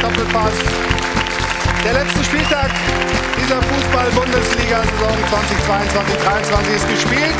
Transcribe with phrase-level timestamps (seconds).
[0.00, 0.52] Doppelpass.
[1.84, 2.70] Der letzte Spieltag
[3.38, 5.16] dieser Fußball-Bundesliga-Saison
[6.66, 7.36] 2022-23 ist gespielt.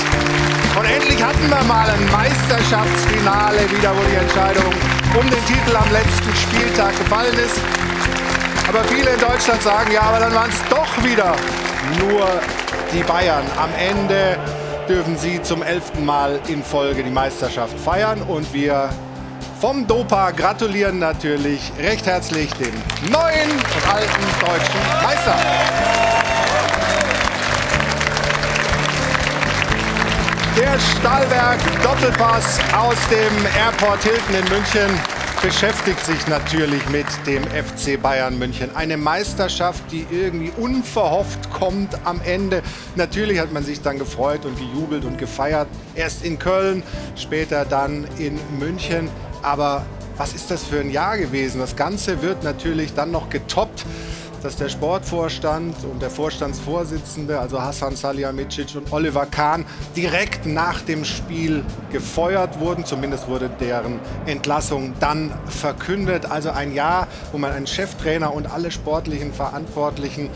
[0.78, 4.72] Und endlich hatten wir mal ein Meisterschaftsfinale wieder, wo die Entscheidung
[5.18, 7.60] um den Titel am letzten Spieltag gefallen ist.
[8.68, 11.34] Aber viele in Deutschland sagen, ja, aber dann waren es doch wieder
[12.00, 12.26] nur
[12.92, 13.44] die Bayern.
[13.56, 14.38] Am Ende
[14.88, 18.90] dürfen sie zum elften Mal in Folge die Meisterschaft feiern und wir
[19.60, 22.74] vom Dopa gratulieren natürlich recht herzlich dem
[23.10, 25.36] neuen und alten deutschen Meister.
[30.58, 35.00] Der Stahlwerk Doppelpass aus dem Airport Hilton in München
[35.42, 38.74] beschäftigt sich natürlich mit dem FC Bayern München.
[38.74, 42.62] Eine Meisterschaft, die irgendwie unverhofft kommt am Ende.
[42.96, 45.68] Natürlich hat man sich dann gefreut und gejubelt und gefeiert.
[45.94, 46.82] Erst in Köln,
[47.16, 49.10] später dann in München.
[49.46, 51.60] Aber was ist das für ein Jahr gewesen?
[51.60, 53.86] Das Ganze wird natürlich dann noch getoppt
[54.42, 59.64] dass der Sportvorstand und der Vorstandsvorsitzende, also Hassan Salihamidzic und Oliver Kahn,
[59.96, 62.84] direkt nach dem Spiel gefeuert wurden.
[62.84, 66.30] Zumindest wurde deren Entlassung dann verkündet.
[66.30, 70.30] Also ein Jahr, wo man einen Cheftrainer und alle sportlichen Verantwortlichen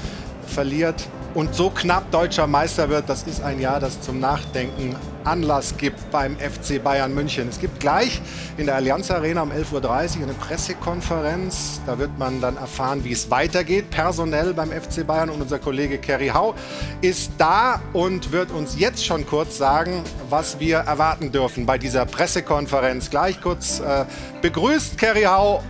[0.45, 5.77] verliert und so knapp deutscher Meister wird, das ist ein Jahr, das zum Nachdenken Anlass
[5.77, 7.49] gibt beim FC Bayern München.
[7.49, 8.21] Es gibt gleich
[8.57, 11.81] in der Allianz Arena um 11.30 Uhr eine Pressekonferenz.
[11.87, 15.31] Da wird man dann erfahren, wie es weitergeht, personell beim FC Bayern.
[15.31, 16.55] Und unser Kollege Kerry Hau
[17.01, 22.07] ist da und wird uns jetzt schon kurz sagen, was wir erwarten dürfen bei dieser
[22.07, 23.11] Pressekonferenz.
[23.11, 24.05] Gleich kurz äh,
[24.43, 25.63] begrüßt Kerry Hau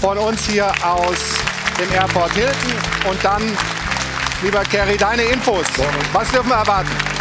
[0.00, 1.18] von uns hier aus
[1.80, 2.72] dem Airport Hilton
[3.10, 3.42] und dann
[4.42, 5.64] Lieber Kerry, deine Infos.
[6.12, 7.15] Was dürfen wir erwarten?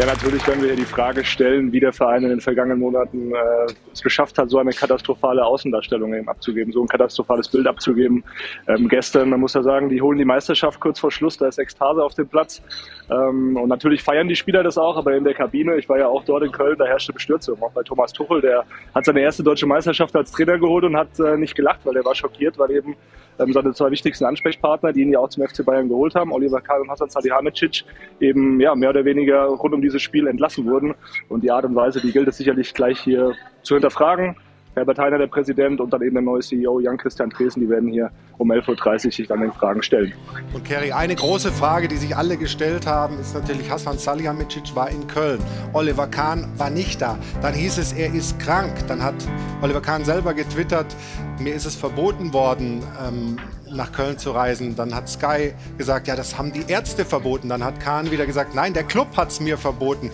[0.00, 3.32] Ja, natürlich werden wir hier die Frage stellen, wie der Verein in den vergangenen Monaten
[3.32, 8.24] äh, es geschafft hat, so eine katastrophale Außendarstellung eben abzugeben, so ein katastrophales Bild abzugeben.
[8.66, 11.58] Ähm, gestern, man muss ja sagen, die holen die Meisterschaft kurz vor Schluss, da ist
[11.58, 12.62] Ekstase auf dem Platz.
[13.10, 16.06] Ähm, und natürlich feiern die Spieler das auch, aber in der Kabine, ich war ja
[16.06, 17.62] auch dort in Köln, da herrschte Bestürzung.
[17.62, 21.20] Auch bei Thomas Tuchel, der hat seine erste deutsche Meisterschaft als Trainer geholt und hat
[21.20, 22.96] äh, nicht gelacht, weil er war schockiert, weil eben
[23.40, 26.60] ähm, seine zwei wichtigsten Ansprechpartner, die ihn ja auch zum FC Bayern geholt haben, Oliver
[26.60, 27.84] Kahn und Hasan Salihamidzic,
[28.20, 30.94] eben ja, mehr oder weniger rund um dieses Spiel entlassen wurden.
[31.28, 34.36] Und die Art und Weise, die gilt es sicherlich gleich hier zu hinterfragen.
[34.74, 38.10] Herbert Heiner, der Präsident, und dann eben der neue CEO Jan-Christian Dresen, die werden hier
[38.38, 40.12] um 11.30 Uhr sich dann den Fragen stellen.
[40.54, 44.88] Und Kerry, eine große Frage, die sich alle gestellt haben, ist natürlich, Hassan Salihamidzic war
[44.88, 45.40] in Köln.
[45.72, 47.18] Oliver Kahn war nicht da.
[47.42, 48.72] Dann hieß es, er ist krank.
[48.86, 49.14] Dann hat
[49.60, 50.94] Oliver Kahn selber getwittert,
[51.40, 53.38] mir ist es verboten worden, ähm,
[53.72, 54.76] nach Köln zu reisen.
[54.76, 57.48] Dann hat Sky gesagt, ja, das haben die Ärzte verboten.
[57.48, 60.10] Dann hat Kahn wieder gesagt, nein, der Club hat es mir verboten.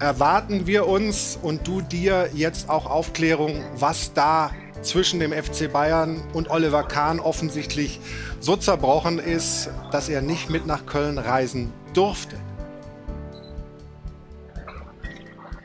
[0.00, 4.50] Erwarten wir uns und du dir jetzt auch Aufklärung, was da
[4.82, 8.00] zwischen dem FC Bayern und Oliver Kahn offensichtlich
[8.40, 12.36] so zerbrochen ist, dass er nicht mit nach Köln reisen durfte?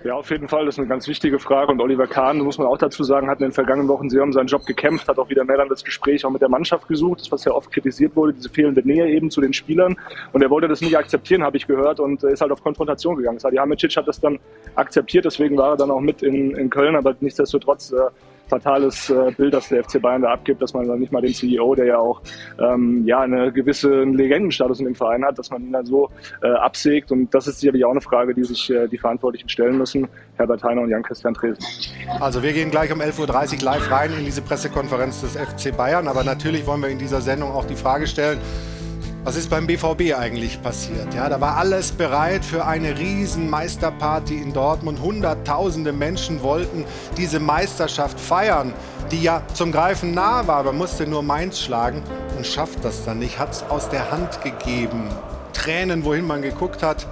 [0.10, 0.66] Ja, auf jeden Fall.
[0.66, 1.72] Das ist eine ganz wichtige Frage.
[1.72, 4.34] Und Oliver Kahn, muss man auch dazu sagen, hat in den vergangenen Wochen sehr um
[4.34, 7.28] seinen Job gekämpft, hat auch wieder mehr dann das Gespräch auch mit der Mannschaft gesucht,
[7.30, 9.96] was ja oft kritisiert wurde, diese fehlende Nähe eben zu den Spielern.
[10.34, 13.38] Und er wollte das nicht akzeptieren, habe ich gehört, und ist halt auf Konfrontation gegangen.
[13.38, 14.40] Sadi Hamicic hat das dann
[14.74, 17.98] akzeptiert, deswegen war er dann auch mit in, in Köln, aber nichtsdestotrotz äh,
[18.50, 21.34] fatales äh, Bild, das der FC Bayern da abgibt, dass man dann nicht mal den
[21.34, 22.22] CEO, der ja auch
[22.60, 26.10] ähm, ja eine gewisse Legendenstatus in dem Verein hat, dass man ihn dann so
[26.42, 27.12] äh, absägt.
[27.12, 30.64] Und das ist sicherlich auch eine Frage, die sich äh, die Verantwortlichen stellen müssen, Herbert
[30.64, 31.64] Heiner und Jan-Christian Tresen.
[32.20, 36.08] Also wir gehen gleich um 11.30 Uhr live rein in diese Pressekonferenz des FC Bayern,
[36.08, 38.40] aber natürlich wollen wir in dieser Sendung auch die Frage stellen,
[39.24, 41.14] was ist beim BVB eigentlich passiert?
[41.14, 45.02] Ja, da war alles bereit für eine riesen Meisterparty in Dortmund.
[45.02, 46.86] Hunderttausende Menschen wollten
[47.18, 48.74] diese Meisterschaft feiern,
[49.12, 50.64] die ja zum Greifen nah war.
[50.64, 52.02] Man musste nur Mainz schlagen
[52.38, 53.40] und schafft das dann nicht.
[53.40, 55.10] Hat es aus der Hand gegeben.
[55.54, 57.06] Tränen, wohin man geguckt hat.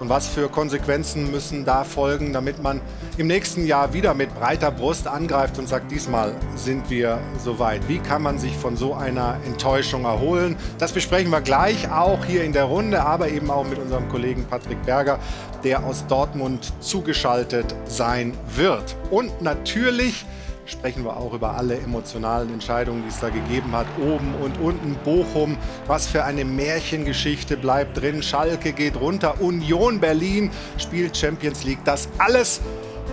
[0.00, 2.80] Und was für Konsequenzen müssen da folgen, damit man
[3.18, 7.86] im nächsten Jahr wieder mit breiter Brust angreift und sagt, diesmal sind wir soweit.
[7.86, 10.56] Wie kann man sich von so einer Enttäuschung erholen?
[10.78, 14.46] Das besprechen wir gleich auch hier in der Runde, aber eben auch mit unserem Kollegen
[14.46, 15.18] Patrick Berger,
[15.64, 18.96] der aus Dortmund zugeschaltet sein wird.
[19.10, 20.24] Und natürlich
[20.70, 23.86] sprechen wir auch über alle emotionalen Entscheidungen, die es da gegeben hat.
[24.00, 28.22] Oben und unten Bochum, was für eine Märchengeschichte bleibt drin.
[28.22, 31.80] Schalke geht runter, Union Berlin spielt Champions League.
[31.84, 32.60] Das alles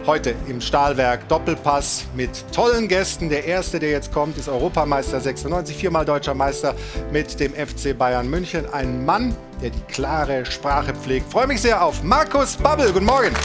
[0.05, 3.29] heute im Stahlwerk Doppelpass mit tollen Gästen.
[3.29, 6.75] Der erste, der jetzt kommt, ist Europameister 96, viermal deutscher Meister
[7.11, 8.71] mit dem FC Bayern München.
[8.71, 11.31] Ein Mann, der die klare Sprache pflegt.
[11.31, 12.93] freue mich sehr auf Markus Babbel.
[12.93, 13.35] Guten Morgen.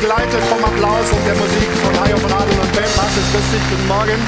[0.00, 2.84] Begleitet vom Applaus und der Musik von Hajo von Adel und Ben.
[2.96, 4.20] Markus, grüß dich, guten Morgen.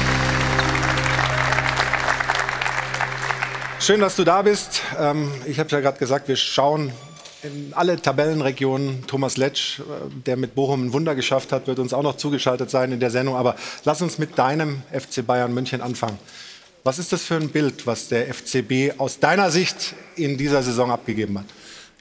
[3.79, 4.81] Schön, dass du da bist.
[4.99, 6.91] Ähm, ich habe ja gerade gesagt, wir schauen
[7.43, 9.05] in alle Tabellenregionen.
[9.05, 9.83] Thomas Letsch, äh,
[10.25, 13.11] der mit Bochum ein Wunder geschafft hat, wird uns auch noch zugeschaltet sein in der
[13.11, 13.35] Sendung.
[13.35, 13.55] Aber
[13.85, 16.17] lass uns mit deinem FC Bayern München anfangen.
[16.83, 20.89] Was ist das für ein Bild, was der FCB aus deiner Sicht in dieser Saison
[20.89, 21.45] abgegeben hat?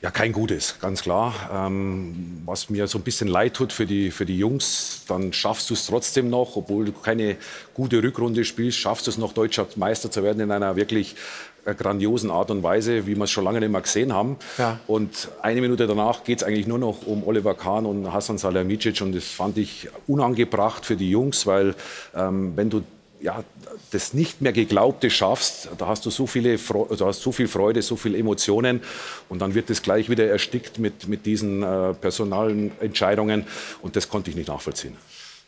[0.00, 1.35] Ja, kein gutes, ganz klar.
[1.53, 5.71] Ähm, was mir so ein bisschen leid tut für die, für die Jungs, dann schaffst
[5.71, 7.37] du es trotzdem noch, obwohl du keine
[7.75, 11.17] gute Rückrunde spielst, schaffst du es noch, deutscher Meister zu werden in einer wirklich
[11.65, 14.37] äh, grandiosen Art und Weise, wie wir es schon lange nicht mehr gesehen haben.
[14.56, 14.79] Ja.
[14.87, 19.00] Und eine Minute danach geht es eigentlich nur noch um Oliver Kahn und Hassan Salihamidzic
[19.00, 21.75] und das fand ich unangebracht für die Jungs, weil
[22.15, 22.85] ähm, wenn du
[23.20, 23.44] ja,
[23.91, 27.82] das nicht mehr Geglaubte schaffst, da hast du so, viele du hast so viel Freude,
[27.82, 28.81] so viele Emotionen
[29.29, 33.47] und dann wird das gleich wieder erstickt mit, mit diesen äh, personalen Entscheidungen
[33.82, 34.97] und das konnte ich nicht nachvollziehen.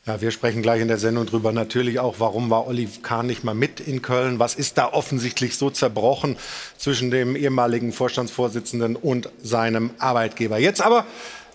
[0.06, 3.44] Ja, wir sprechen gleich in der Sendung drüber natürlich auch, warum war Olli Kahn nicht
[3.44, 4.38] mal mit in Köln?
[4.38, 6.36] Was ist da offensichtlich so zerbrochen
[6.78, 10.56] zwischen dem ehemaligen Vorstandsvorsitzenden und seinem Arbeitgeber?
[10.56, 11.04] Jetzt aber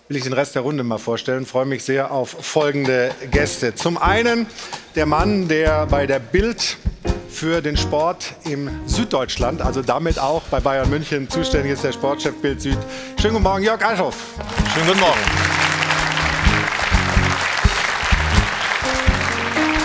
[0.08, 1.46] will ich den Rest der Runde mal vorstellen.
[1.46, 3.74] Freue mich sehr auf folgende Gäste.
[3.74, 4.46] Zum einen
[4.94, 6.76] der Mann, der bei der Bild
[7.28, 12.34] für den Sport im Süddeutschland, also damit auch bei Bayern München zuständig ist, der Sportchef
[12.40, 12.78] Bild Süd.
[13.20, 14.16] Schönen guten Morgen, Jörg Eichhoff.
[14.72, 15.20] Schönen guten Morgen.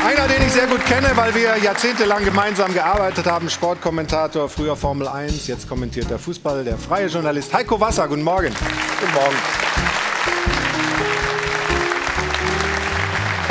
[0.05, 5.07] Einer, den ich sehr gut kenne, weil wir jahrzehntelang gemeinsam gearbeitet haben, Sportkommentator, früher Formel
[5.07, 8.07] 1, jetzt kommentiert er Fußball, der freie Journalist Heiko Wasser.
[8.07, 8.53] Guten Morgen.
[8.99, 9.70] Guten Morgen.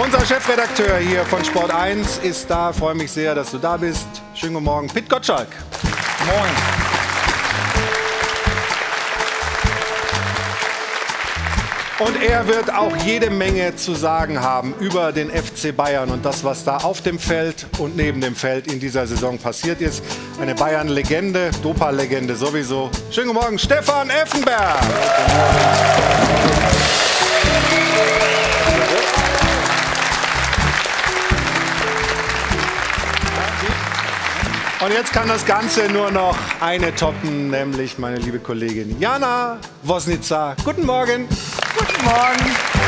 [0.02, 2.72] Unser Chefredakteur hier von Sport 1 ist da.
[2.72, 4.06] Freue mich sehr, dass du da bist.
[4.34, 5.48] Schönen guten Morgen, Pit Gottschalk.
[6.26, 6.50] Moin.
[12.08, 16.44] Und er wird auch jede Menge zu sagen haben über den FC Bayern und das,
[16.44, 20.02] was da auf dem Feld und neben dem Feld in dieser Saison passiert ist.
[20.40, 22.90] Eine Bayern-Legende, Dopa-Legende sowieso.
[23.10, 24.78] Schönen guten Morgen, Stefan Effenberg.
[34.82, 40.56] Und jetzt kann das Ganze nur noch eine toppen, nämlich meine liebe Kollegin Jana Wosnica.
[40.64, 41.28] Guten Morgen.
[41.76, 42.79] Guten Morgen.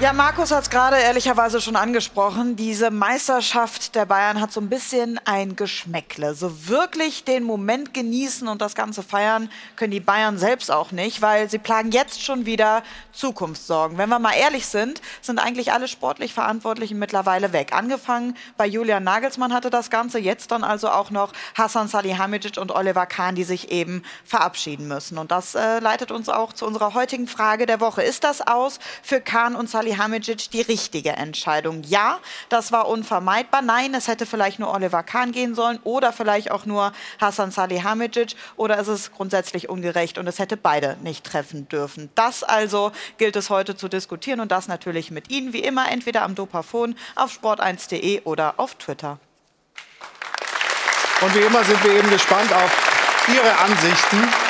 [0.00, 2.54] Ja, Markus hat es gerade ehrlicherweise schon angesprochen.
[2.54, 6.36] Diese Meisterschaft der Bayern hat so ein bisschen ein Geschmäckle.
[6.36, 11.20] So wirklich den Moment genießen und das Ganze feiern können die Bayern selbst auch nicht,
[11.20, 13.98] weil sie plagen jetzt schon wieder Zukunftssorgen.
[13.98, 17.72] Wenn wir mal ehrlich sind, sind eigentlich alle sportlich Verantwortlichen mittlerweile weg.
[17.72, 22.70] Angefangen bei Julian Nagelsmann hatte das Ganze, jetzt dann also auch noch Hassan Salihamidzic und
[22.70, 25.18] Oliver Kahn, die sich eben verabschieden müssen.
[25.18, 28.04] Und das äh, leitet uns auch zu unserer heutigen Frage der Woche.
[28.04, 29.87] Ist das aus für Kahn und Salihamidzic?
[29.88, 31.82] Salihamidzic die richtige Entscheidung.
[31.84, 32.18] Ja,
[32.48, 33.62] das war unvermeidbar.
[33.62, 38.34] Nein, es hätte vielleicht nur Oliver Kahn gehen sollen oder vielleicht auch nur Hassan Salihamidzic
[38.56, 42.10] oder ist es grundsätzlich ungerecht und es hätte beide nicht treffen dürfen.
[42.14, 46.22] Das also gilt es heute zu diskutieren und das natürlich mit Ihnen, wie immer, entweder
[46.22, 49.18] am Dopafon auf sport1.de oder auf Twitter.
[51.20, 54.47] Und wie immer sind wir eben gespannt auf Ihre Ansichten.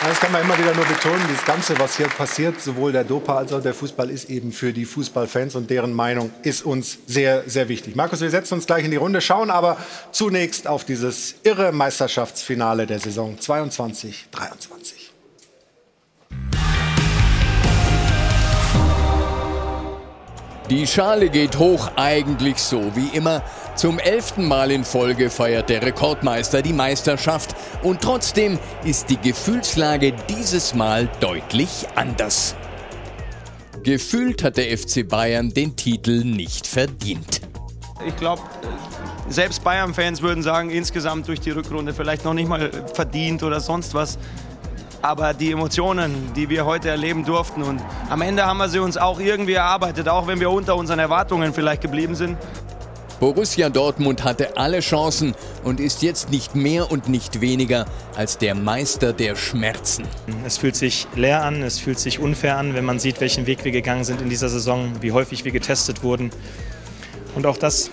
[0.00, 1.20] Das kann man immer wieder nur betonen.
[1.28, 4.72] Das Ganze, was hier passiert, sowohl der Dopa als auch der Fußball, ist eben für
[4.72, 7.96] die Fußballfans und deren Meinung ist uns sehr, sehr wichtig.
[7.96, 9.76] Markus, wir setzen uns gleich in die Runde, schauen aber
[10.12, 15.12] zunächst auf dieses irre Meisterschaftsfinale der Saison 22, 23.
[20.70, 23.42] Die Schale geht hoch, eigentlich so wie immer.
[23.78, 27.54] Zum elften Mal in Folge feiert der Rekordmeister die Meisterschaft
[27.84, 32.56] und trotzdem ist die Gefühlslage dieses Mal deutlich anders.
[33.84, 37.40] Gefühlt hat der FC Bayern den Titel nicht verdient.
[38.04, 38.42] Ich glaube,
[39.28, 43.94] selbst Bayern-Fans würden sagen, insgesamt durch die Rückrunde vielleicht noch nicht mal verdient oder sonst
[43.94, 44.18] was.
[45.02, 47.80] Aber die Emotionen, die wir heute erleben durften und
[48.10, 51.54] am Ende haben wir sie uns auch irgendwie erarbeitet, auch wenn wir unter unseren Erwartungen
[51.54, 52.36] vielleicht geblieben sind.
[53.20, 55.34] Borussia Dortmund hatte alle Chancen
[55.64, 60.06] und ist jetzt nicht mehr und nicht weniger als der Meister der Schmerzen.
[60.46, 63.64] Es fühlt sich leer an, es fühlt sich unfair an, wenn man sieht, welchen Weg
[63.64, 66.30] wir gegangen sind in dieser Saison, wie häufig wir getestet wurden.
[67.34, 67.90] Und auch das,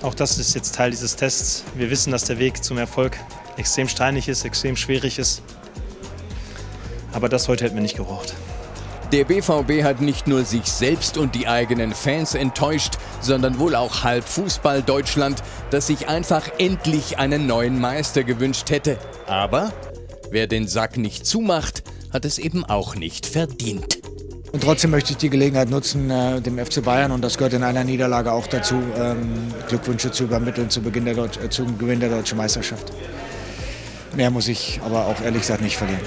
[0.00, 1.64] auch das ist jetzt Teil dieses Tests.
[1.74, 3.18] Wir wissen, dass der Weg zum Erfolg
[3.58, 5.42] extrem steinig ist, extrem schwierig ist.
[7.12, 8.34] Aber das heute hätten wir nicht geraucht.
[9.12, 14.04] Der BVB hat nicht nur sich selbst und die eigenen Fans enttäuscht, sondern wohl auch
[14.04, 18.96] halb Fußball Deutschland, das sich einfach endlich einen neuen Meister gewünscht hätte.
[19.26, 19.70] Aber
[20.30, 23.98] wer den Sack nicht zumacht, hat es eben auch nicht verdient.
[24.50, 27.64] Und trotzdem möchte ich die Gelegenheit nutzen, äh, dem FC Bayern, und das gehört in
[27.64, 32.38] einer Niederlage auch dazu, ähm, Glückwünsche zu übermitteln zu Beginn der zum Gewinn der deutschen
[32.38, 32.90] Meisterschaft.
[34.16, 36.00] Mehr muss ich aber auch ehrlich gesagt nicht verlieren.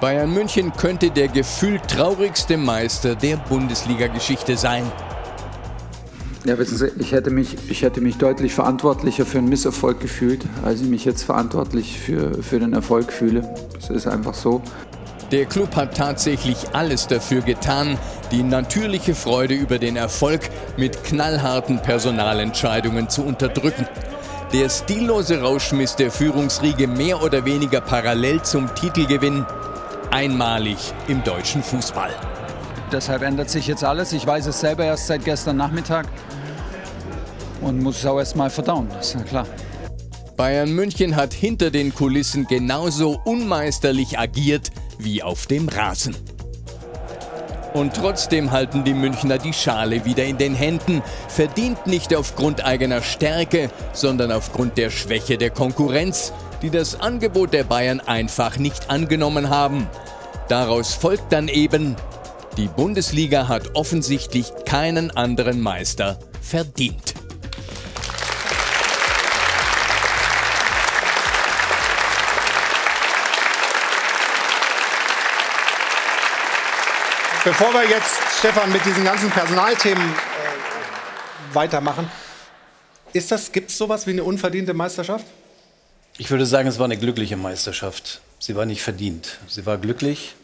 [0.00, 4.84] Bayern München könnte der gefühlt traurigste Meister der Bundesliga-Geschichte sein.
[6.44, 10.44] Ja, wissen Sie, ich hätte, mich, ich hätte mich deutlich verantwortlicher für einen Misserfolg gefühlt,
[10.64, 13.42] als ich mich jetzt verantwortlich für, für den Erfolg fühle.
[13.74, 14.62] Das ist einfach so.
[15.32, 17.98] Der Club hat tatsächlich alles dafür getan,
[18.30, 20.42] die natürliche Freude über den Erfolg
[20.76, 23.88] mit knallharten Personalentscheidungen zu unterdrücken.
[24.52, 29.44] Der stillose Rauschmiss der Führungsriege mehr oder weniger parallel zum Titelgewinn
[30.10, 30.76] einmalig
[31.08, 32.10] im deutschen Fußball.
[32.92, 34.12] Deshalb ändert sich jetzt alles.
[34.12, 36.06] Ich weiß es selber erst seit gestern Nachmittag
[37.60, 39.46] und muss es auch erst mal verdauen, ist ja klar.
[40.36, 46.14] Bayern München hat hinter den Kulissen genauso unmeisterlich agiert wie auf dem Rasen.
[47.72, 53.02] Und trotzdem halten die Münchner die Schale wieder in den Händen, verdient nicht aufgrund eigener
[53.02, 56.32] Stärke, sondern aufgrund der Schwäche der Konkurrenz,
[56.62, 59.86] die das Angebot der Bayern einfach nicht angenommen haben.
[60.48, 61.96] Daraus folgt dann eben,
[62.56, 67.14] die Bundesliga hat offensichtlich keinen anderen Meister verdient.
[77.44, 82.10] Bevor wir jetzt, Stefan, mit diesen ganzen Personalthemen äh, weitermachen,
[83.12, 85.24] gibt es sowas wie eine unverdiente Meisterschaft?
[86.18, 88.22] Ich würde sagen, es war eine glückliche Meisterschaft.
[88.38, 89.36] Sie war nicht verdient.
[89.48, 90.34] Sie war glücklich.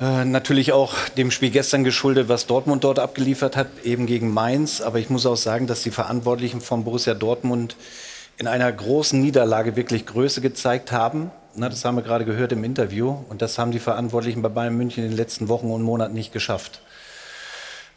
[0.00, 4.80] Äh, natürlich auch dem Spiel gestern geschuldet, was Dortmund dort abgeliefert hat, eben gegen Mainz.
[4.80, 7.76] Aber ich muss auch sagen, dass die Verantwortlichen von Borussia Dortmund
[8.38, 11.30] in einer großen Niederlage wirklich Größe gezeigt haben.
[11.54, 13.18] Na, das haben wir gerade gehört im Interview.
[13.28, 16.32] Und das haben die Verantwortlichen bei Bayern München in den letzten Wochen und Monaten nicht
[16.32, 16.80] geschafft.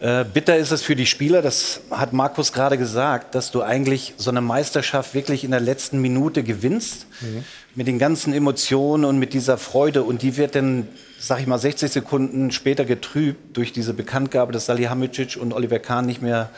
[0.03, 4.15] Äh, bitter ist es für die Spieler, das hat Markus gerade gesagt, dass du eigentlich
[4.17, 7.05] so eine Meisterschaft wirklich in der letzten Minute gewinnst.
[7.21, 7.45] Mhm.
[7.73, 10.03] Mit den ganzen Emotionen und mit dieser Freude.
[10.03, 14.65] Und die wird dann, sag ich mal, 60 Sekunden später getrübt durch diese Bekanntgabe, dass
[14.65, 16.49] Salihamidzic und Oliver Kahn nicht mehr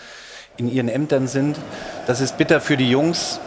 [0.57, 1.55] in ihren Ämtern sind.
[2.07, 3.39] Das ist bitter für die Jungs.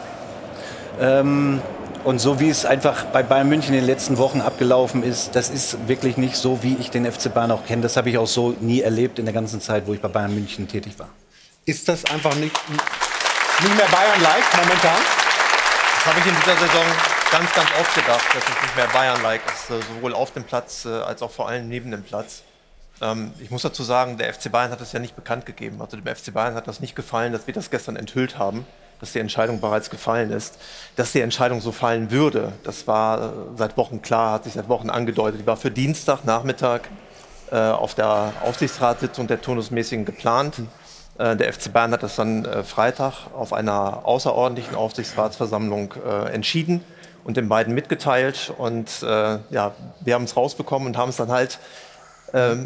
[1.01, 1.61] Ähm,
[2.05, 5.51] und so wie es einfach bei Bayern München in den letzten Wochen abgelaufen ist, das
[5.51, 7.83] ist wirklich nicht so, wie ich den FC Bayern auch kenne.
[7.83, 10.35] Das habe ich auch so nie erlebt in der ganzen Zeit, wo ich bei Bayern
[10.35, 11.09] München tätig war.
[11.65, 15.01] Ist das einfach nicht, nicht mehr Bayern-like momentan?
[15.95, 16.85] Das habe ich in dieser Saison
[17.31, 20.85] ganz, ganz oft gedacht, dass es nicht mehr Bayern-like ist, äh, sowohl auf dem Platz
[20.85, 22.43] äh, als auch vor allem neben dem Platz.
[23.01, 25.81] Ähm, ich muss dazu sagen, der FC Bayern hat es ja nicht bekannt gegeben.
[25.81, 28.65] Also dem FC Bayern hat das nicht gefallen, dass wir das gestern enthüllt haben
[29.01, 30.59] dass die Entscheidung bereits gefallen ist.
[30.97, 34.69] Dass die Entscheidung so fallen würde, das war äh, seit Wochen klar, hat sich seit
[34.69, 35.41] Wochen angedeutet.
[35.41, 36.83] Die war für Dienstagnachmittag
[37.51, 40.57] äh, auf der Aufsichtsratssitzung der turnusmäßigen geplant.
[41.19, 46.85] Äh, der FC Bayern hat das dann äh, Freitag auf einer außerordentlichen Aufsichtsratsversammlung äh, entschieden
[47.25, 48.53] und den beiden mitgeteilt.
[48.57, 51.59] Und äh, ja, wir haben es rausbekommen und haben es dann halt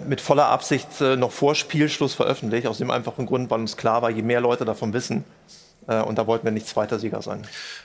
[0.09, 4.11] mit voller Absicht noch vor Spielschluss veröffentlicht, aus dem einfachen Grund, weil uns klar war,
[4.11, 5.25] je mehr Leute davon wissen,
[5.87, 7.43] und da wollten wir nicht zweiter Sieger sein.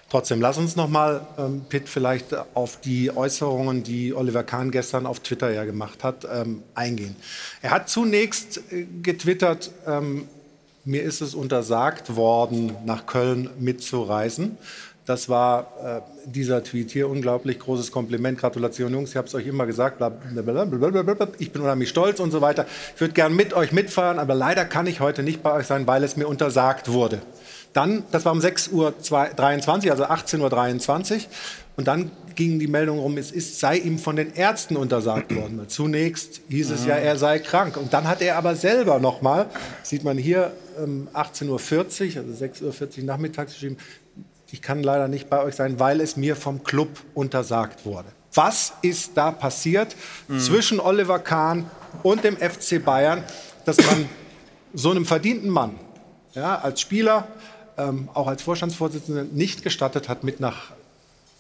[0.10, 5.06] Trotzdem, lass uns noch mal, ähm, Pitt, vielleicht auf die Äußerungen, die Oliver Kahn gestern
[5.06, 7.16] auf Twitter ja gemacht hat, ähm, eingehen.
[7.62, 10.28] Er hat zunächst äh, getwittert, ähm,
[10.86, 14.58] mir ist es untersagt worden, nach Köln mitzureisen.
[15.08, 17.10] Das war äh, dieser Tweet hier.
[17.10, 18.38] Unglaublich großes Kompliment.
[18.40, 19.12] Gratulation, Jungs.
[19.12, 20.02] Ich habe es euch immer gesagt.
[21.40, 22.66] Ich bin unheimlich stolz und so weiter.
[22.94, 25.88] Ich würde gern mit euch mitfahren, aber leider kann ich heute nicht bei euch sein,
[25.88, 27.22] weil es mir untersagt wurde.
[27.78, 31.22] Dann, das war um 6.23 Uhr, also 18.23 Uhr.
[31.76, 35.62] Und dann ging die Meldung rum, es ist, sei ihm von den Ärzten untersagt worden.
[35.68, 36.98] Zunächst hieß es ja, ah.
[36.98, 37.78] er sei krank.
[37.78, 39.46] Und dann hat er aber selber nochmal,
[39.84, 40.54] sieht man hier,
[41.14, 43.78] 18.40 Uhr, also 6.40 Uhr nachmittags geschrieben,
[44.50, 48.08] ich kann leider nicht bei euch sein, weil es mir vom Club untersagt wurde.
[48.34, 49.96] Was ist da passiert
[50.28, 50.40] mhm.
[50.40, 51.70] zwischen Oliver Kahn
[52.02, 53.24] und dem FC Bayern,
[53.66, 54.10] dass man
[54.74, 55.76] so einem verdienten Mann
[56.34, 57.28] ja, als Spieler
[57.78, 60.72] ähm, auch als Vorstandsvorsitzender nicht gestattet hat, mit nach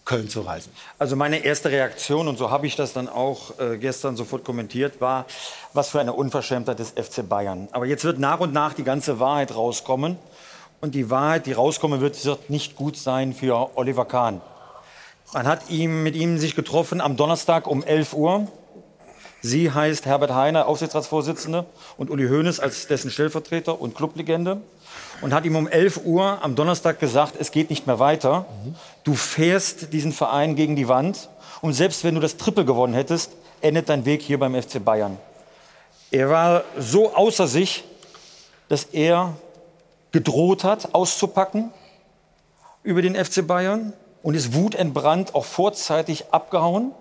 [0.07, 0.71] Köln zu reisen.
[0.97, 5.01] Also meine erste Reaktion, und so habe ich das dann auch äh, gestern sofort kommentiert,
[5.01, 5.25] war,
[5.73, 7.67] was für eine Unverschämtheit des FC Bayern.
[7.71, 10.17] Aber jetzt wird nach und nach die ganze Wahrheit rauskommen.
[10.79, 14.41] Und die Wahrheit, die rauskommen wird, wird nicht gut sein für Oliver Kahn.
[15.33, 18.47] Man hat ihm, mit ihm sich getroffen am Donnerstag um 11 Uhr.
[19.41, 21.65] Sie heißt Herbert Heiner, Aufsichtsratsvorsitzende,
[21.97, 24.61] und Uli Hoeneß als dessen Stellvertreter und Clublegende.
[25.21, 28.45] Und hat ihm um 11 Uhr am Donnerstag gesagt, es geht nicht mehr weiter.
[29.03, 31.29] Du fährst diesen Verein gegen die Wand.
[31.61, 33.31] Und selbst wenn du das Triple gewonnen hättest,
[33.61, 35.17] endet dein Weg hier beim FC Bayern.
[36.11, 37.83] Er war so außer sich,
[38.69, 39.33] dass er
[40.11, 41.71] gedroht hat, auszupacken
[42.83, 43.93] über den FC Bayern
[44.23, 46.91] und ist wutentbrannt auch vorzeitig abgehauen.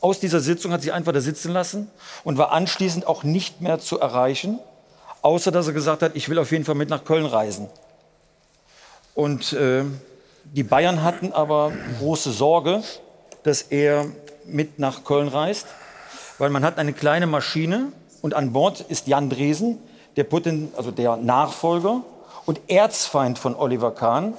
[0.00, 1.90] Aus dieser Sitzung hat sich einfach da sitzen lassen
[2.24, 4.58] und war anschließend auch nicht mehr zu erreichen,
[5.22, 7.68] außer dass er gesagt hat, ich will auf jeden Fall mit nach Köln reisen.
[9.14, 9.84] Und äh,
[10.44, 12.82] die Bayern hatten aber große Sorge,
[13.42, 14.06] dass er
[14.46, 15.66] mit nach Köln reist,
[16.38, 19.78] weil man hat eine kleine Maschine und an Bord ist Jan Dresen,
[20.16, 22.02] der, Putin, also der Nachfolger
[22.46, 24.34] und Erzfeind von Oliver Kahn,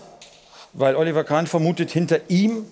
[0.74, 2.66] weil Oliver Kahn vermutet hinter ihm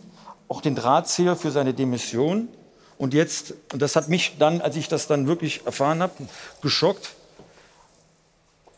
[0.48, 2.50] auch den Drahtzieher für seine Demission.
[2.98, 6.14] Und jetzt, und das hat mich dann, als ich das dann wirklich erfahren habe,
[6.62, 7.12] geschockt,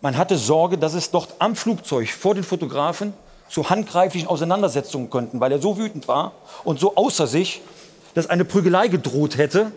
[0.04, 3.14] man hatte Sorge, dass es dort am Flugzeug vor den Fotografen
[3.50, 6.34] zu handgreiflichen Auseinandersetzungen könnten, weil er so wütend war
[6.66, 7.62] und so außer sich,
[8.14, 9.72] dass eine Prügelei gedroht hätte,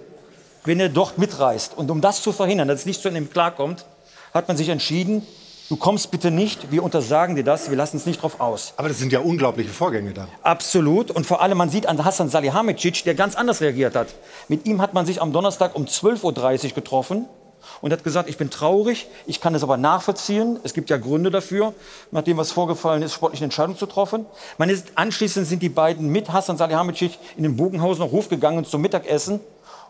[0.65, 1.79] wenn er dort mitreist.
[1.79, 3.87] Und um das zu verhindern, dass es nicht zu einem klarkommt,
[4.35, 5.25] hat man sich entschieden,
[5.69, 8.75] du kommst bitte nicht, wir untersagen dir das, wir lassen es nicht drauf aus.
[8.79, 10.27] Aber das sind ja unglaubliche Vorgänge da.
[10.43, 11.13] Absolut.
[11.13, 14.09] Und vor allem, man sieht an Hassan Salihamidzic, der ganz anders reagiert hat.
[14.49, 17.27] Mit ihm hat man sich am Donnerstag um 12.30 Uhr getroffen
[17.81, 20.59] und hat gesagt, ich bin traurig, ich kann es aber nachvollziehen.
[20.63, 21.75] Es gibt ja Gründe dafür,
[22.11, 24.27] nachdem was vorgefallen ist, sportliche Entscheidungen zu treffen.
[24.59, 28.81] Man ist, anschließend sind die beiden mit Hassan Salihamidzic in den Bogenhausener Hof gegangen zum
[28.81, 29.41] Mittagessen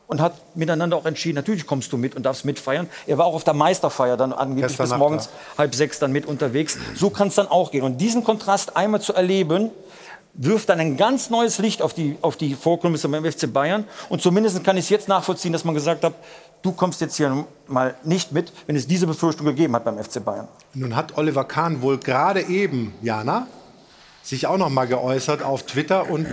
[0.06, 2.88] und hat miteinander auch entschieden, natürlich kommst du mit und darfst mitfeiern.
[3.06, 5.58] Er war auch auf der Meisterfeier dann angeblich Gestern bis Nacht, morgens ja.
[5.58, 6.78] halb sechs dann mit unterwegs.
[6.94, 7.82] So kann es dann auch gehen.
[7.82, 9.70] Und diesen Kontrast einmal zu erleben,
[10.38, 13.84] wirft dann ein ganz neues Licht auf die, auf die Vorkommnisse beim FC Bayern.
[14.08, 16.14] Und zumindest kann ich es jetzt nachvollziehen, dass man gesagt hat,
[16.62, 20.24] du kommst jetzt hier mal nicht mit, wenn es diese Befürchtung gegeben hat beim FC
[20.24, 20.48] Bayern.
[20.74, 23.46] Nun hat Oliver Kahn wohl gerade eben, Jana,
[24.22, 26.26] sich auch noch mal geäußert auf Twitter und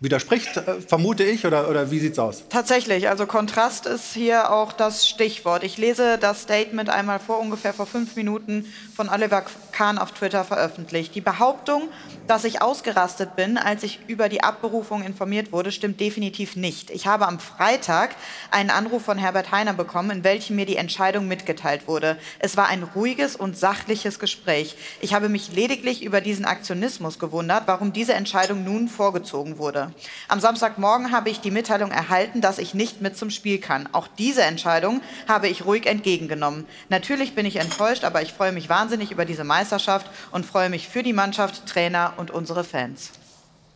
[0.00, 2.44] widerspricht, äh, vermute ich, oder, oder wie sieht's aus?
[2.48, 5.64] Tatsächlich, also Kontrast ist hier auch das Stichwort.
[5.64, 10.44] Ich lese das Statement einmal vor ungefähr vor fünf Minuten von Oliver Kahn auf Twitter
[10.44, 11.14] veröffentlicht.
[11.14, 11.88] Die Behauptung,
[12.26, 16.90] dass ich ausgerastet bin, als ich über die Abberufung informiert wurde, stimmt definitiv nicht.
[16.90, 18.16] Ich habe am Freitag
[18.50, 22.16] einen Anruf von Herbert Heiner bekommen, in welchem mir die Entscheidung mitgeteilt wurde.
[22.38, 24.76] Es war ein ruhiges und sachliches Gespräch.
[25.00, 29.92] Ich habe mich lediglich über diesen Aktionismus gewundert, warum diese Entscheidung nun vorgezogen wurde.
[30.28, 33.88] Am Samstagmorgen habe ich die Mitteilung erhalten, dass ich nicht mit zum Spiel kann.
[33.92, 36.66] Auch diese Entscheidung habe ich ruhig entgegengenommen.
[36.88, 40.88] Natürlich bin ich enttäuscht, aber ich freue mich wahnsinnig über diese Meisterschaft und freue mich
[40.88, 43.10] für die Mannschaft, Trainer und unsere Fans.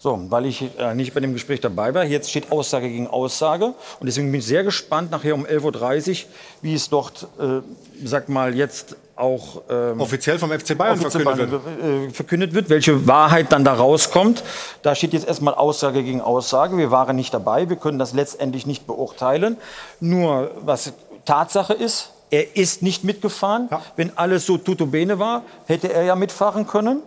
[0.01, 3.75] So, weil ich äh, nicht bei dem Gespräch dabei war, jetzt steht Aussage gegen Aussage.
[3.99, 6.31] Und deswegen bin ich sehr gespannt, nachher um 11.30 Uhr,
[6.63, 7.61] wie es dort, äh,
[8.05, 11.83] sag mal, jetzt auch ähm, Offiziell vom FC Bayern offiziell verkündet wird.
[11.83, 14.45] äh, verkündet wird, welche Wahrheit dann da rauskommt.
[14.83, 16.79] Da steht jetzt erstmal Aussage gegen Aussage.
[16.79, 19.57] Wir waren nicht dabei, wir können das letztendlich nicht beurteilen.
[19.99, 20.93] Nur was
[21.25, 23.69] Tatsache ist, er ist nicht mitgefahren.
[23.97, 27.03] Wenn alles so tutto bene war, hätte er ja mitfahren können.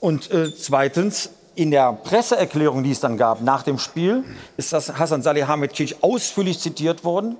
[0.00, 4.24] Und äh, zweitens, in der Presseerklärung, die es dann gab nach dem Spiel,
[4.56, 7.36] ist das Hassan Salihamidzic ausführlich zitiert worden.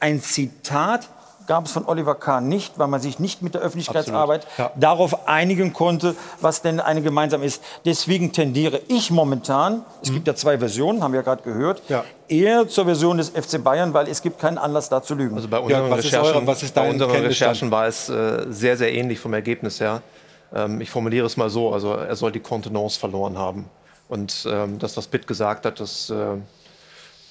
[0.00, 1.08] Ein Zitat
[1.46, 4.46] gab es von Oliver Kahn nicht, weil man sich nicht mit der Öffentlichkeitsarbeit
[4.76, 7.60] darauf einigen konnte, was denn eine gemeinsam ist.
[7.84, 11.82] Deswegen tendiere ich momentan, es gibt ja zwei Versionen, haben wir ja gerade gehört,
[12.28, 15.34] eher zur Version des FC Bayern, weil es gibt keinen Anlass da zu lügen.
[15.36, 19.80] Also bei unseren, Recherchen, bei unseren Recherchen war es äh, sehr, sehr ähnlich vom Ergebnis
[19.80, 20.02] her.
[20.54, 23.68] Ähm, ich formuliere es mal so, also er soll die Kontenance verloren haben.
[24.08, 26.36] Und ähm, das, was Pitt gesagt hat, das äh,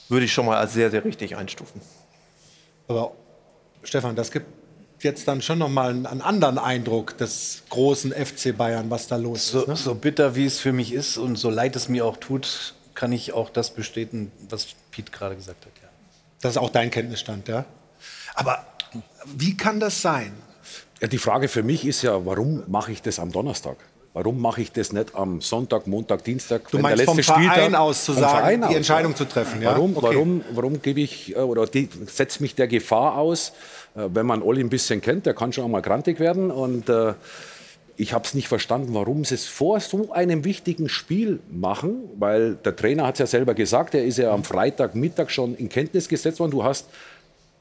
[0.08, 1.82] würde ich schon mal als sehr, sehr richtig einstufen.
[2.88, 3.12] Aber
[3.84, 4.48] Stefan, das gibt
[5.04, 9.16] jetzt dann schon noch mal einen, einen anderen Eindruck des großen FC Bayern, was da
[9.18, 9.68] los So, ist.
[9.68, 9.76] Ne?
[9.76, 13.12] so bitter wie es für mich ist und so leid es mir auch tut, kann
[13.12, 15.72] ich auch das bestätigen, was Piet gerade gesagt hat.
[15.82, 15.90] Ja.
[16.42, 17.66] Das ist auch dein Kenntnisstand, ja?
[18.36, 18.66] Aber
[19.26, 20.34] wie kann das sein?
[21.02, 23.78] Ja, die Frage für mich ist ja, warum mache ich das am Donnerstag?
[24.14, 26.70] Warum mache ich das nicht am Sonntag, Montag, Dienstag?
[26.72, 29.72] Du meinst vom Verein Spieltag- aus zu sagen, Verein die aus, Entscheidung zu treffen, ja?
[29.72, 30.08] Warum, Okay.
[30.16, 33.54] warum, warum gebe ich äh, oder die, setzt mich der Gefahr aus,
[33.96, 36.90] äh, wenn man Olli ein bisschen kennt, der kann schon auch mal grantig werden und
[36.90, 37.14] äh,
[37.96, 42.56] ich habe es nicht verstanden, warum sie es vor so einem wichtigen Spiel machen, weil
[42.56, 46.08] der Trainer hat es ja selber gesagt, er ist ja am Freitagmittag schon in Kenntnis
[46.10, 46.52] gesetzt worden.
[46.52, 46.88] Du hast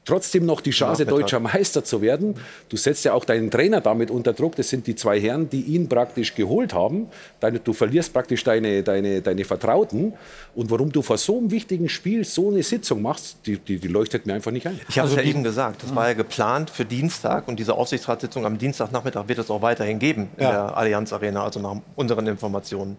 [0.09, 2.35] trotzdem noch die Chance, deutscher Meister zu werden.
[2.69, 4.55] Du setzt ja auch deinen Trainer damit unter Druck.
[4.55, 7.07] Das sind die zwei Herren, die ihn praktisch geholt haben.
[7.39, 10.13] Deine, du verlierst praktisch deine, deine, deine Vertrauten.
[10.55, 13.87] Und warum du vor so einem wichtigen Spiel so eine Sitzung machst, die, die, die
[13.87, 14.79] leuchtet mir einfach nicht ein.
[14.89, 18.45] Ich habe es ja eben gesagt, das war ja geplant für Dienstag und diese Aufsichtsratssitzung
[18.45, 20.51] am Dienstagnachmittag wird es auch weiterhin geben in Ja.
[20.51, 22.97] der Allianz Arena, also nach unseren Informationen.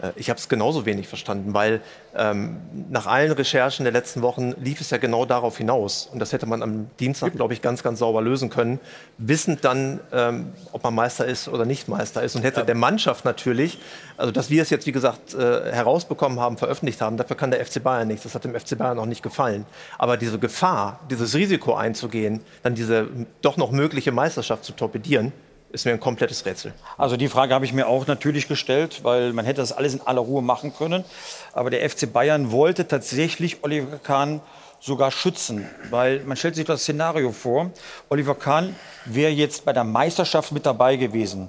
[0.00, 1.80] Äh, Ich habe es genauso wenig verstanden, weil
[2.16, 2.56] ähm,
[2.90, 6.08] nach allen Recherchen der letzten Wochen lief es ja genau darauf hinaus.
[6.12, 8.80] Und das hätte man am Dienstag, glaube ich, ganz, ganz sauber lösen können.
[9.18, 12.36] Wissend dann, ähm, ob man Meister ist oder nicht Meister ist.
[12.36, 13.78] Und hätte der Mannschaft natürlich,
[14.16, 17.64] also dass wir es jetzt, wie gesagt, äh, herausbekommen haben, veröffentlicht haben, dafür kann der
[17.64, 18.22] FC Bayern nichts.
[18.24, 19.64] Das hat dem FC Bayern auch nicht gefallen.
[19.98, 23.08] Aber diese Gefahr, dieses Risiko einzugehen, dann diese
[23.42, 25.32] doch noch mögliche Meisterschaft zu torpedieren,
[25.70, 26.72] ist mir ein komplettes Rätsel.
[26.96, 30.00] Also die Frage habe ich mir auch natürlich gestellt, weil man hätte das alles in
[30.00, 31.04] aller Ruhe machen können.
[31.52, 34.40] Aber der FC Bayern wollte tatsächlich Oliver Kahn
[34.80, 37.70] sogar schützen, weil man stellt sich das Szenario vor,
[38.08, 41.48] Oliver Kahn wäre jetzt bei der Meisterschaft mit dabei gewesen.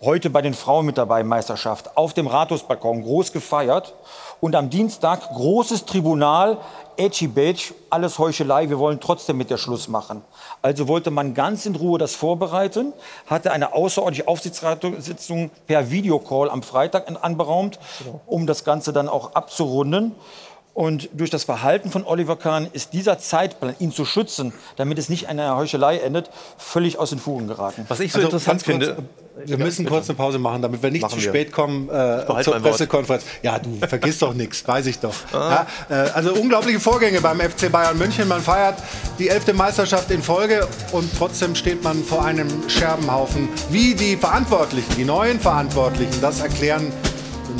[0.00, 3.94] Heute bei den Frauen mit dabei, Meisterschaft, auf dem Rathausbalkon, groß gefeiert.
[4.40, 6.56] Und am Dienstag großes Tribunal,
[6.96, 10.22] Edgy Badge, alles Heuchelei, wir wollen trotzdem mit der Schluss machen.
[10.62, 12.94] Also wollte man ganz in Ruhe das vorbereiten,
[13.26, 17.78] hatte eine außerordentliche Aufsichtsratssitzung per Videocall am Freitag an- anberaumt,
[18.24, 20.14] um das Ganze dann auch abzurunden.
[20.76, 25.08] Und durch das Verhalten von Oliver Kahn ist dieser Zeitplan, ihn zu schützen, damit es
[25.08, 27.86] nicht in einer Heuchelei endet, völlig aus den Fugen geraten.
[27.88, 28.96] Was ich so Also interessant kurz, finde.
[29.46, 31.30] Wir müssen kurz eine Pause machen, damit wir nicht Machen zu wir.
[31.30, 32.62] spät kommen äh, zur mein Wort.
[32.62, 33.24] Pressekonferenz.
[33.42, 35.14] Ja, du vergisst doch nichts, weiß ich doch.
[35.32, 38.28] Ja, äh, also unglaubliche Vorgänge beim FC Bayern München.
[38.28, 38.76] Man feiert
[39.18, 43.48] die elfte Meisterschaft in Folge und trotzdem steht man vor einem Scherbenhaufen.
[43.70, 46.92] Wie die Verantwortlichen, die neuen Verantwortlichen, das erklären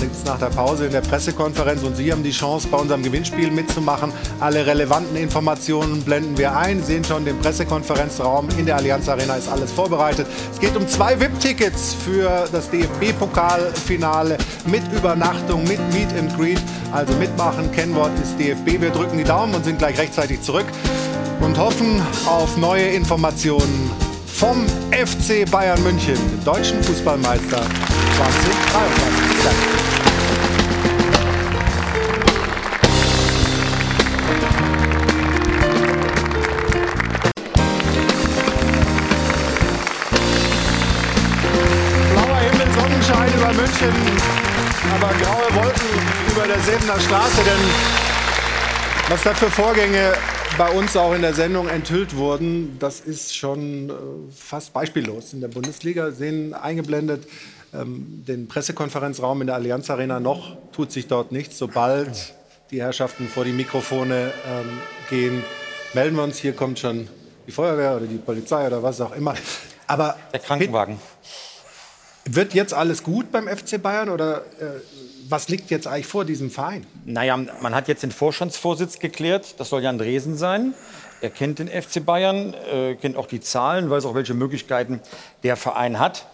[0.00, 3.50] jetzt nach der Pause in der Pressekonferenz und Sie haben die Chance, bei unserem Gewinnspiel
[3.50, 4.12] mitzumachen.
[4.40, 6.80] Alle relevanten Informationen blenden wir ein.
[6.80, 10.26] Sie sehen schon den Pressekonferenzraum in der Allianz Arena ist alles vorbereitet.
[10.52, 16.60] Es geht um zwei VIP-Tickets für das DFB-Pokalfinale mit Übernachtung, mit Meet and Greet.
[16.92, 18.80] Also mitmachen, Kennwort ist DFB.
[18.80, 20.66] Wir drücken die Daumen und sind gleich rechtzeitig zurück
[21.40, 23.90] und hoffen auf neue Informationen
[24.26, 27.62] vom FC Bayern München, dem deutschen Fußballmeister
[28.16, 29.25] 2023.
[46.76, 47.60] Sebener Straße, denn
[49.08, 50.12] was da für Vorgänge
[50.58, 53.92] bei uns auch in der Sendung enthüllt wurden, das ist schon äh,
[54.36, 55.32] fast beispiellos.
[55.32, 57.26] In der Bundesliga sehen eingeblendet
[57.72, 60.20] ähm, den Pressekonferenzraum in der Allianz Arena.
[60.20, 61.56] Noch tut sich dort nichts.
[61.56, 62.34] Sobald
[62.70, 65.44] die Herrschaften vor die Mikrofone ähm, gehen,
[65.94, 66.36] melden wir uns.
[66.36, 67.08] Hier kommt schon
[67.46, 69.34] die Feuerwehr oder die Polizei oder was auch immer.
[69.86, 70.98] Aber Der Krankenwagen.
[72.26, 74.95] wird jetzt alles gut beim FC Bayern oder äh,
[75.28, 76.86] was liegt jetzt eigentlich vor diesem Verein?
[77.04, 79.54] Naja, man hat jetzt den Vorstandsvorsitz geklärt.
[79.58, 80.74] Das soll Jan Dresen sein.
[81.20, 85.00] Er kennt den FC Bayern, äh, kennt auch die Zahlen, weiß auch, welche Möglichkeiten
[85.42, 86.26] der Verein hat.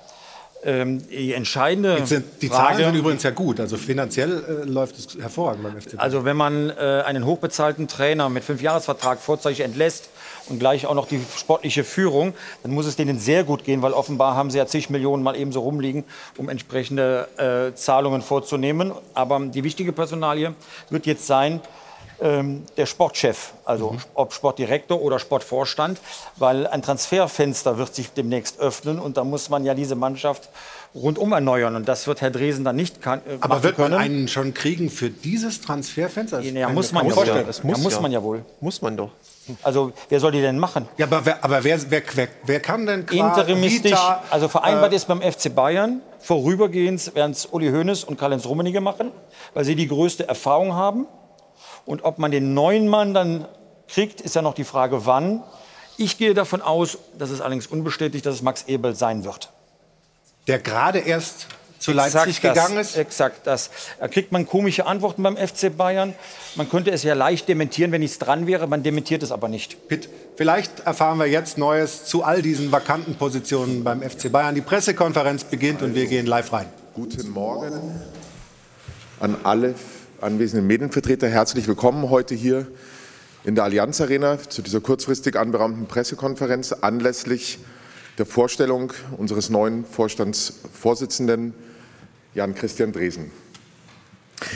[0.65, 3.59] Ähm, die entscheidende Jetzt sind, die Frage, Zahlen sind übrigens ja gut.
[3.59, 6.01] Also finanziell äh, läuft es hervorragend beim FC Bayern.
[6.01, 10.09] Also wenn man äh, einen hochbezahlten Trainer mit Fünfjahresvertrag vorzeitig entlässt
[10.53, 13.93] und gleich auch noch die sportliche Führung, dann muss es denen sehr gut gehen, weil
[13.93, 16.05] offenbar haben sie ja zig Millionen mal eben so rumliegen,
[16.37, 17.29] um entsprechende
[17.73, 18.93] äh, Zahlungen vorzunehmen.
[19.15, 20.55] Aber die wichtige Personalie
[20.91, 21.61] wird jetzt sein,
[22.21, 26.01] ähm, der Sportchef, also ob Sportdirektor oder Sportvorstand,
[26.37, 30.49] weil ein Transferfenster wird sich demnächst öffnen und da muss man ja diese Mannschaft
[30.95, 34.01] rundum erneuern und das wird Herr Dresen dann nicht kann, äh, Aber wird man können.
[34.01, 36.41] einen schon kriegen für dieses Transferfenster?
[36.41, 37.39] Ja, kann muss man ja vorstellen.
[37.41, 37.47] wohl.
[37.47, 38.45] Das muss, ja, muss man ja wohl.
[38.61, 39.11] Muss man doch.
[39.63, 40.89] Also wer soll die denn machen?
[40.97, 44.97] Ja, aber wer, aber wer, wer, wer, wer kann denn Interimistisch, Vita, also vereinbart äh,
[44.97, 49.11] ist beim FC Bayern, vorübergehend werden es Uli Hoeneß und Karl-Heinz Rummenigge machen,
[49.55, 51.07] weil sie die größte Erfahrung haben.
[51.85, 53.47] Und ob man den neuen Mann dann
[53.89, 55.43] kriegt, ist ja noch die Frage, wann.
[55.97, 59.51] Ich gehe davon aus, das ist allerdings unbestätigt, dass es Max Ebel sein wird.
[60.47, 61.49] Der gerade erst
[61.83, 62.97] zu Exakt Leipzig das, gegangen ist?
[62.97, 63.71] Exakt das.
[63.99, 66.15] Da kriegt man komische Antworten beim FC Bayern.
[66.55, 68.69] Man könnte es ja leicht dementieren, wenn nichts dran wäre.
[68.69, 69.89] Man dementiert es aber nicht.
[69.89, 74.55] Pitt, vielleicht erfahren wir jetzt Neues zu all diesen vakanten Positionen beim FC Bayern.
[74.55, 76.67] Die Pressekonferenz beginnt und wir gehen live rein.
[76.95, 78.01] Guten Morgen
[79.19, 79.75] an alle
[80.21, 81.29] anwesenden Medienvertreter.
[81.29, 82.69] Herzlich willkommen heute hier
[83.43, 87.59] in der Allianz Arena zu dieser kurzfristig anberaumten Pressekonferenz anlässlich
[88.19, 91.55] der Vorstellung unseres neuen Vorstandsvorsitzenden
[92.35, 93.31] Jan Christian Dresen.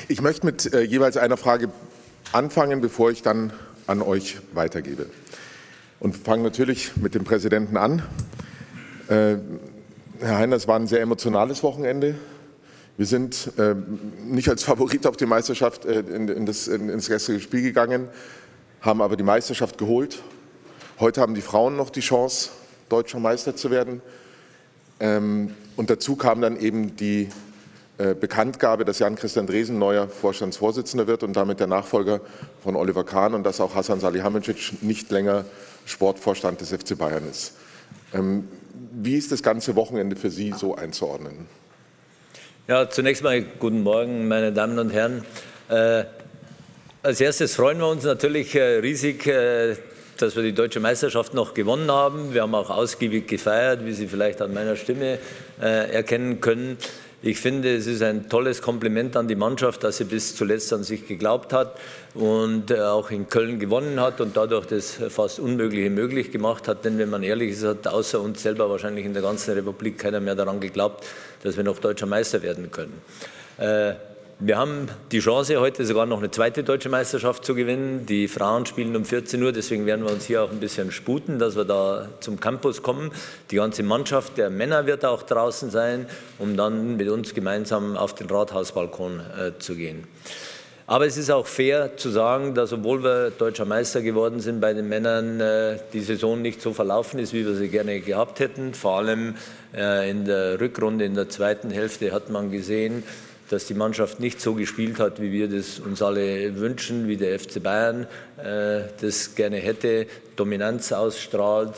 [0.09, 1.69] Ich möchte mit äh, jeweils einer Frage
[2.33, 3.53] anfangen, bevor ich dann
[3.87, 5.07] an euch weitergebe.
[6.01, 8.03] und fangen natürlich mit dem Präsidenten an.
[9.09, 9.37] Äh,
[10.21, 12.15] Herr Heiner, es war ein sehr emotionales Wochenende.
[12.97, 13.75] Wir sind äh,
[14.25, 18.09] nicht als Favorit auf die Meisterschaft äh, in, in das, in, ins gestrige Spiel gegangen,
[18.81, 20.23] haben aber die Meisterschaft geholt.
[20.99, 22.51] Heute haben die Frauen noch die Chance,
[22.89, 24.01] deutscher Meister zu werden.
[24.99, 27.29] Ähm, und dazu kam dann eben die
[27.99, 32.21] Bekanntgabe, dass Jan-Christian Dresen neuer Vorstandsvorsitzender wird und damit der Nachfolger
[32.63, 35.47] von Oliver Kahn und dass auch Hasan Salihamidzic nicht länger
[35.87, 37.55] Sportvorstand des FC Bayern ist.
[38.13, 38.49] Ähm,
[38.93, 41.47] wie ist das ganze Wochenende für Sie so einzuordnen?
[42.69, 45.25] Ja, zunächst mal guten Morgen, meine Damen und Herren.
[45.69, 46.05] Äh,
[47.03, 49.77] als erstes freuen wir uns natürlich äh, riesig, äh,
[50.19, 52.35] dass wir die deutsche Meisterschaft noch gewonnen haben.
[52.35, 55.19] Wir haben auch ausgiebig gefeiert, wie Sie vielleicht an meiner Stimme
[55.61, 56.79] äh, erkennen können.
[57.27, 60.85] Ich finde, es ist ein tolles Kompliment an die Mannschaft, dass sie bis zuletzt an
[60.85, 61.77] sich geglaubt hat
[62.15, 66.85] und äh, auch in Köln gewonnen hat und dadurch das fast Unmögliche möglich gemacht hat.
[66.85, 70.21] Denn wenn man ehrlich ist, hat außer uns selber wahrscheinlich in der ganzen Republik keiner
[70.21, 71.05] mehr daran geglaubt,
[71.43, 73.03] dass wir noch deutscher Meister werden können.
[74.39, 78.05] Wir haben die Chance, heute sogar noch eine zweite deutsche Meisterschaft zu gewinnen.
[78.05, 81.39] Die Frauen spielen um 14 Uhr, deswegen werden wir uns hier auch ein bisschen sputen,
[81.39, 83.13] dass wir da zum Campus kommen.
[83.51, 86.05] Die ganze Mannschaft der Männer wird auch draußen sein,
[86.39, 90.07] um dann mit uns gemeinsam auf den Rathausbalkon äh, zu gehen.
[90.87, 94.75] Aber es ist auch fair zu sagen, dass obwohl wir deutscher Meister geworden sind bei
[94.75, 98.75] den Männern, äh, die Saison nicht so verlaufen ist, wie wir sie gerne gehabt hätten.
[98.75, 99.35] Vor allem
[99.75, 103.03] äh, in der Rückrunde, in der zweiten Hälfte hat man gesehen,
[103.51, 107.39] dass die Mannschaft nicht so gespielt hat, wie wir das uns alle wünschen, wie der
[107.39, 108.07] FC Bayern
[108.39, 110.07] äh, das gerne hätte,
[110.37, 111.75] Dominanz ausstrahlt.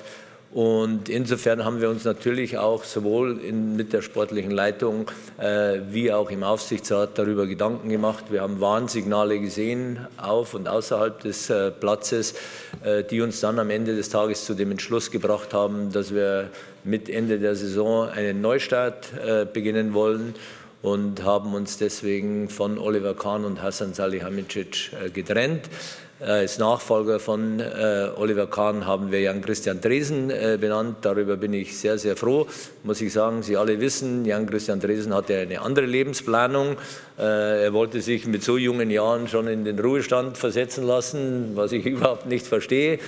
[0.51, 6.11] Und insofern haben wir uns natürlich auch sowohl in, mit der sportlichen Leitung äh, wie
[6.11, 8.25] auch im Aufsichtsrat darüber Gedanken gemacht.
[8.31, 12.35] Wir haben Warnsignale gesehen auf und außerhalb des äh, Platzes,
[12.83, 16.49] äh, die uns dann am Ende des Tages zu dem Entschluss gebracht haben, dass wir
[16.83, 20.35] mit Ende der Saison einen Neustart äh, beginnen wollen
[20.83, 25.69] und haben uns deswegen von Oliver Kahn und Hassan Salihamidzic äh, getrennt.
[26.21, 30.29] Äh, als Nachfolger von äh, Oliver Kahn haben wir Jan-Christian Dresen
[30.61, 30.99] benannt.
[31.03, 32.47] Darüber bin ich sehr, sehr froh.
[32.85, 36.77] Muss ich sagen, Sie alle wissen, Jan-Christian Dresen hatte eine andere Lebensplanung.
[37.17, 41.87] er wollte sich mit so jungen Jahren schon in den Ruhestand versetzen lassen, was ich
[41.87, 42.99] überhaupt nicht verstehe.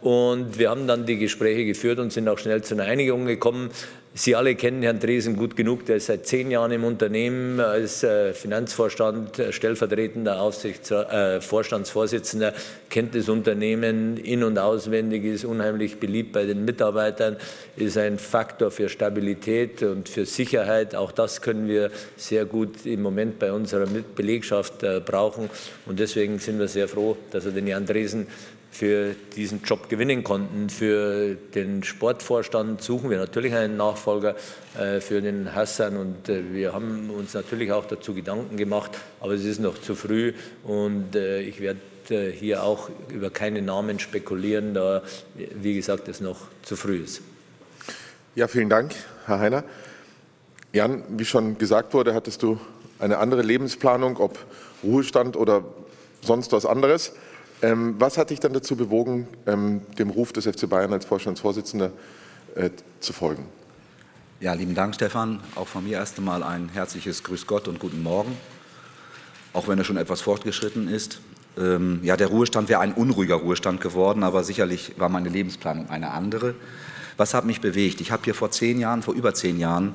[0.00, 3.70] und wir haben dann die Gespräche geführt und sind auch schnell zu einer Einigung gekommen.
[4.18, 5.84] Sie alle kennen Herrn Dresen gut genug.
[5.84, 12.54] Der ist seit zehn Jahren im Unternehmen als äh, Finanzvorstand, äh, stellvertretender Aufsichtsrat, äh, Vorstandsvorsitzender,
[12.88, 17.36] kennt das Unternehmen in- und auswendig, ist unheimlich beliebt bei den Mitarbeitern,
[17.76, 20.94] ist ein Faktor für Stabilität und für Sicherheit.
[20.94, 25.50] Auch das können wir sehr gut im Moment bei unserer Belegschaft äh, brauchen.
[25.84, 28.28] Und deswegen sind wir sehr froh, dass wir den Jan Dresen
[28.76, 30.68] für diesen Job gewinnen konnten.
[30.68, 34.36] Für den Sportvorstand suchen wir natürlich einen Nachfolger
[34.78, 39.32] äh, für den Hassan und äh, wir haben uns natürlich auch dazu Gedanken gemacht, aber
[39.32, 44.74] es ist noch zu früh und äh, ich werde hier auch über keine Namen spekulieren,
[44.74, 45.02] da,
[45.34, 47.20] wie gesagt, es noch zu früh ist.
[48.36, 48.94] Ja, vielen Dank,
[49.26, 49.64] Herr Heiner.
[50.72, 52.60] Jan, wie schon gesagt wurde, hattest du
[53.00, 54.38] eine andere Lebensplanung, ob
[54.84, 55.64] Ruhestand oder
[56.22, 57.12] sonst was anderes.
[57.66, 61.90] Ähm, was hat dich dann dazu bewogen, ähm, dem Ruf des FC Bayern als Vorstandsvorsitzender
[62.54, 63.44] äh, zu folgen?
[64.38, 65.40] Ja, lieben Dank, Stefan.
[65.56, 68.36] Auch von mir erst einmal ein herzliches Grüß Gott und guten Morgen,
[69.52, 71.20] auch wenn er schon etwas fortgeschritten ist.
[71.58, 76.12] Ähm, ja, der Ruhestand wäre ein unruhiger Ruhestand geworden, aber sicherlich war meine Lebensplanung eine
[76.12, 76.54] andere.
[77.16, 78.00] Was hat mich bewegt?
[78.00, 79.94] Ich habe hier vor zehn Jahren, vor über zehn Jahren,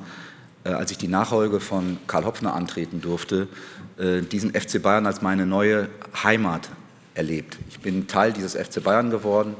[0.64, 3.48] äh, als ich die Nachfolge von Karl Hopfner antreten durfte,
[3.96, 5.88] äh, diesen FC Bayern als meine neue
[6.22, 6.68] Heimat
[7.14, 7.58] erlebt.
[7.68, 9.54] Ich bin Teil dieses FC Bayern geworden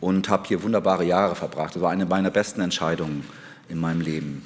[0.00, 1.74] und habe hier wunderbare Jahre verbracht.
[1.74, 3.24] Das war eine meiner besten Entscheidungen
[3.68, 4.42] in meinem Leben.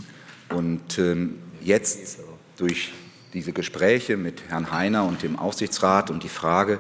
[0.51, 2.19] Und ähm, jetzt
[2.57, 2.93] durch
[3.33, 6.79] diese Gespräche mit Herrn Heiner und dem Aufsichtsrat und die Frage,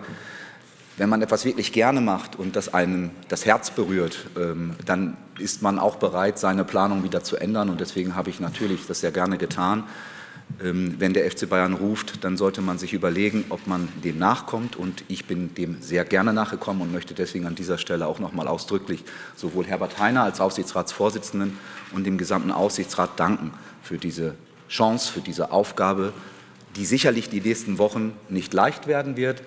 [0.96, 5.62] wenn man etwas wirklich gerne macht und das einem das Herz berührt, ähm, dann ist
[5.62, 7.70] man auch bereit, seine Planung wieder zu ändern.
[7.70, 9.85] Und deswegen habe ich natürlich das sehr gerne getan.
[10.62, 14.76] Ähm, wenn der FC Bayern ruft, dann sollte man sich überlegen, ob man dem nachkommt.
[14.76, 18.32] Und ich bin dem sehr gerne nachgekommen und möchte deswegen an dieser Stelle auch noch
[18.32, 19.04] mal ausdrücklich
[19.36, 21.56] sowohl Herbert Heiner als Aufsichtsratsvorsitzenden
[21.92, 24.34] und dem gesamten Aufsichtsrat danken für diese
[24.68, 26.12] Chance, für diese Aufgabe,
[26.76, 29.42] die sicherlich die nächsten Wochen nicht leicht werden wird,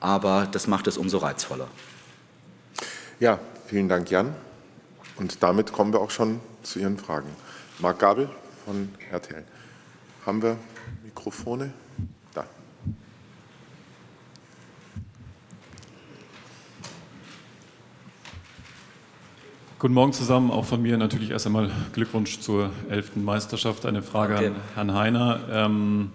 [0.00, 1.68] aber das macht es umso reizvoller.
[3.20, 3.38] Ja,
[3.68, 4.34] vielen Dank, Jan.
[5.16, 7.28] Und damit kommen wir auch schon zu Ihren Fragen.
[7.78, 8.28] Marc Gabel
[8.64, 9.44] von RTL.
[10.26, 10.56] Haben wir
[11.04, 11.70] Mikrofone?
[12.32, 12.46] Da.
[19.78, 20.50] Guten Morgen zusammen.
[20.50, 23.84] Auch von mir natürlich erst einmal Glückwunsch zur elften Meisterschaft.
[23.84, 24.46] Eine Frage okay.
[24.46, 25.40] an Herrn Heiner.
[25.50, 26.10] Ähm,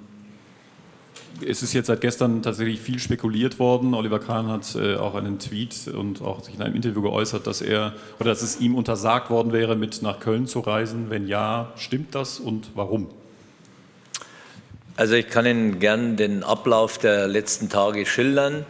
[1.45, 3.93] es ist jetzt seit gestern tatsächlich viel spekuliert worden.
[3.93, 7.61] Oliver Kahn hat äh, auch einen Tweet und auch sich in einem Interview geäußert, dass
[7.61, 11.11] er oder dass es ihm untersagt worden wäre, mit nach Köln zu reisen.
[11.11, 13.09] Wenn ja, stimmt das und warum?
[14.99, 18.65] Also ich kann Ihnen gern den Ablauf der letzten Tage schildern.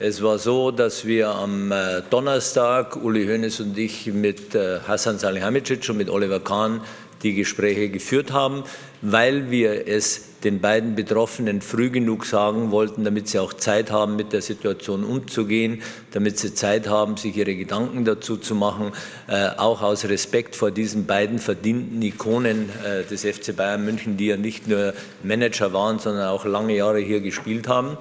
[0.00, 5.20] Es war so, dass wir am äh, Donnerstag, Uli Hoeneß und ich, mit äh, Hassan
[5.20, 6.80] Salihamidzic und mit Oliver Kahn
[7.22, 8.64] die Gespräche geführt haben,
[9.02, 14.16] weil wir es den beiden Betroffenen früh genug sagen wollten, damit sie auch Zeit haben,
[14.16, 18.92] mit der Situation umzugehen, damit sie Zeit haben, sich ihre Gedanken dazu zu machen,
[19.26, 24.26] äh, auch aus Respekt vor diesen beiden verdienten Ikonen äh, des FC Bayern München, die
[24.26, 27.96] ja nicht nur Manager waren, sondern auch lange Jahre hier gespielt haben.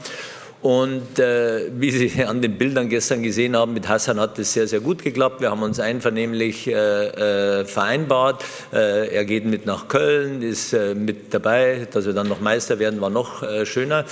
[0.61, 4.67] Und äh, wie Sie an den Bildern gestern gesehen haben, mit Hassan hat es sehr,
[4.67, 5.41] sehr gut geklappt.
[5.41, 6.71] Wir haben uns einvernehmlich äh,
[7.61, 8.43] äh, vereinbart.
[8.73, 11.87] Äh, er geht mit nach Köln, ist äh, mit dabei.
[11.91, 14.05] Dass wir dann noch Meister werden, war noch äh, schöner.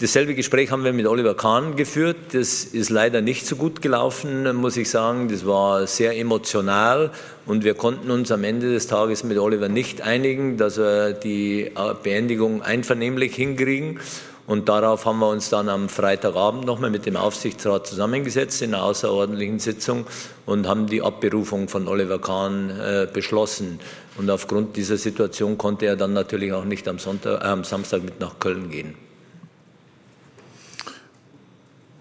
[0.00, 2.16] Dasselbe Gespräch haben wir mit Oliver Kahn geführt.
[2.32, 5.28] Das ist leider nicht so gut gelaufen, muss ich sagen.
[5.28, 7.12] Das war sehr emotional
[7.46, 11.70] und wir konnten uns am Ende des Tages mit Oliver nicht einigen, dass wir die
[12.02, 14.00] Beendigung einvernehmlich hinkriegen.
[14.46, 18.84] Und darauf haben wir uns dann am Freitagabend nochmal mit dem Aufsichtsrat zusammengesetzt in einer
[18.84, 20.06] außerordentlichen Sitzung
[20.44, 23.80] und haben die Abberufung von Oliver Kahn äh, beschlossen.
[24.18, 28.02] Und aufgrund dieser Situation konnte er dann natürlich auch nicht am, Sonntag, äh, am Samstag
[28.02, 28.94] mit nach Köln gehen.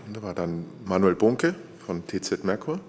[0.05, 2.79] Wunderbar, dann Manuel Bunke von TZ Merkur.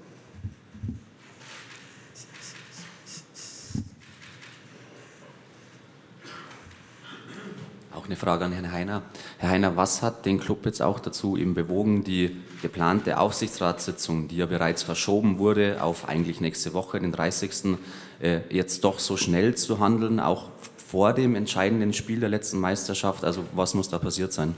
[8.04, 9.02] Auch eine Frage an Herrn Heiner.
[9.38, 14.36] Herr Heiner, was hat den Club jetzt auch dazu eben bewogen, die geplante Aufsichtsratssitzung, die
[14.36, 17.78] ja bereits verschoben wurde auf eigentlich nächste Woche, den 30.
[18.20, 20.50] Äh, jetzt doch so schnell zu handeln, auch
[20.86, 23.24] vor dem entscheidenden Spiel der letzten Meisterschaft?
[23.24, 24.54] Also was muss da passiert sein?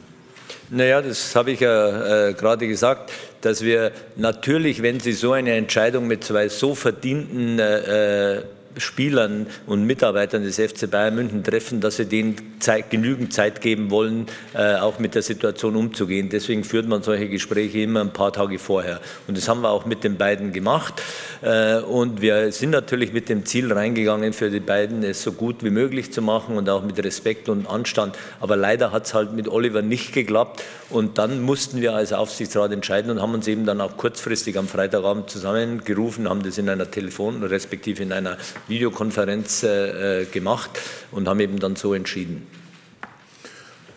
[0.69, 5.53] Naja, das habe ich ja äh, gerade gesagt, dass wir natürlich, wenn Sie so eine
[5.53, 8.43] Entscheidung mit zwei so verdienten äh,
[8.77, 13.91] Spielern und Mitarbeitern des FC Bayern München treffen, dass sie denen Zeit, genügend Zeit geben
[13.91, 16.29] wollen, äh, auch mit der Situation umzugehen.
[16.29, 19.01] Deswegen führt man solche Gespräche immer ein paar Tage vorher.
[19.27, 21.03] Und das haben wir auch mit den beiden gemacht.
[21.43, 25.63] Äh, und wir sind natürlich mit dem Ziel reingegangen, für die beiden es so gut
[25.63, 28.17] wie möglich zu machen und auch mit Respekt und Anstand.
[28.41, 30.63] Aber leider hat es halt mit Oliver nicht geklappt.
[30.89, 34.69] Und dann mussten wir als Aufsichtsrat entscheiden und haben uns eben dann auch kurzfristig am
[34.69, 38.37] Freitagabend zusammengerufen, haben das in einer Telefon- respektive in einer
[38.69, 40.71] Videokonferenz äh, gemacht
[41.13, 42.47] und haben eben dann so entschieden.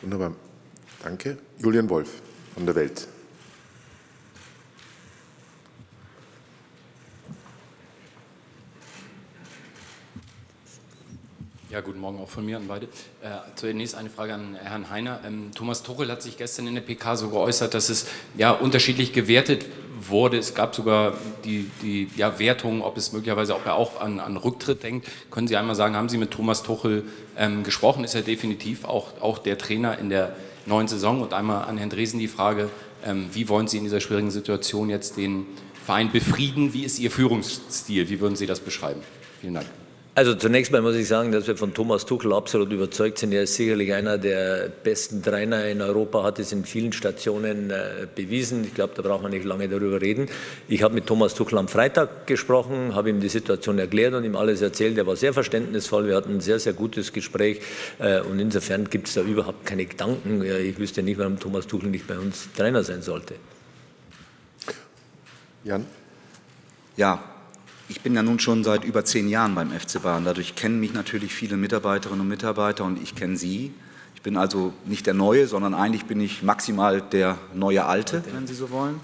[0.02, 0.34] Wunderbar.
[1.04, 1.38] Danke.
[1.60, 2.10] Julian Wolf
[2.54, 3.08] von der Welt.
[11.70, 12.88] Ja, guten Morgen auch von mir an beide.
[13.22, 15.22] Äh, zunächst eine Frage an Herrn Heiner.
[15.24, 19.14] Ähm, Thomas Tuchel hat sich gestern in der PK so geäußert, dass es ja unterschiedlich
[19.14, 19.66] gewertet
[20.08, 20.38] wurde.
[20.38, 24.84] Es gab sogar die, die ja, Wertung, ob es möglicherweise, er auch an, an Rücktritt
[24.84, 25.08] denkt.
[25.32, 27.04] Können Sie einmal sagen, haben Sie mit Thomas Tuchel
[27.38, 28.04] ähm, gesprochen?
[28.04, 30.36] Ist er definitiv auch, auch der Trainer in der
[30.66, 31.22] neuen Saison?
[31.22, 32.70] Und einmal an Herrn Dresen die Frage,
[33.06, 35.46] ähm, wie wollen Sie in dieser schwierigen Situation jetzt den
[35.86, 36.74] Verein befrieden?
[36.74, 38.10] Wie ist Ihr Führungsstil?
[38.10, 39.02] Wie würden Sie das beschreiben?
[39.42, 39.79] Vielen Dank.
[40.20, 43.32] Also zunächst mal muss ich sagen, dass wir von Thomas Tuchel absolut überzeugt sind.
[43.32, 48.06] Er ist sicherlich einer der besten Trainer in Europa, hat es in vielen Stationen äh,
[48.14, 48.66] bewiesen.
[48.66, 50.28] Ich glaube, da braucht man nicht lange darüber reden.
[50.68, 54.36] Ich habe mit Thomas Tuchel am Freitag gesprochen, habe ihm die Situation erklärt und ihm
[54.36, 54.98] alles erzählt.
[54.98, 56.08] Er war sehr verständnisvoll.
[56.08, 57.62] Wir hatten ein sehr, sehr gutes Gespräch
[58.00, 60.44] äh, und insofern gibt es da überhaupt keine Gedanken.
[60.44, 63.36] Ich wüsste nicht, warum Thomas Tuchel nicht bei uns Trainer sein sollte.
[65.64, 65.86] Jan?
[66.98, 67.24] Ja,
[67.90, 70.24] ich bin ja nun schon seit über zehn Jahren beim FC Bayern.
[70.24, 73.74] Dadurch kennen mich natürlich viele Mitarbeiterinnen und Mitarbeiter und ich kenne Sie.
[74.14, 78.46] Ich bin also nicht der Neue, sondern eigentlich bin ich maximal der neue Alte, wenn
[78.46, 79.00] Sie so wollen.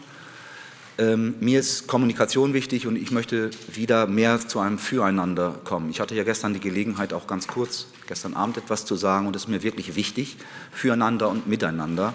[0.98, 5.90] Ähm, mir ist Kommunikation wichtig und ich möchte wieder mehr zu einem Füreinander kommen.
[5.90, 9.36] Ich hatte ja gestern die Gelegenheit, auch ganz kurz gestern Abend etwas zu sagen und
[9.36, 10.38] es ist mir wirklich wichtig,
[10.72, 12.14] füreinander und miteinander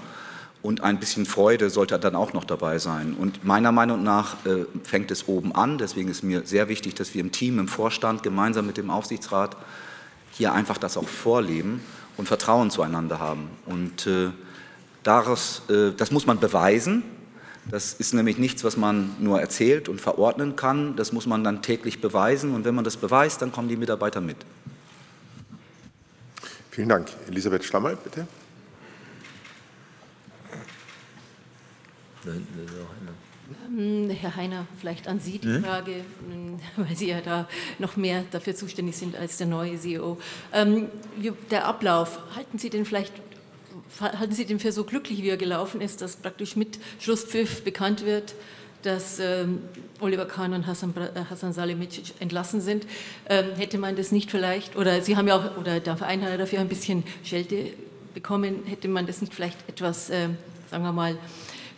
[0.62, 3.14] und ein bisschen Freude sollte dann auch noch dabei sein.
[3.18, 5.78] Und meiner Meinung nach äh, fängt es oben an.
[5.78, 9.56] Deswegen ist mir sehr wichtig, dass wir im Team, im Vorstand, gemeinsam mit dem Aufsichtsrat
[10.32, 11.80] hier einfach das auch vorleben
[12.18, 13.48] und Vertrauen zueinander haben.
[13.64, 14.30] Und äh,
[15.02, 17.04] daraus, äh, das muss man beweisen.
[17.70, 20.96] Das ist nämlich nichts, was man nur erzählt und verordnen kann.
[20.96, 22.54] Das muss man dann täglich beweisen.
[22.54, 24.36] Und wenn man das beweist, dann kommen die Mitarbeiter mit.
[26.70, 27.08] Vielen Dank.
[27.28, 28.26] Elisabeth Schlammer, bitte.
[32.26, 35.64] Ähm, Herr Heiner, vielleicht an Sie die mhm.
[35.64, 35.92] Frage,
[36.30, 37.48] ähm, weil Sie ja da
[37.78, 40.18] noch mehr dafür zuständig sind als der neue CEO.
[40.52, 40.88] Ähm,
[41.50, 43.12] der Ablauf, halten Sie den vielleicht
[44.00, 48.06] halten Sie den für so glücklich, wie er gelaufen ist, dass praktisch mit Schlusspfiff bekannt
[48.06, 48.34] wird,
[48.82, 49.60] dass ähm,
[50.00, 52.86] Oliver Kahn und Hassan, äh, Hassan Salihamidzic entlassen sind?
[53.28, 56.30] Ähm, hätte man das nicht vielleicht, oder Sie haben ja auch, oder der Verein hat
[56.30, 57.66] ja dafür ein bisschen Schelte
[58.14, 60.36] bekommen, hätte man das nicht vielleicht etwas, sagen
[60.70, 61.16] wir mal,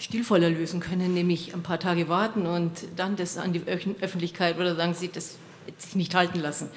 [0.03, 4.75] stilvoller lösen können, nämlich ein paar Tage warten und dann das an die Öffentlichkeit oder
[4.75, 5.37] sagen Sie, das
[5.79, 6.69] sich nicht halten lassen?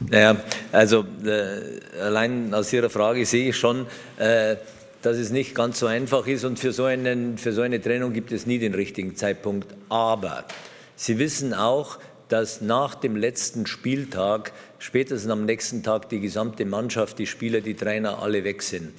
[0.00, 0.36] Naja,
[0.72, 3.86] also äh, allein aus Ihrer Frage sehe ich schon,
[4.18, 4.56] äh,
[5.02, 8.12] dass es nicht ganz so einfach ist und für so, einen, für so eine Trennung
[8.12, 9.72] gibt es nie den richtigen Zeitpunkt.
[9.88, 10.44] Aber
[10.96, 17.18] Sie wissen auch, dass nach dem letzten Spieltag, spätestens am nächsten Tag, die gesamte Mannschaft,
[17.18, 18.92] die Spieler, die Trainer alle weg sind.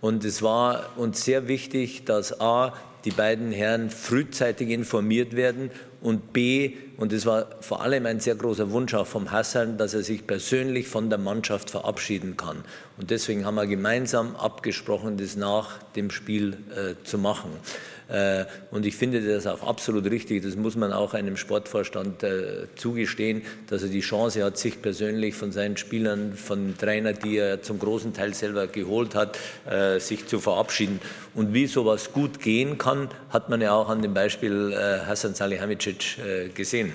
[0.00, 2.72] Und es war uns sehr wichtig, dass A,
[3.04, 5.70] die beiden Herren frühzeitig informiert werden
[6.02, 9.94] und B, und es war vor allem ein sehr großer Wunsch auch vom Hassan, dass
[9.94, 12.64] er sich persönlich von der Mannschaft verabschieden kann.
[12.98, 17.50] Und deswegen haben wir gemeinsam abgesprochen, das nach dem Spiel äh, zu machen.
[18.10, 20.42] Äh, und ich finde das auch absolut richtig.
[20.42, 25.34] Das muss man auch einem Sportvorstand äh, zugestehen, dass er die Chance hat, sich persönlich
[25.34, 29.38] von seinen Spielern, von Trainern, die er zum großen Teil selber geholt hat,
[29.68, 31.00] äh, sich zu verabschieden.
[31.34, 34.74] Und wie sowas gut gehen kann, hat man ja auch an dem Beispiel
[35.06, 36.92] Hassan Salihamidzic gesehen.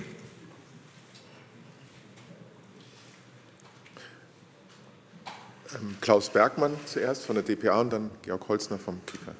[5.74, 9.32] Ähm, Klaus Bergmann zuerst von der DPA und dann Georg Holzner vom Kicker.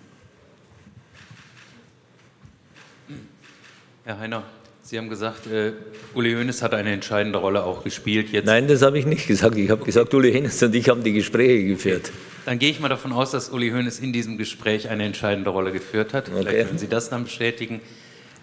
[4.07, 4.45] Herr Heiner,
[4.83, 5.73] Sie haben gesagt, äh,
[6.15, 8.29] Uli Hoeneß hat eine entscheidende Rolle auch gespielt.
[8.31, 9.57] Jetzt Nein, das habe ich nicht gesagt.
[9.57, 12.13] Ich habe gesagt, Uli Hoeneß und ich haben die Gespräche geführt.
[12.45, 15.73] Dann gehe ich mal davon aus, dass Uli Hoeneß in diesem Gespräch eine entscheidende Rolle
[15.73, 16.29] geführt hat.
[16.29, 16.39] Okay.
[16.39, 17.81] Vielleicht können Sie das dann bestätigen.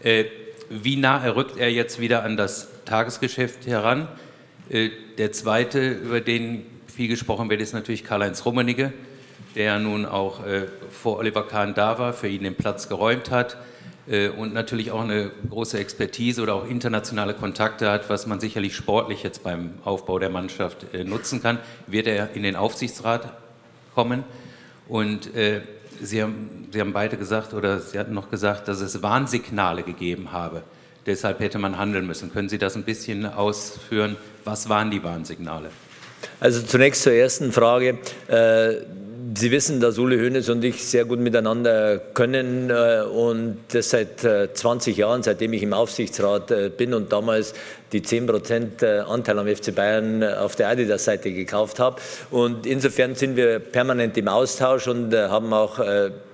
[0.03, 0.26] Äh,
[0.70, 4.09] wie nah rückt er jetzt wieder an das Tagesgeschäft heran?
[4.68, 8.91] Äh, der zweite, über den viel gesprochen wird, ist natürlich Karl-Heinz Rummenigge,
[9.55, 13.55] der nun auch äh, vor Oliver Kahn da war, für ihn den Platz geräumt hat
[14.37, 19.23] und natürlich auch eine große Expertise oder auch internationale Kontakte hat, was man sicherlich sportlich
[19.23, 23.31] jetzt beim Aufbau der Mannschaft äh, nutzen kann, wird er in den Aufsichtsrat
[23.95, 24.23] kommen.
[24.89, 25.61] Und äh,
[26.01, 30.33] Sie, haben, Sie haben beide gesagt, oder Sie hatten noch gesagt, dass es Warnsignale gegeben
[30.33, 30.63] habe.
[31.05, 32.31] Deshalb hätte man handeln müssen.
[32.33, 34.17] Können Sie das ein bisschen ausführen?
[34.43, 35.69] Was waren die Warnsignale?
[36.39, 37.99] Also zunächst zur ersten Frage.
[39.36, 44.19] Sie wissen, dass Uli Hoeneß und ich sehr gut miteinander können äh, und das seit
[44.19, 47.53] 20 äh, Jahren, seitdem ich im Aufsichtsrat äh, bin und damals
[47.93, 52.01] die 10% Anteil am FC Bayern auf der Adidas-Seite gekauft habe.
[52.31, 55.79] Und insofern sind wir permanent im Austausch und haben auch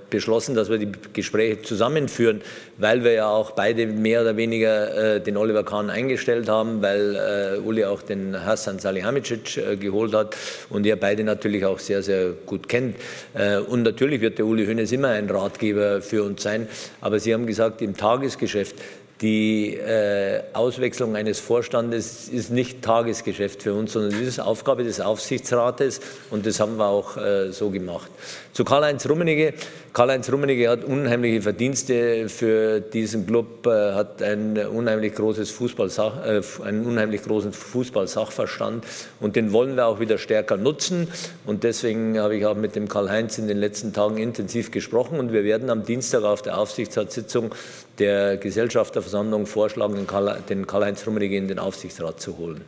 [0.09, 2.41] beschlossen, dass wir die Gespräche zusammenführen,
[2.77, 7.15] weil wir ja auch beide mehr oder weniger äh, den Oliver Kahn eingestellt haben, weil
[7.15, 10.35] äh, Uli auch den Hassan Salihamidzic äh, geholt hat
[10.69, 12.95] und ihr beide natürlich auch sehr, sehr gut kennt.
[13.33, 16.67] Äh, und natürlich wird der Uli Hoeneß immer ein Ratgeber für uns sein,
[17.01, 18.75] aber Sie haben gesagt, im Tagesgeschäft
[19.21, 25.01] die äh, Auswechslung eines Vorstandes ist nicht Tagesgeschäft für uns, sondern es ist Aufgabe des
[25.01, 25.99] Aufsichtsrates
[26.29, 28.09] und das haben wir auch äh, so gemacht.
[28.53, 29.53] Zu Karl-Heinz Rummenigge.
[29.91, 36.85] Karl-Heinz Rummenigge hat unheimliche Verdienste für diesen Club, äh, hat ein unheimlich großes äh, einen
[36.85, 38.85] unheimlich großen Fußballsachverstand
[39.19, 41.09] und den wollen wir auch wieder stärker nutzen
[41.45, 45.33] und deswegen habe ich auch mit dem Karl-Heinz in den letzten Tagen intensiv gesprochen und
[45.33, 47.53] wir werden am Dienstag auf der Aufsichtsratssitzung
[47.99, 50.07] der Gesellschafterversammlung vorschlagen,
[50.49, 52.61] den Karl-Heinz Rummenigge in den Aufsichtsrat zu holen.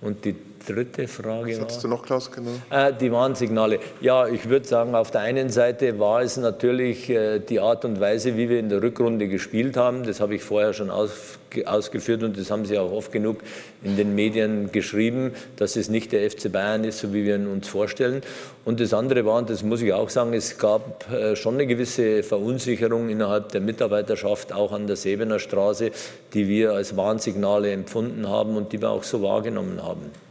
[0.00, 0.34] Und die
[0.66, 2.30] dritte Frage Was hattest du noch, Klaus?
[2.30, 2.50] Genau.
[2.70, 3.78] Äh, die Warnsignale.
[4.00, 8.00] Ja, ich würde sagen, auf der einen Seite war es natürlich äh, die Art und
[8.00, 10.04] Weise, wie wir in der Rückrunde gespielt haben.
[10.04, 13.38] Das habe ich vorher schon aus, ausgeführt und das haben Sie auch oft genug
[13.82, 17.46] in den Medien geschrieben, dass es nicht der FC Bayern ist, so wie wir ihn
[17.46, 18.22] uns vorstellen.
[18.64, 21.66] Und das andere war, und das muss ich auch sagen, es gab äh, schon eine
[21.66, 25.92] gewisse Verunsicherung innerhalb der Mitarbeiterschaft, auch an der Sebener Straße,
[26.34, 30.25] die wir als Warnsignale empfunden haben und die wir auch so wahrgenommen haben.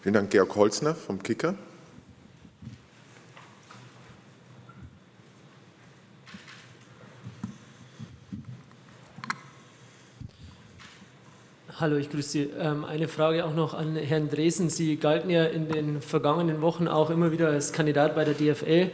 [0.00, 1.56] Vielen Dank, Georg Holzner vom Kicker.
[11.80, 12.50] Hallo, ich grüße Sie.
[12.60, 14.70] Ähm, eine Frage auch noch an Herrn Dresen.
[14.70, 18.92] Sie galten ja in den vergangenen Wochen auch immer wieder als Kandidat bei der DFL.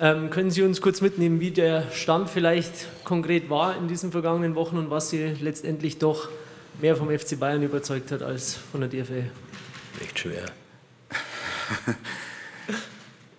[0.00, 4.54] Ähm, können Sie uns kurz mitnehmen, wie der Stand vielleicht konkret war in diesen vergangenen
[4.54, 6.28] Wochen und was Sie letztendlich doch
[6.80, 9.24] mehr vom FC Bayern überzeugt hat als von der DFL?
[10.00, 10.44] Echt schwer.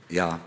[0.10, 0.40] ja,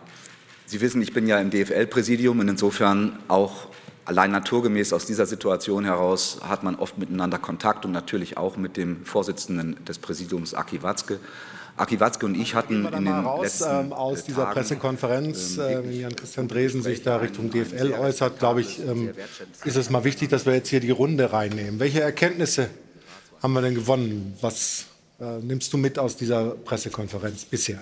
[0.73, 3.69] Sie wissen, ich bin ja im DFL-Präsidium und insofern auch
[4.07, 8.79] allein naturgemäß aus dieser Situation heraus hat man oft miteinander Kontakt und natürlich auch mit
[8.79, 11.21] dem Vorsitzenden des Präsidiums, Aki Watzke.
[11.77, 15.63] Aki Watzke und ich hatten in den raus, letzten ähm, aus dieser Tagen, Pressekonferenz, ähm,
[15.63, 19.11] äh, wenn Jan-Christian Dresen sich da Richtung DFL äußert, glaube ich, ähm,
[19.65, 21.81] ist es mal wichtig, dass wir jetzt hier die Runde reinnehmen.
[21.81, 22.69] Welche Erkenntnisse
[23.43, 24.37] haben wir denn gewonnen?
[24.41, 24.92] Was äh,
[25.41, 27.79] nimmst du mit aus dieser Pressekonferenz bisher?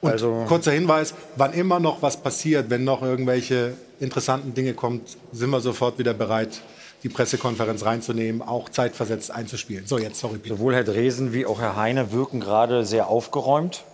[0.00, 5.16] Und Also- kurzer Hinweis, wann immer noch was passiert, wenn noch irgendwelche interessanten Dinge kommt,
[5.32, 6.60] sind wir sofort wieder bereit,
[7.04, 9.86] die Pressekonferenz reinzunehmen, auch zeitversetzt einzuspielen.
[9.86, 10.56] So, jetzt, sorry, Peter.
[10.56, 13.84] Sowohl Herr Dresen wie auch Herr Heine wirken gerade sehr aufgeräumt.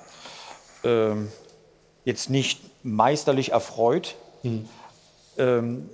[0.84, 1.28] Ähm,
[2.04, 4.14] jetzt nicht meisterlich erfreut.
[5.36, 5.88] Ähm,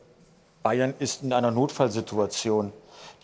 [0.62, 2.72] Bayern ist in einer Notfallsituation.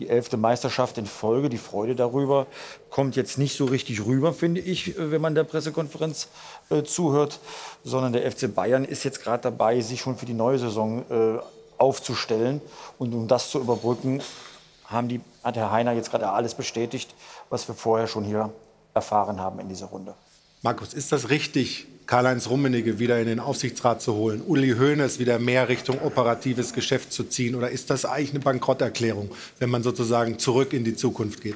[0.01, 2.47] Die elfte Meisterschaft in Folge, die Freude darüber,
[2.89, 6.29] kommt jetzt nicht so richtig rüber, finde ich, äh, wenn man der Pressekonferenz
[6.71, 7.39] äh, zuhört,
[7.85, 11.39] sondern der FC Bayern ist jetzt gerade dabei, sich schon für die neue Saison äh,
[11.77, 12.63] aufzustellen.
[12.99, 14.23] Und um das zu überbrücken,
[14.87, 17.15] haben die, hat Herr Heiner jetzt gerade alles bestätigt,
[17.51, 18.51] was wir vorher schon hier
[18.95, 20.15] erfahren haben in dieser Runde.
[20.63, 25.39] Markus, ist das richtig, Karl-Heinz Rummenigge wieder in den Aufsichtsrat zu holen, Uli Hoeneß wieder
[25.39, 27.55] mehr Richtung operatives Geschäft zu ziehen?
[27.55, 29.31] Oder ist das eigentlich eine Bankrotterklärung,
[29.61, 31.55] wenn man sozusagen zurück in die Zukunft geht?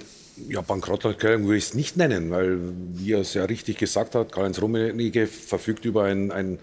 [0.49, 2.61] Ja, Bankrotterklärung würde ich es nicht nennen, weil,
[2.93, 6.61] wie er es ja richtig gesagt hat, Karl-Heinz Rummenigge verfügt über einen, einen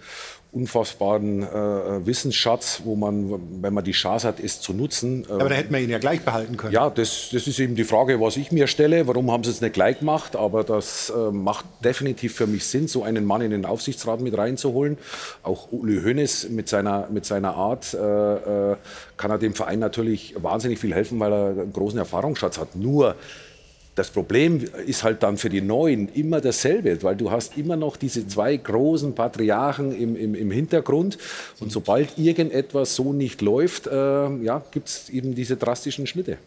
[0.54, 5.26] unfassbaren äh, Wissensschatz, wo man, wenn man die Chance hat, es zu nutzen.
[5.30, 6.74] Aber da hätten wir ihn ja gleich behalten können.
[6.74, 9.08] Ja, das, das ist eben die Frage, was ich mir stelle.
[9.08, 10.36] Warum haben sie es nicht gleich gemacht?
[10.36, 14.38] Aber das äh, macht definitiv für mich Sinn, so einen Mann in den Aufsichtsrat mit
[14.38, 14.98] reinzuholen.
[15.42, 18.76] Auch Uli Hoeneß mit seiner, mit seiner Art äh, äh,
[19.16, 22.76] kann er dem Verein natürlich wahnsinnig viel helfen, weil er einen großen Erfahrungsschatz hat.
[22.76, 23.16] Nur
[23.96, 27.98] das Problem ist halt dann für die Neuen immer dasselbe, weil du hast immer noch
[27.98, 31.18] diese zwei großen Patriarchen im, im, im Hintergrund.
[31.60, 33.92] Und sobald irgendetwas so nicht läuft, äh,
[34.44, 36.38] ja, gibt es eben diese drastischen Schnitte.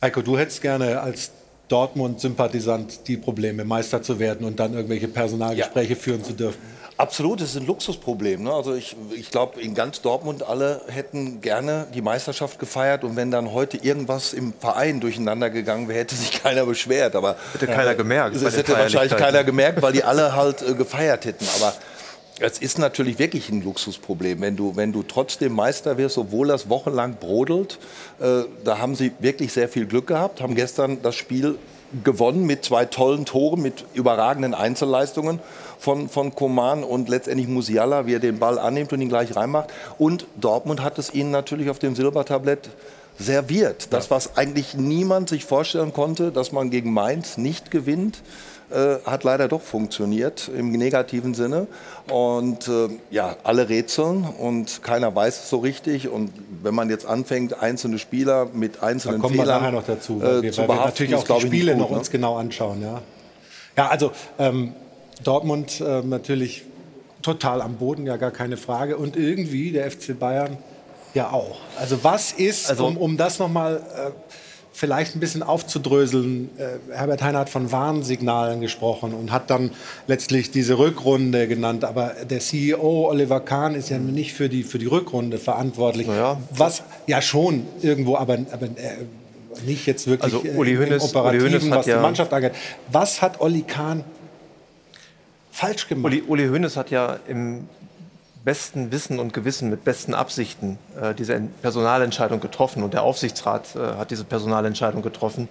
[0.00, 1.30] Heiko, du hättest gerne als
[1.68, 6.60] Dortmund-Sympathisant die Probleme, Meister zu werden und dann irgendwelche Personalgespräche führen zu dürfen.
[6.98, 8.44] Absolut, das ist ein Luxusproblem.
[8.44, 8.52] Ne?
[8.52, 13.30] Also ich, ich glaube, in ganz Dortmund alle hätten gerne die Meisterschaft gefeiert und wenn
[13.30, 17.14] dann heute irgendwas im Verein durcheinander gegangen wäre, hätte sich keiner beschwert.
[17.14, 20.72] Aber Hätte keiner gemerkt bei Das hätte wahrscheinlich keiner gemerkt, weil die alle halt äh,
[20.72, 21.46] gefeiert hätten.
[21.56, 21.74] Aber
[22.40, 26.70] es ist natürlich wirklich ein Luxusproblem, wenn du, wenn du trotzdem Meister wirst, obwohl das
[26.70, 27.78] wochenlang brodelt.
[28.20, 31.58] Äh, da haben sie wirklich sehr viel Glück gehabt, haben gestern das Spiel
[32.04, 35.40] gewonnen mit zwei tollen Toren, mit überragenden Einzelleistungen
[35.78, 39.70] von, von Coman und letztendlich Musiala, wie er den Ball annimmt und ihn gleich reinmacht.
[39.98, 42.70] Und Dortmund hat es ihnen natürlich auf dem Silbertablett
[43.18, 43.92] serviert.
[43.92, 48.22] Das, was eigentlich niemand sich vorstellen konnte, dass man gegen Mainz nicht gewinnt,
[48.70, 51.66] äh, hat leider doch funktioniert im negativen Sinne.
[52.10, 56.08] Und äh, ja, alle rätseln und keiner weiß es so richtig.
[56.08, 60.20] Und wenn man jetzt anfängt, einzelne Spieler mit einzelnen kommen wir Fehlern nachher noch dazu,
[60.20, 61.98] äh, weil wir, zu weil wir natürlich auch die Spiele gut, noch ne?
[61.98, 62.82] uns genau anschauen.
[62.82, 63.02] Ja,
[63.76, 64.74] ja also ähm,
[65.24, 66.62] Dortmund äh, natürlich
[67.22, 68.96] total am Boden, ja gar keine Frage.
[68.96, 70.58] Und irgendwie der FC Bayern
[71.14, 71.58] ja auch.
[71.78, 74.10] Also was ist, Also- um, um das nochmal äh,
[74.72, 79.70] vielleicht ein bisschen aufzudröseln, äh, Herbert Heiner hat von Warnsignalen gesprochen und hat dann
[80.06, 81.82] letztlich diese Rückrunde genannt.
[81.84, 86.06] Aber der CEO Oliver Kahn ist ja nicht für die, für die Rückrunde verantwortlich.
[86.50, 89.06] Was ja schon irgendwo, aber, aber äh,
[89.64, 92.52] nicht jetzt wirklich Also Uli Hoeneß- Uli Hoeneß hat was die ja- Mannschaft angeht.
[92.92, 94.04] Was hat Olli Kahn
[95.56, 96.12] falsch gemacht?
[96.12, 97.68] Uli, Uli Hoeneß hat ja im
[98.44, 103.74] besten Wissen und Gewissen, mit besten Absichten äh, diese En- Personalentscheidung getroffen und der Aufsichtsrat
[103.74, 105.48] äh, hat diese Personalentscheidung getroffen.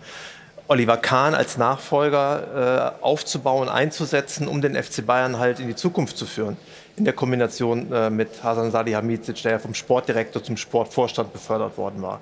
[0.67, 6.17] Oliver Kahn als Nachfolger äh, aufzubauen, einzusetzen, um den FC Bayern halt in die Zukunft
[6.17, 6.57] zu führen.
[6.95, 12.01] In der Kombination äh, mit Hasan Salihamidzic, der ja vom Sportdirektor zum Sportvorstand befördert worden
[12.01, 12.21] war.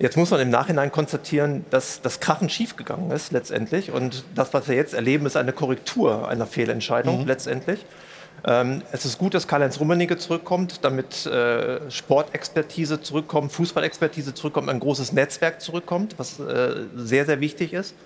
[0.00, 3.90] Jetzt muss man im Nachhinein konstatieren, dass das Krachen schiefgegangen ist letztendlich.
[3.90, 7.26] Und das, was wir jetzt erleben, ist eine Korrektur einer Fehlentscheidung Mhm.
[7.26, 7.84] letztendlich.
[8.46, 14.78] Ähm, es ist gut, dass Karl-Heinz Rummenigge zurückkommt, damit äh, Sportexpertise zurückkommt, Fußballexpertise zurückkommt, ein
[14.78, 17.96] großes Netzwerk zurückkommt, was äh, sehr, sehr wichtig ist,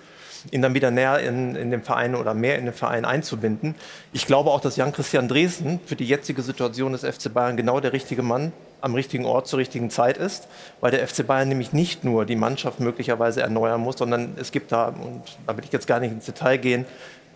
[0.50, 3.74] ihn dann wieder näher in, in den Verein oder mehr in den Verein einzubinden.
[4.12, 7.92] Ich glaube auch, dass Jan-Christian Dresden für die jetzige Situation des FC Bayern genau der
[7.92, 10.48] richtige Mann am richtigen Ort zur richtigen Zeit ist,
[10.80, 14.72] weil der FC Bayern nämlich nicht nur die Mannschaft möglicherweise erneuern muss, sondern es gibt
[14.72, 16.84] da, und da will ich jetzt gar nicht ins Detail gehen,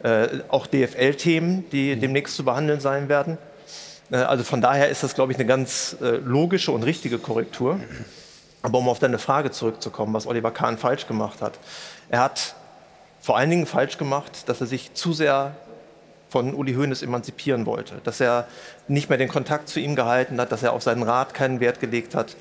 [0.02, 3.38] äh, auch DFL-Themen, die demnächst zu behandeln sein werden.
[4.10, 7.80] Äh, also von daher ist das, glaube ich, eine ganz äh, logische und richtige Korrektur.
[8.62, 11.58] Aber um auf deine Frage zurückzukommen, was Oliver Kahn falsch gemacht hat.
[12.08, 12.55] Er hat
[13.26, 15.56] vor allen Dingen falsch gemacht, dass er sich zu sehr
[16.28, 17.96] von Uli Hoeneß emanzipieren wollte.
[18.04, 18.46] Dass er
[18.86, 21.80] nicht mehr den Kontakt zu ihm gehalten hat, dass er auf seinen Rat keinen Wert
[21.80, 22.36] gelegt hat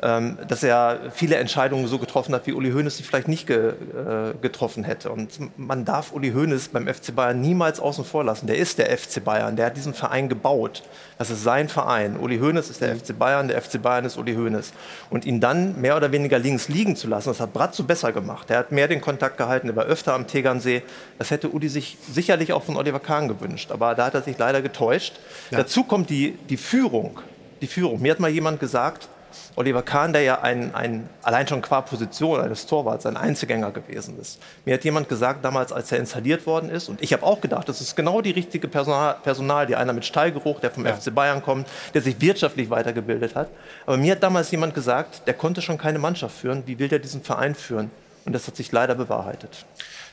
[0.00, 4.34] dass er viele Entscheidungen so getroffen hat, wie Uli Hoeneß sie vielleicht nicht ge, äh,
[4.40, 5.10] getroffen hätte.
[5.10, 8.46] Und man darf Uli Hoeneß beim FC Bayern niemals außen vor lassen.
[8.46, 10.82] Der ist der FC Bayern, der hat diesen Verein gebaut.
[11.18, 12.16] Das ist sein Verein.
[12.16, 14.72] Uli Hoeneß ist der FC Bayern, der FC Bayern ist Uli Hoeneß.
[15.10, 18.48] Und ihn dann mehr oder weniger links liegen zu lassen, das hat Bratzo besser gemacht.
[18.48, 20.82] Er hat mehr den Kontakt gehalten, er war öfter am Tegernsee.
[21.18, 23.70] Das hätte Uli sich sicherlich auch von Oliver Kahn gewünscht.
[23.70, 25.20] Aber da hat er sich leider getäuscht.
[25.50, 25.58] Ja.
[25.58, 27.20] Dazu kommt die, die Führung.
[27.60, 28.00] Die Führung.
[28.00, 29.10] Mir hat mal jemand gesagt,
[29.56, 34.18] Oliver Kahn, der ja ein, ein, allein schon qua Position eines Torwarts ein Einzelgänger gewesen
[34.20, 34.38] ist.
[34.64, 37.68] Mir hat jemand gesagt, damals, als er installiert worden ist, und ich habe auch gedacht,
[37.68, 40.94] das ist genau die richtige Personal, Personal die einer mit Stallgeruch, der vom ja.
[40.94, 43.48] FC Bayern kommt, der sich wirtschaftlich weitergebildet hat.
[43.86, 46.62] Aber mir hat damals jemand gesagt, der konnte schon keine Mannschaft führen.
[46.66, 47.90] Wie will der diesen Verein führen?
[48.24, 49.64] Und das hat sich leider bewahrheitet.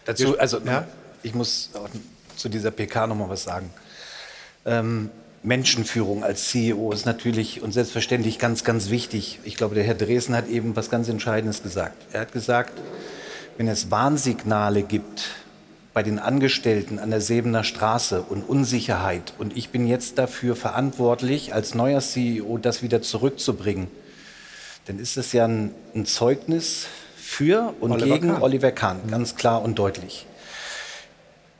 [0.05, 0.85] Dazu, also ja?
[1.23, 1.71] ich muss
[2.35, 3.71] zu dieser PK noch mal was sagen.
[4.65, 5.09] Ähm,
[5.43, 9.39] Menschenführung als CEO ist natürlich und selbstverständlich ganz, ganz wichtig.
[9.43, 11.95] Ich glaube, der Herr Dresen hat eben was ganz Entscheidendes gesagt.
[12.13, 12.73] Er hat gesagt,
[13.57, 15.29] wenn es Warnsignale gibt
[15.93, 21.53] bei den Angestellten an der Sebener Straße und Unsicherheit und ich bin jetzt dafür verantwortlich,
[21.53, 23.87] als neuer CEO das wieder zurückzubringen,
[24.85, 26.85] dann ist es ja ein, ein Zeugnis
[27.17, 28.41] für und Oliver gegen Kahn.
[28.41, 30.27] Oliver Kahn, ganz klar und deutlich.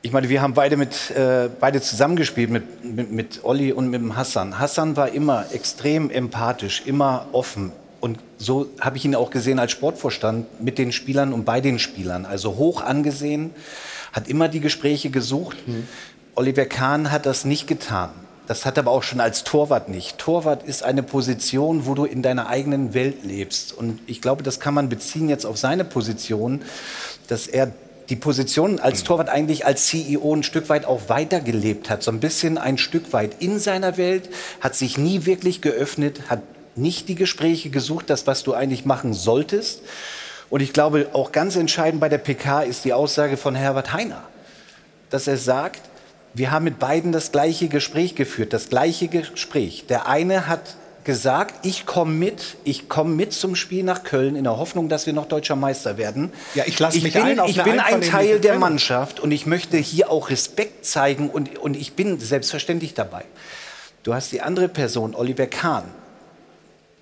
[0.00, 4.00] Ich meine, wir haben beide, mit, äh, beide zusammengespielt mit, mit, mit Olli und mit
[4.00, 4.58] dem Hassan.
[4.58, 7.72] Hassan war immer extrem empathisch, immer offen.
[8.00, 11.80] Und so habe ich ihn auch gesehen als Sportvorstand mit den Spielern und bei den
[11.80, 12.26] Spielern.
[12.26, 13.50] Also hoch angesehen,
[14.12, 15.56] hat immer die Gespräche gesucht.
[15.66, 15.88] Mhm.
[16.36, 18.10] Oliver Kahn hat das nicht getan.
[18.46, 20.16] Das hat aber auch schon als Torwart nicht.
[20.16, 23.72] Torwart ist eine Position, wo du in deiner eigenen Welt lebst.
[23.72, 26.62] Und ich glaube, das kann man beziehen jetzt auf seine Position,
[27.26, 27.72] dass er
[28.08, 32.02] die Position als Torwart eigentlich als CEO ein Stück weit auch weitergelebt hat.
[32.02, 34.30] So ein bisschen ein Stück weit in seiner Welt,
[34.60, 36.40] hat sich nie wirklich geöffnet, hat
[36.74, 39.82] nicht die Gespräche gesucht, das, was du eigentlich machen solltest.
[40.48, 44.22] Und ich glaube, auch ganz entscheidend bei der PK ist die Aussage von Herbert Heiner,
[45.10, 45.82] dass er sagt,
[46.32, 49.84] wir haben mit beiden das gleiche Gespräch geführt, das gleiche Gespräch.
[49.88, 50.76] Der eine hat
[51.08, 55.06] gesagt, ich komme mit, ich komme mit zum Spiel nach Köln in der Hoffnung, dass
[55.06, 56.30] wir noch deutscher Meister werden.
[56.54, 59.78] Ja, ich lasse mich bin, ein Ich bin ein Teil der Mannschaft und ich möchte
[59.78, 63.24] hier auch Respekt zeigen und, und ich bin selbstverständlich dabei.
[64.02, 65.84] Du hast die andere Person, Oliver Kahn,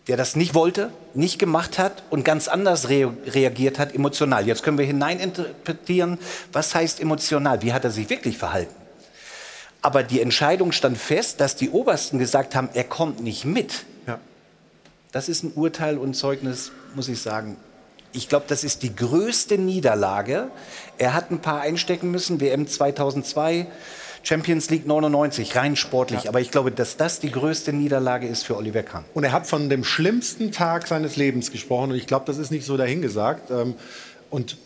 [0.07, 4.46] der das nicht wollte, nicht gemacht hat und ganz anders re reagiert hat, emotional.
[4.46, 6.18] Jetzt können wir hineininterpretieren,
[6.52, 8.72] was heißt emotional, wie hat er sich wirklich verhalten.
[9.82, 13.84] Aber die Entscheidung stand fest, dass die Obersten gesagt haben, er kommt nicht mit.
[15.16, 17.56] Das ist ein Urteil und Zeugnis, muss ich sagen.
[18.12, 20.48] Ich glaube, das ist die größte Niederlage.
[20.98, 23.66] Er hat ein paar einstecken müssen, WM 2002,
[24.22, 26.24] Champions League 99, rein sportlich.
[26.24, 26.28] Ja.
[26.28, 29.06] Aber ich glaube, dass das die größte Niederlage ist für Oliver Kahn.
[29.14, 31.92] Und er hat von dem schlimmsten Tag seines Lebens gesprochen.
[31.92, 33.50] Und ich glaube, das ist nicht so dahingesagt.
[33.50, 33.72] Ähm,
[34.28, 34.58] und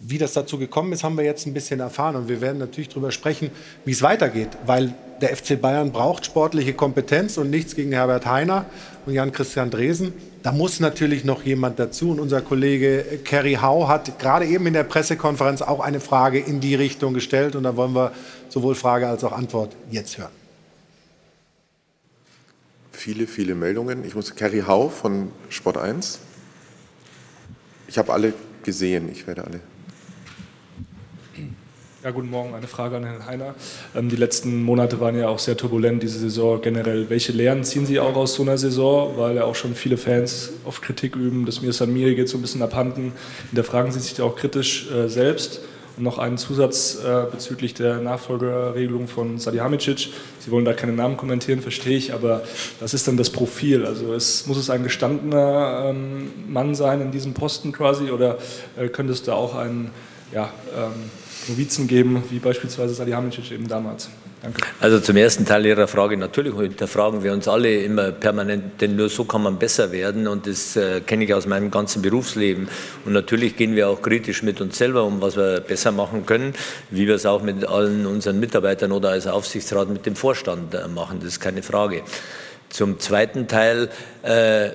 [0.00, 2.16] wie das dazu gekommen ist, haben wir jetzt ein bisschen erfahren.
[2.16, 3.52] Und wir werden natürlich darüber sprechen,
[3.84, 4.48] wie es weitergeht.
[4.66, 8.66] Weil der FC Bayern braucht sportliche Kompetenz und nichts gegen Herbert Heiner
[9.06, 10.12] und Jan-Christian Dresen.
[10.42, 12.10] Da muss natürlich noch jemand dazu.
[12.10, 16.60] Und unser Kollege Kerry Hau hat gerade eben in der Pressekonferenz auch eine Frage in
[16.60, 17.56] die Richtung gestellt.
[17.56, 18.12] Und da wollen wir
[18.48, 20.32] sowohl Frage als auch Antwort jetzt hören.
[22.92, 24.04] Viele, viele Meldungen.
[24.04, 26.20] Ich muss Kerry Hau von Sport 1.
[27.88, 28.32] Ich habe alle
[28.62, 29.10] gesehen.
[29.10, 29.60] Ich werde alle
[32.02, 32.52] ja, guten Morgen.
[32.54, 33.54] Eine Frage an Herrn Heiner.
[33.94, 37.08] Ähm, die letzten Monate waren ja auch sehr turbulent, diese Saison generell.
[37.10, 39.16] Welche Lehren ziehen Sie auch aus so einer Saison?
[39.16, 42.42] Weil ja auch schon viele Fans oft Kritik üben, dass mir Samir geht so ein
[42.42, 43.12] bisschen abhanden.
[43.50, 45.60] Hinterfragen Sie sich da auch kritisch äh, selbst?
[45.96, 50.08] Und noch einen Zusatz äh, bezüglich der Nachfolgerregelung von Salihamidzic.
[50.40, 52.42] Sie wollen da keine Namen kommentieren, verstehe ich, aber
[52.80, 53.84] was ist dann das Profil?
[53.84, 58.38] Also es, muss es ein gestandener ähm, Mann sein in diesem Posten quasi oder
[58.76, 59.90] äh, könnte es da auch ein
[60.32, 61.10] ja, ähm,
[61.48, 64.08] Novizen geben, wie beispielsweise Salihamidzic eben damals.
[64.42, 64.60] Danke.
[64.80, 69.08] Also zum ersten Teil Ihrer Frage, natürlich hinterfragen wir uns alle immer permanent, denn nur
[69.08, 72.68] so kann man besser werden und das äh, kenne ich aus meinem ganzen Berufsleben.
[73.04, 76.54] Und natürlich gehen wir auch kritisch mit uns selber um, was wir besser machen können,
[76.90, 80.88] wie wir es auch mit allen unseren Mitarbeitern oder als Aufsichtsrat mit dem Vorstand äh,
[80.88, 82.02] machen, das ist keine Frage.
[82.68, 83.90] Zum zweiten Teil,
[84.22, 84.70] äh,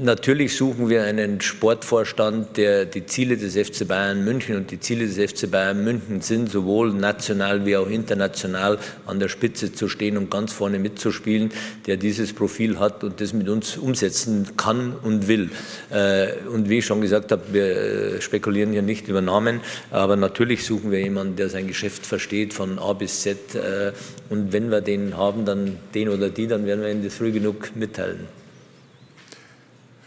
[0.00, 5.08] Natürlich suchen wir einen Sportvorstand, der die Ziele des FC Bayern München und die Ziele
[5.08, 10.16] des FC Bayern München sind, sowohl national wie auch international an der Spitze zu stehen
[10.16, 11.50] und ganz vorne mitzuspielen,
[11.88, 15.50] der dieses Profil hat und das mit uns umsetzen kann und will.
[15.90, 20.14] Äh, und wie ich schon gesagt habe, wir äh, spekulieren hier nicht über Namen, aber
[20.14, 23.56] natürlich suchen wir jemanden, der sein Geschäft versteht von A bis Z.
[23.56, 23.90] Äh,
[24.30, 27.32] und wenn wir den haben, dann den oder die, dann werden wir Ihnen das früh
[27.32, 28.37] genug mitteilen.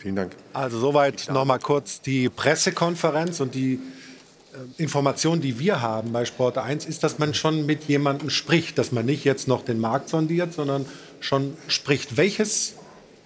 [0.01, 0.35] Vielen Dank.
[0.51, 6.25] Also soweit noch mal kurz die Pressekonferenz und die äh, Information, die wir haben bei
[6.25, 9.79] Sport 1, ist, dass man schon mit jemandem spricht, dass man nicht jetzt noch den
[9.79, 10.87] Markt sondiert, sondern
[11.19, 12.17] schon spricht.
[12.17, 12.73] Welches,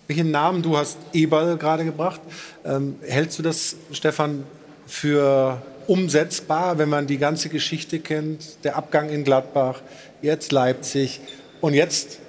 [0.08, 2.20] welchen Namen, du hast Eberl gerade gebracht,
[2.66, 4.44] ähm, hältst du das, Stefan,
[4.86, 9.80] für umsetzbar, wenn man die ganze Geschichte kennt, der Abgang in Gladbach,
[10.22, 11.22] jetzt Leipzig
[11.62, 12.20] und jetzt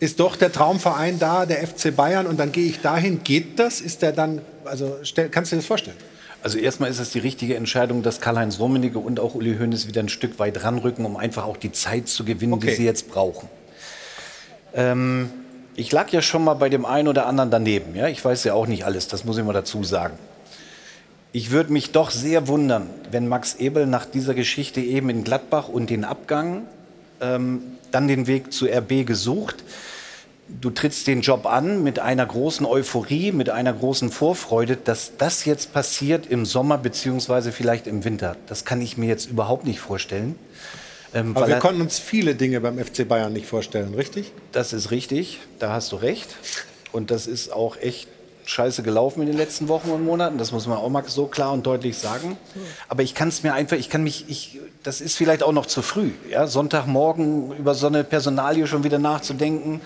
[0.00, 3.24] ist doch der Traumverein da, der FC Bayern, und dann gehe ich dahin.
[3.24, 3.80] Geht das?
[3.80, 5.96] Ist der dann, also stell, kannst du dir das vorstellen?
[6.42, 10.00] Also erstmal ist es die richtige Entscheidung, dass Karl-Heinz Rummenigge und auch Uli Hoeneß wieder
[10.00, 12.68] ein Stück weit ranrücken, um einfach auch die Zeit zu gewinnen, okay.
[12.68, 13.48] die sie jetzt brauchen.
[14.72, 15.30] Ähm,
[15.74, 17.96] ich lag ja schon mal bei dem einen oder anderen daneben.
[17.96, 18.06] Ja?
[18.06, 20.16] Ich weiß ja auch nicht alles, das muss ich mal dazu sagen.
[21.32, 25.68] Ich würde mich doch sehr wundern, wenn Max Ebel nach dieser Geschichte eben in Gladbach
[25.68, 26.62] und den Abgang
[27.20, 29.64] ähm, dann den Weg zu RB gesucht.
[30.48, 35.44] Du trittst den Job an mit einer großen Euphorie, mit einer großen Vorfreude, dass das
[35.44, 38.36] jetzt passiert im Sommer beziehungsweise vielleicht im Winter.
[38.46, 40.36] Das kann ich mir jetzt überhaupt nicht vorstellen.
[41.14, 44.32] Ähm, Aber wir konnten uns viele Dinge beim FC Bayern nicht vorstellen, richtig?
[44.52, 46.28] Das ist richtig, da hast du recht.
[46.92, 48.08] Und das ist auch echt
[48.48, 50.38] scheiße gelaufen in den letzten Wochen und Monaten.
[50.38, 52.38] Das muss man auch mal so klar und deutlich sagen.
[52.88, 55.66] Aber ich kann es mir einfach, ich kann mich, ich, das ist vielleicht auch noch
[55.66, 56.46] zu früh, ja?
[56.46, 59.80] Sonntagmorgen über so eine Personalie schon wieder nachzudenken.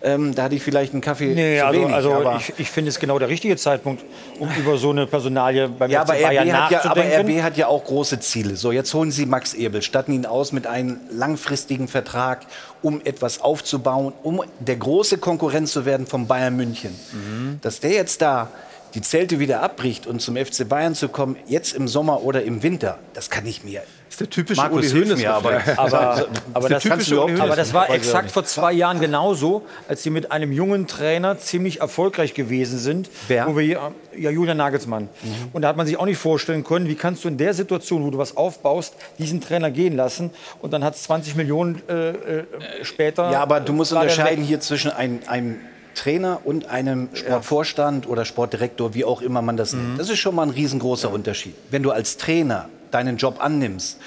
[0.00, 1.94] Ähm, da hatte ich vielleicht einen Kaffee nee, zu also, wenig.
[1.94, 4.04] Also ich, ich finde es genau der richtige Zeitpunkt,
[4.38, 7.02] um über so eine Personalie beim ja, FC aber Bayern RB hat ja, aber.
[7.02, 8.54] RB hat ja auch große Ziele.
[8.56, 12.46] So, jetzt holen Sie Max Ebel, statten ihn aus mit einem langfristigen Vertrag,
[12.80, 16.94] um etwas aufzubauen, um der große Konkurrent zu werden von Bayern München.
[17.12, 17.58] Mhm.
[17.62, 18.50] Dass der jetzt da
[18.94, 22.62] die Zelte wieder abbricht und zum FC Bayern zu kommen, jetzt im Sommer oder im
[22.62, 23.82] Winter, das kann ich mir.
[24.18, 27.12] Das ist der typische Markus, Uli Hoeneß aber, Aber, aber, das, nicht.
[27.12, 31.80] aber das war exakt vor zwei Jahren genauso, als sie mit einem jungen Trainer ziemlich
[31.80, 33.10] erfolgreich gewesen sind.
[33.28, 33.46] Wer?
[33.46, 35.04] Wo wir, ja, Julian Nagelsmann.
[35.22, 35.34] Mhm.
[35.52, 38.04] Und da hat man sich auch nicht vorstellen können, wie kannst du in der Situation,
[38.04, 42.08] wo du was aufbaust, diesen Trainer gehen lassen und dann hat es 20 Millionen äh,
[42.10, 42.44] äh,
[42.82, 43.30] später.
[43.30, 45.56] Ja, aber du musst unterscheiden hier zwischen einem, einem
[45.94, 49.88] Trainer und einem Sportvorstand oder Sportdirektor, wie auch immer man das Mhm.
[49.90, 50.00] nennt.
[50.00, 51.54] Das ist schon mal ein riesengroßer Unterschied.
[51.70, 53.98] Wenn du als Trainer deinen Job annimmst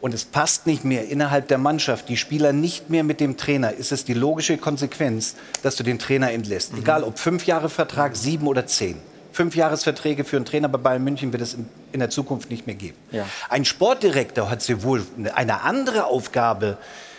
[0.00, 3.72] und es passt nicht mehr innerhalb der Mannschaft, die Spieler nicht mehr mit dem Trainer,
[3.72, 6.72] ist es die logische Konsequenz, dass du den Trainer entlässt.
[6.72, 6.80] Mhm.
[6.80, 8.96] Egal ob fünf Jahre Vertrag, sieben oder zehn.
[9.32, 11.56] Fünfjahresverträge für einen Trainer bei Bayern München wird es
[11.92, 12.96] in, der Zukunft nicht mehr geben.
[13.12, 13.26] Ja.
[13.48, 16.78] Ein Sportdirektor hat sehr wohl eine- eine andere Aufgabe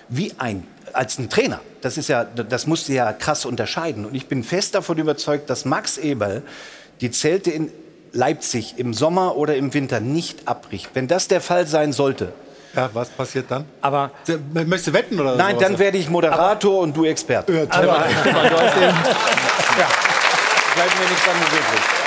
[0.09, 1.61] wie ein, als ein Trainer.
[1.80, 4.05] Das, ist ja, das musst du ja krass unterscheiden.
[4.05, 6.43] Und ich bin fest davon überzeugt, dass Max Eberl
[6.99, 7.72] die Zelte in
[8.14, 10.89] Leipzig im Sommer oder im Winter nicht abbricht.
[10.93, 12.34] Wenn das der Fall sein sollte,
[12.76, 13.66] Ja, was passiert dann?
[13.82, 14.12] Aber
[14.53, 15.68] Möchtest du wetten oder nein, sowas?
[15.68, 17.53] dann werde ich Moderator und du Experte.
[17.53, 17.89] Ja, toll.
[17.89, 19.88] Aber, du hast den, ja,
[20.76, 22.01] bleibt mir nichts anderes übrig.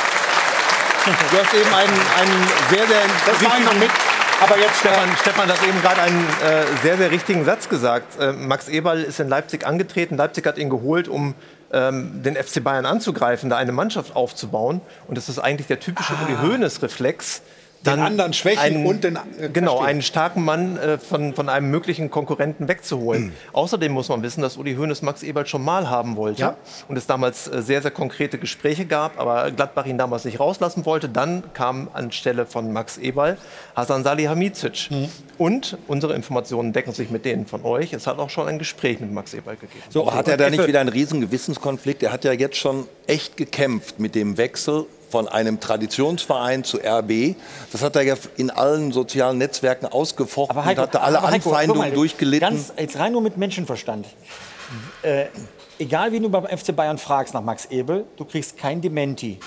[1.30, 3.90] Du hast eben einen, einen sehr, sehr Das noch mit.
[4.40, 8.20] Aber jetzt, Stefan, Stefan hat eben gerade einen äh, sehr, sehr richtigen Satz gesagt.
[8.20, 10.16] Äh, Max Eberl ist in Leipzig angetreten.
[10.16, 11.34] Leipzig hat ihn geholt, um
[11.74, 14.80] ähm, den FC Bayern anzugreifen, da eine Mannschaft aufzubauen.
[15.08, 17.42] Und das ist eigentlich der typische Uli Hoeneß-Reflex.
[17.86, 19.88] Den anderen schwächen einen, und den- äh, Genau, verstehe.
[19.88, 23.32] einen starken Mann äh, von, von einem möglichen Konkurrenten wegzuholen.
[23.52, 26.40] Außerdem muss man wissen, dass Uli Hoeneß Max Eberl schon mal haben wollte.
[26.40, 26.56] Ja.
[26.88, 30.86] Und es damals äh, sehr, sehr konkrete Gespräche gab, aber Gladbach ihn damals nicht rauslassen
[30.86, 31.08] wollte.
[31.08, 33.36] Dann kam anstelle von Max Eberl
[33.76, 34.88] Hasan Salihamidzic.
[35.36, 37.92] Und unsere Informationen decken sich mit denen von euch.
[37.92, 39.82] Es hat auch schon ein Gespräch mit Max Eberl gegeben.
[39.90, 42.02] So, hat er da nicht wieder einen riesen Gewissenskonflikt?
[42.02, 47.36] Er hat ja jetzt schon echt gekämpft mit dem Wechsel von einem Traditionsverein zu RB.
[47.70, 51.50] Das hat er ja in allen sozialen Netzwerken ausgefochten Aber Heiko, und hatte alle Heiko,
[51.50, 52.48] Anfeindungen guck mal, durchgelitten.
[52.48, 54.06] Ganz, jetzt rein nur mit Menschenverstand.
[55.02, 55.26] Äh,
[55.78, 59.38] egal, wie du beim FC Bayern fragst nach Max Ebel, du kriegst kein Dementi.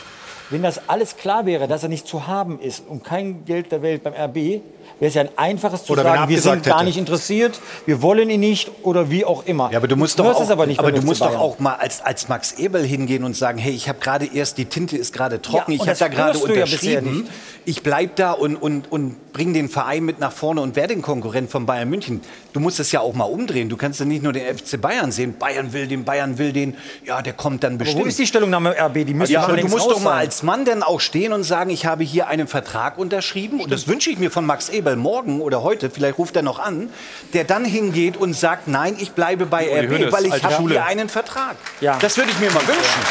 [0.49, 3.81] Wenn das alles klar wäre, dass er nicht zu haben ist und kein Geld der
[3.81, 4.61] Welt beim RB,
[4.99, 6.85] wäre es ja ein einfaches zu Oder er sagen, wir sind gar hätte.
[6.85, 9.69] nicht interessiert, wir wollen ihn nicht oder wie auch immer.
[9.71, 11.59] Ja, aber du musst hörst doch auch, es aber nicht aber du musst doch auch
[11.59, 14.97] mal als, als Max Eberl hingehen und sagen, hey, ich habe gerade erst, die Tinte
[14.97, 17.31] ist gerade trocken, Ja, ich habe da gerade du ja unterschrieben, nicht.
[17.65, 21.01] ich bleib da und, und, und bring den Verein mit nach vorne und werde den
[21.01, 22.21] Konkurrent von Bayern München.
[22.53, 23.69] Du musst es ja auch mal umdrehen.
[23.69, 25.35] Du kannst ja nicht nur den FC Bayern sehen.
[25.37, 26.75] Bayern will den, Bayern will den.
[27.05, 28.01] Ja, der kommt dann bestimmt.
[28.03, 29.05] wo ist die Stellungnahme RB?
[29.05, 31.43] Die müssen ja, schon aber du musst doch mal als Mann dann auch stehen und
[31.43, 33.59] sagen, ich habe hier einen Vertrag unterschrieben.
[33.59, 35.89] Und das wünsche ich mir von Max Eberl morgen oder heute.
[35.89, 36.89] Vielleicht ruft er noch an.
[37.33, 40.85] Der dann hingeht und sagt, nein, ich bleibe bei Uli RB, weil ich habe hier
[40.85, 41.55] einen Vertrag.
[41.81, 41.97] Ja.
[41.99, 43.01] Das würde ich mir mal wünschen.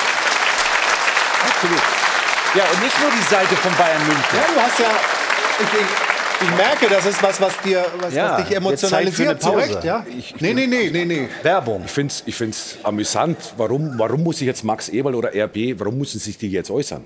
[1.48, 1.82] Absolut.
[2.54, 4.24] Ja, und nicht nur die Seite von Bayern München.
[4.32, 4.86] Ja, du hast ja.
[5.58, 9.40] Ich, ich, ich merke, das ist was, was, dir, was, Ja, was dich emotionalisiert.
[9.40, 9.66] Pause.
[9.66, 10.04] Zu Recht, ja?
[10.40, 11.28] Nee, nee, nee, nee, nee.
[11.42, 11.82] Werbung.
[11.84, 13.36] Ich finde es ich find's amüsant.
[13.56, 17.04] Warum, warum muss sich jetzt Max Eberl oder RB, warum müssen sich die jetzt äußern?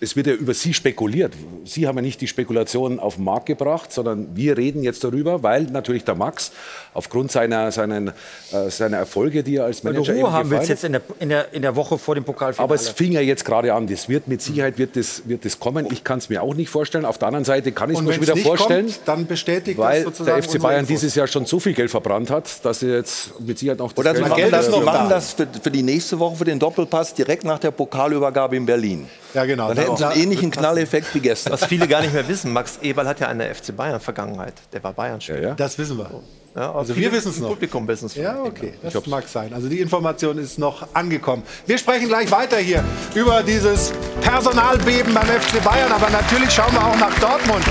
[0.00, 1.32] Es, wird ja über Sie spekuliert.
[1.64, 5.42] Sie haben ja nicht die Spekulation auf den Markt gebracht, sondern wir reden jetzt darüber,
[5.42, 6.52] weil natürlich der Max
[6.92, 10.84] aufgrund seiner, seinen, äh, seiner Erfolge, die er als Manager Ruhe eben haben willst jetzt
[10.84, 12.64] in der, in, der, in der Woche vor dem Pokalfinale.
[12.64, 13.86] aber es fing ja jetzt gerade an.
[13.86, 15.88] Das wird mit Sicherheit wird das, wird das kommen.
[15.90, 17.04] Ich kann es mir auch nicht vorstellen.
[17.04, 19.00] Auf der anderen Seite kann ich es mir wenn schon es wieder nicht vorstellen, kommt,
[19.06, 20.88] dann bestätigt weil das sozusagen der FC Bayern Infos.
[20.88, 23.98] dieses Jahr schon so viel Geld verbrannt hat, dass sie jetzt mit Sicherheit noch das
[23.98, 24.50] Oder Geld machen haben.
[24.50, 27.70] das, wir machen das für, für die nächste Woche, für den Doppelpass, direkt nach der
[27.70, 29.08] Pokalübergabe in Berlin.
[29.38, 29.68] Ja, genau.
[29.68, 31.52] Dann hätten sie einen ähnlichen Knalleffekt wie gestern.
[31.52, 34.54] Was viele gar nicht mehr wissen, Max Eberl hat ja eine FC Bayern-Vergangenheit.
[34.72, 35.54] Der war Bayern-Spieler.
[35.54, 36.10] Das wissen wir.
[36.56, 37.50] Ja, Also wir wissen es noch.
[37.50, 38.16] Publikum wissen es.
[38.16, 39.52] Ja, okay, das mag sein.
[39.54, 41.44] Also die Information ist noch angekommen.
[41.66, 42.82] Wir sprechen gleich weiter hier
[43.14, 47.64] über dieses Personalbeben beim FC Bayern, aber natürlich schauen wir auch nach Dortmund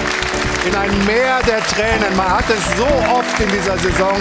[0.66, 2.16] in ein Meer der Tränen.
[2.16, 4.16] Man hat es so oft in dieser Saison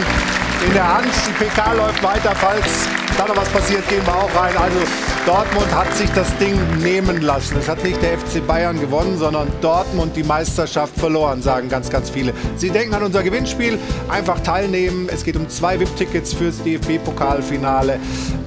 [0.65, 1.09] in der Hand.
[1.27, 4.55] Die PK läuft weiter, falls da noch was passiert, gehen wir auch rein.
[4.57, 4.79] Also
[5.25, 7.57] Dortmund hat sich das Ding nehmen lassen.
[7.59, 12.11] Es hat nicht der FC Bayern gewonnen, sondern Dortmund die Meisterschaft verloren, sagen ganz, ganz
[12.11, 12.33] viele.
[12.57, 13.79] Sie denken an unser Gewinnspiel,
[14.09, 15.09] einfach teilnehmen.
[15.13, 17.99] Es geht um zwei VIP-Tickets fürs DFB-Pokalfinale.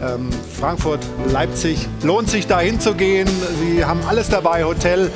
[0.02, 0.30] Ähm,
[0.60, 1.88] Frankfurt, Leipzig.
[2.04, 3.28] Lohnt sich da hinzugehen.
[3.60, 5.12] Sie haben alles dabei, Hotel.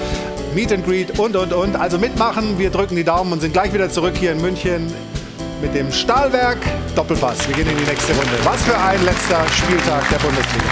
[0.55, 1.75] Meet and Greet und, und, und.
[1.75, 4.93] Also mitmachen, wir drücken die Daumen und sind gleich wieder zurück hier in München
[5.63, 6.57] mit dem Stahlwerk
[6.93, 7.47] Doppelpass.
[7.47, 8.31] Wir gehen in die nächste Runde.
[8.43, 10.65] Was für ein letzter Spieltag der Bundesliga.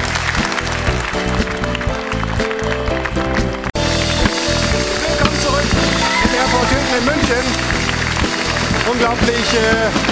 [5.07, 5.63] Willkommen zurück
[6.25, 7.43] in Airport Hilton in München.
[8.91, 9.63] Unglaubliche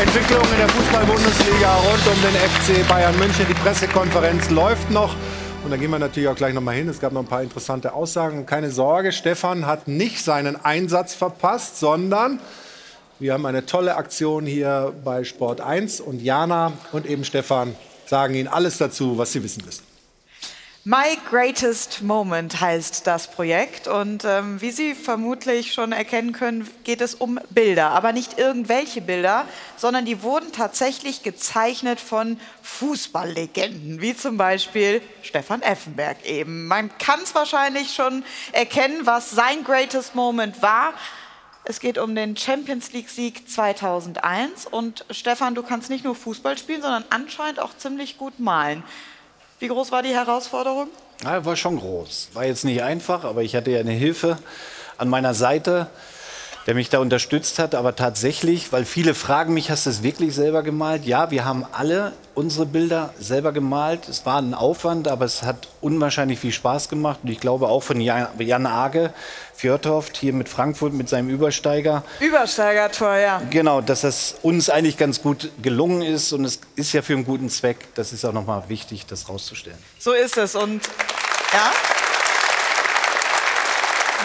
[0.02, 3.46] Entwicklung in der Fußball-Bundesliga rund um den FC Bayern München.
[3.50, 5.14] Die Pressekonferenz läuft noch.
[5.66, 6.88] Und da gehen wir natürlich auch gleich noch mal hin.
[6.88, 8.46] Es gab noch ein paar interessante Aussagen.
[8.46, 12.40] Keine Sorge, Stefan hat nicht seinen Einsatz verpasst, sondern
[13.20, 18.34] wir haben eine tolle Aktion hier bei Sport 1 und Jana und eben Stefan sagen
[18.34, 19.84] Ihnen alles dazu, was Sie wissen müssen.
[20.86, 27.02] My Greatest Moment heißt das Projekt und ähm, wie Sie vermutlich schon erkennen können, geht
[27.02, 29.46] es um Bilder, aber nicht irgendwelche Bilder,
[29.76, 36.66] sondern die wurden tatsächlich gezeichnet von Fußballlegenden, wie zum Beispiel Stefan Effenberg eben.
[36.68, 40.94] Man kann es wahrscheinlich schon erkennen, was sein Greatest Moment war.
[41.70, 46.82] Es geht um den Champions League-Sieg 2001 und Stefan, du kannst nicht nur Fußball spielen,
[46.82, 48.82] sondern anscheinend auch ziemlich gut malen.
[49.60, 50.88] Wie groß war die Herausforderung?
[51.24, 52.30] Ja, war schon groß.
[52.34, 54.40] War jetzt nicht einfach, aber ich hatte ja eine Hilfe
[54.98, 55.92] an meiner Seite,
[56.68, 57.76] der mich da unterstützt hat.
[57.76, 61.06] Aber tatsächlich, weil viele fragen mich, hast du es wirklich selber gemalt?
[61.06, 64.08] Ja, wir haben alle unsere Bilder selber gemalt.
[64.08, 67.20] Es war ein Aufwand, aber es hat unwahrscheinlich viel Spaß gemacht.
[67.24, 69.10] Und ich glaube auch von Jan, Jan Age,
[69.54, 72.04] Fjordhoft, hier mit Frankfurt mit seinem Übersteiger.
[72.20, 73.42] Übersteigertor, ja.
[73.50, 77.26] Genau, dass das uns eigentlich ganz gut gelungen ist und es ist ja für einen
[77.26, 77.94] guten Zweck.
[77.96, 79.78] Das ist auch nochmal wichtig, das rauszustellen.
[79.98, 80.56] So ist es.
[80.56, 80.88] Und
[81.52, 81.72] ja.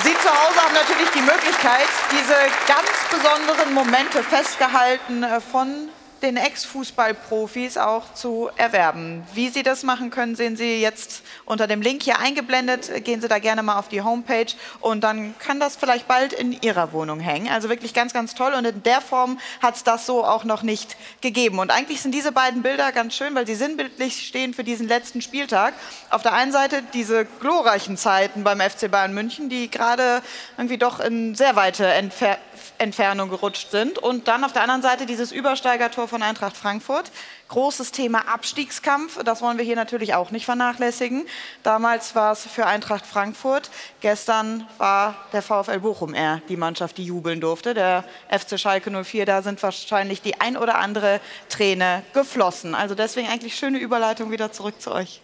[0.04, 2.36] Sie zu Hause haben natürlich die Möglichkeit, diese
[2.68, 5.88] ganz besonderen Momente festgehalten äh, von
[6.24, 9.22] den Ex-Fußballprofis auch zu erwerben.
[9.34, 13.04] Wie Sie das machen können, sehen Sie jetzt unter dem Link hier eingeblendet.
[13.04, 14.46] Gehen Sie da gerne mal auf die Homepage
[14.80, 17.48] und dann kann das vielleicht bald in Ihrer Wohnung hängen.
[17.48, 20.62] Also wirklich ganz, ganz toll und in der Form hat es das so auch noch
[20.62, 21.58] nicht gegeben.
[21.58, 25.20] Und eigentlich sind diese beiden Bilder ganz schön, weil sie sinnbildlich stehen für diesen letzten
[25.20, 25.74] Spieltag.
[26.08, 30.22] Auf der einen Seite diese glorreichen Zeiten beim FC Bayern München, die gerade
[30.56, 32.38] irgendwie doch in sehr weite Entfer
[32.78, 33.98] Entfernung gerutscht sind.
[33.98, 37.10] Und dann auf der anderen Seite dieses Übersteigertor von Eintracht Frankfurt.
[37.48, 41.26] Großes Thema Abstiegskampf, das wollen wir hier natürlich auch nicht vernachlässigen.
[41.62, 43.70] Damals war es für Eintracht Frankfurt.
[44.00, 47.74] Gestern war der VfL Bochum eher die Mannschaft, die jubeln durfte.
[47.74, 52.74] Der FC Schalke 04, da sind wahrscheinlich die ein oder andere Träne geflossen.
[52.74, 55.20] Also deswegen eigentlich schöne Überleitung wieder zurück zu euch.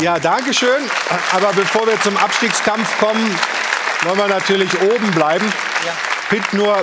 [0.00, 0.82] Ja, danke schön.
[1.32, 3.38] Aber bevor wir zum Abstiegskampf kommen,
[4.02, 5.52] wollen wir natürlich oben bleiben.
[6.28, 6.76] Pitt nur,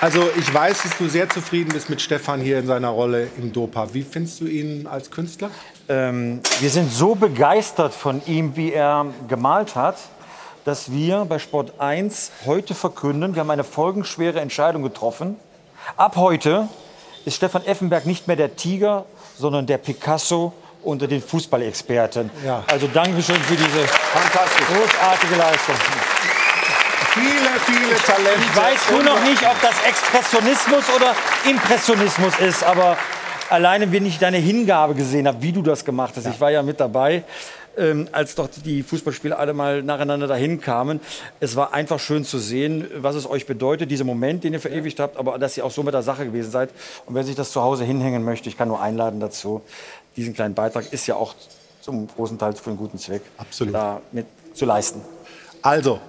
[0.00, 3.52] also ich weiß, dass du sehr zufrieden bist mit Stefan hier in seiner Rolle im
[3.52, 3.92] Dopa.
[3.92, 5.50] Wie findest du ihn als Künstler?
[5.90, 9.98] Ähm, wir sind so begeistert von ihm, wie er gemalt hat,
[10.64, 15.36] dass wir bei Sport 1 heute verkünden, wir haben eine folgenschwere Entscheidung getroffen.
[15.98, 16.66] Ab heute
[17.26, 19.04] ist Stefan Effenberg nicht mehr der Tiger,
[19.36, 22.30] sondern der Picasso unter den Fußballexperten.
[22.42, 22.64] Ja.
[22.68, 25.74] Also Dankeschön für diese großartige Leistung.
[27.14, 27.26] Viele,
[27.66, 28.40] viele Talente.
[28.40, 31.14] Ich weiß nur noch nicht, ob das Expressionismus oder
[31.48, 32.96] Impressionismus ist, aber
[33.50, 36.30] alleine, wenn ich deine Hingabe gesehen habe, wie du das gemacht hast, ja.
[36.30, 37.24] ich war ja mit dabei,
[37.76, 41.00] ähm, als doch die Fußballspieler alle mal nacheinander dahin kamen.
[41.38, 44.98] Es war einfach schön zu sehen, was es euch bedeutet, dieser Moment, den ihr verewigt
[44.98, 46.70] habt, aber dass ihr auch so mit der Sache gewesen seid.
[47.04, 49.60] Und wer sich das zu Hause hinhängen möchte, ich kann nur einladen dazu.
[50.16, 51.34] Diesen kleinen Beitrag ist ja auch
[51.82, 53.74] zum großen Teil für einen guten Zweck Absolut.
[53.74, 55.02] da mit zu leisten.
[55.62, 56.00] Also,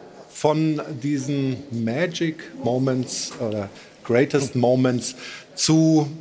[0.43, 3.69] von diesen Magic Moments oder
[4.03, 5.15] Greatest Moments
[5.55, 6.11] zu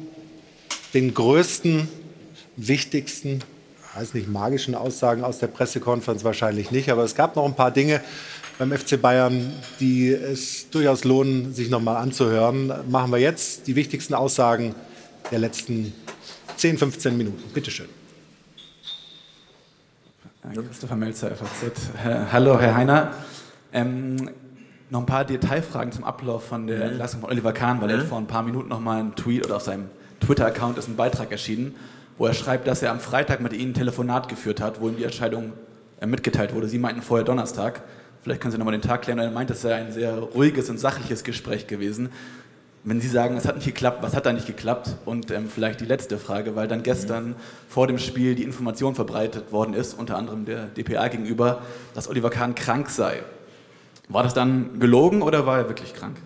[0.95, 1.89] den größten,
[2.57, 3.41] wichtigsten
[3.97, 7.73] weiß nicht, magischen Aussagen aus der Pressekonferenz wahrscheinlich nicht, aber es gab noch ein paar
[7.73, 8.01] Dinge
[8.61, 12.73] beim FC Bayern, die es durchaus lohnen, sich noch mal anzuhören.
[12.89, 14.77] Machen wir jetzt die wichtigsten Aussagen
[15.33, 15.93] der letzten
[16.59, 17.43] 10, 15 Minuten.
[17.53, 17.89] Bitte schön.
[20.55, 22.31] Christopher Melzer, FAZ.
[22.31, 23.13] Hallo, Herr Heiner.
[23.73, 24.31] Ähm,
[24.91, 26.83] noch ein paar Detailfragen zum Ablauf von der mhm.
[26.83, 28.07] Entlassung von Oliver Kahn, weil er mhm.
[28.07, 29.87] vor ein paar Minuten noch mal einen Tweet oder auf seinem
[30.21, 31.75] Twitter-Account ist ein Beitrag erschienen,
[32.19, 34.97] wo er schreibt, dass er am Freitag mit Ihnen ein Telefonat geführt hat, wo ihm
[34.97, 35.53] die Entscheidung
[36.01, 36.69] äh, mitgeteilt wurde.
[36.69, 37.83] Sie meinten vorher Donnerstag.
[38.23, 39.19] Vielleicht können Sie nochmal den Tag klären.
[39.19, 42.11] Er meint, es sei ein sehr ruhiges und sachliches Gespräch gewesen.
[42.85, 44.97] Wenn Sie sagen, es hat nicht geklappt, was hat da nicht geklappt?
[45.05, 47.35] Und ähm, vielleicht die letzte Frage, weil dann gestern mhm.
[47.69, 51.63] vor dem Spiel die Information verbreitet worden ist, unter anderem der DPA gegenüber,
[51.95, 53.23] dass Oliver Kahn krank sei.
[54.13, 56.17] War das dann gelogen oder war er wirklich krank?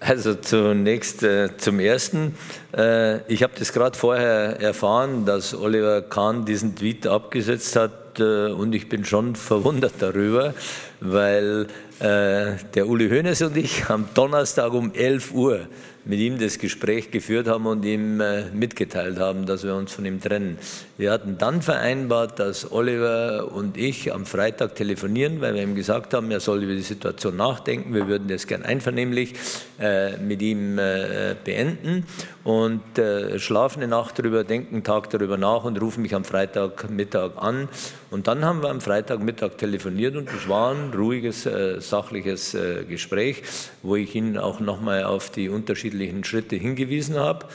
[0.00, 2.36] Also zunächst äh, zum Ersten.
[2.76, 8.48] Äh, ich habe das gerade vorher erfahren, dass Oliver Kahn diesen Tweet abgesetzt hat äh,
[8.48, 10.54] und ich bin schon verwundert darüber,
[11.00, 11.68] weil
[12.00, 15.60] äh, der Uli Hoeneß und ich am Donnerstag um 11 Uhr
[16.04, 20.04] mit ihm das Gespräch geführt haben und ihm äh, mitgeteilt haben, dass wir uns von
[20.04, 20.58] ihm trennen.
[20.98, 26.14] Wir hatten dann vereinbart, dass Oliver und ich am Freitag telefonieren, weil wir ihm gesagt
[26.14, 27.94] haben, er soll über die Situation nachdenken.
[27.94, 29.34] Wir würden das gern einvernehmlich
[29.80, 32.06] äh, mit ihm äh, beenden
[32.44, 36.24] und äh, schlafen eine Nacht darüber, denken einen Tag darüber nach und rufen mich am
[36.24, 37.68] Freitagmittag an.
[38.10, 42.84] Und dann haben wir am Freitagmittag telefoniert und es war ein ruhiges, äh, sachliches äh,
[42.84, 43.42] Gespräch,
[43.82, 47.46] wo ich ihn auch nochmal auf die unterschiedlichen Schritte hingewiesen habe.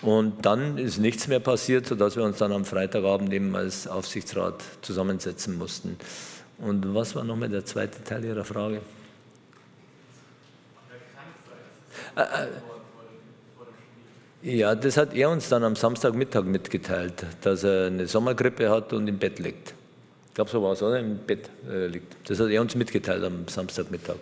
[0.00, 4.62] Und dann ist nichts mehr passiert, sodass wir uns dann am Freitagabend eben als Aufsichtsrat
[4.80, 5.98] zusammensetzen mussten.
[6.58, 8.80] Und was war nochmal der zweite Teil Ihrer Frage?
[12.16, 12.46] Äh, äh,
[14.44, 19.08] ja, das hat er uns dann am Samstagmittag mitgeteilt, dass er eine Sommergrippe hat und
[19.08, 19.74] im Bett liegt.
[20.28, 20.98] Ich glaube, so war es, oder?
[20.98, 22.14] Im Bett äh, liegt.
[22.28, 24.16] Das hat er uns mitgeteilt am Samstagmittag.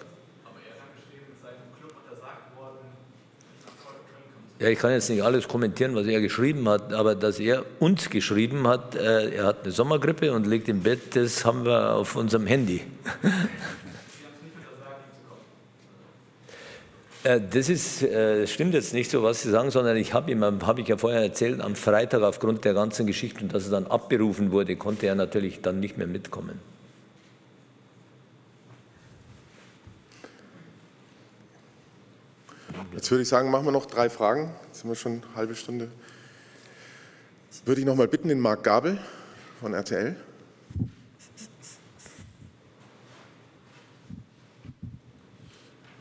[4.61, 8.09] Ja, ich kann jetzt nicht alles kommentieren, was er geschrieben hat, aber dass er uns
[8.09, 12.15] geschrieben hat, äh, er hat eine Sommergrippe und liegt im Bett, das haben wir auf
[12.15, 12.83] unserem Handy.
[13.23, 13.29] Äh,
[17.23, 20.81] das ist, äh, stimmt jetzt nicht so, was Sie sagen, sondern ich habe ihm, habe
[20.81, 24.51] ich ja vorher erzählt, am Freitag aufgrund der ganzen Geschichte und dass er dann abberufen
[24.51, 26.59] wurde, konnte er natürlich dann nicht mehr mitkommen.
[32.93, 34.51] Jetzt würde ich sagen, machen wir noch drei Fragen.
[34.67, 35.89] Jetzt sind wir schon eine halbe Stunde.
[37.51, 38.99] Jetzt würde ich noch mal bitten, den Marc Gabel
[39.61, 40.17] von RTL.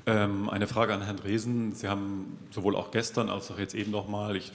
[0.07, 1.73] Ähm, eine Frage an Herrn Dresen.
[1.73, 4.51] Sie haben sowohl auch gestern als auch jetzt eben nochmal, ich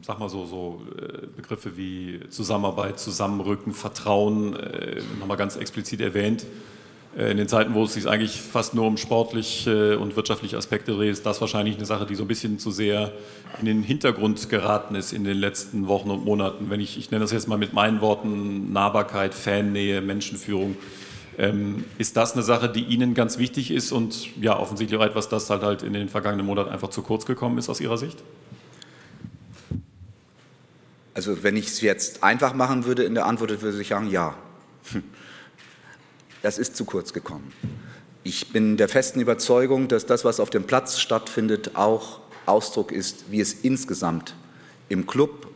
[0.00, 6.46] sag mal so, so äh, Begriffe wie Zusammenarbeit, Zusammenrücken, Vertrauen äh, nochmal ganz explizit erwähnt.
[7.18, 10.92] Äh, in den Zeiten, wo es sich eigentlich fast nur um sportliche und wirtschaftliche Aspekte
[10.92, 13.12] dreht, ist das wahrscheinlich eine Sache, die so ein bisschen zu sehr
[13.60, 16.70] in den Hintergrund geraten ist in den letzten Wochen und Monaten.
[16.70, 20.76] Wenn ich, ich nenne das jetzt mal mit meinen Worten Nahbarkeit, Fannähe, Menschenführung.
[21.38, 25.28] Ähm, ist das eine Sache, die Ihnen ganz wichtig ist und ja, offensichtlich auch etwas,
[25.28, 28.18] das halt, halt in den vergangenen Monaten einfach zu kurz gekommen ist aus Ihrer Sicht?
[31.14, 34.34] Also wenn ich es jetzt einfach machen würde in der Antwort, würde ich sagen, ja.
[36.42, 37.52] Das ist zu kurz gekommen.
[38.22, 43.32] Ich bin der festen Überzeugung, dass das, was auf dem Platz stattfindet, auch Ausdruck ist,
[43.32, 44.34] wie es insgesamt
[44.88, 45.48] im Club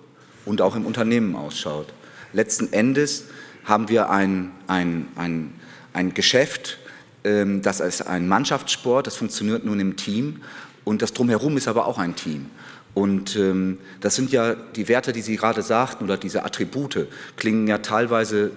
[0.44, 1.92] und auch im Unternehmen ausschaut.
[2.32, 3.26] Letzten Endes
[3.64, 5.54] haben wir ein, ein, ein
[5.92, 6.78] ein Geschäft,
[7.24, 10.42] ähm, das ist ein Mannschaftssport, das funktioniert nun im Team
[10.84, 12.46] und das drumherum ist aber auch ein Team.
[12.94, 17.66] Und ähm, das sind ja die Werte, die Sie gerade sagten, oder diese Attribute, klingen
[17.66, 18.50] ja teilweise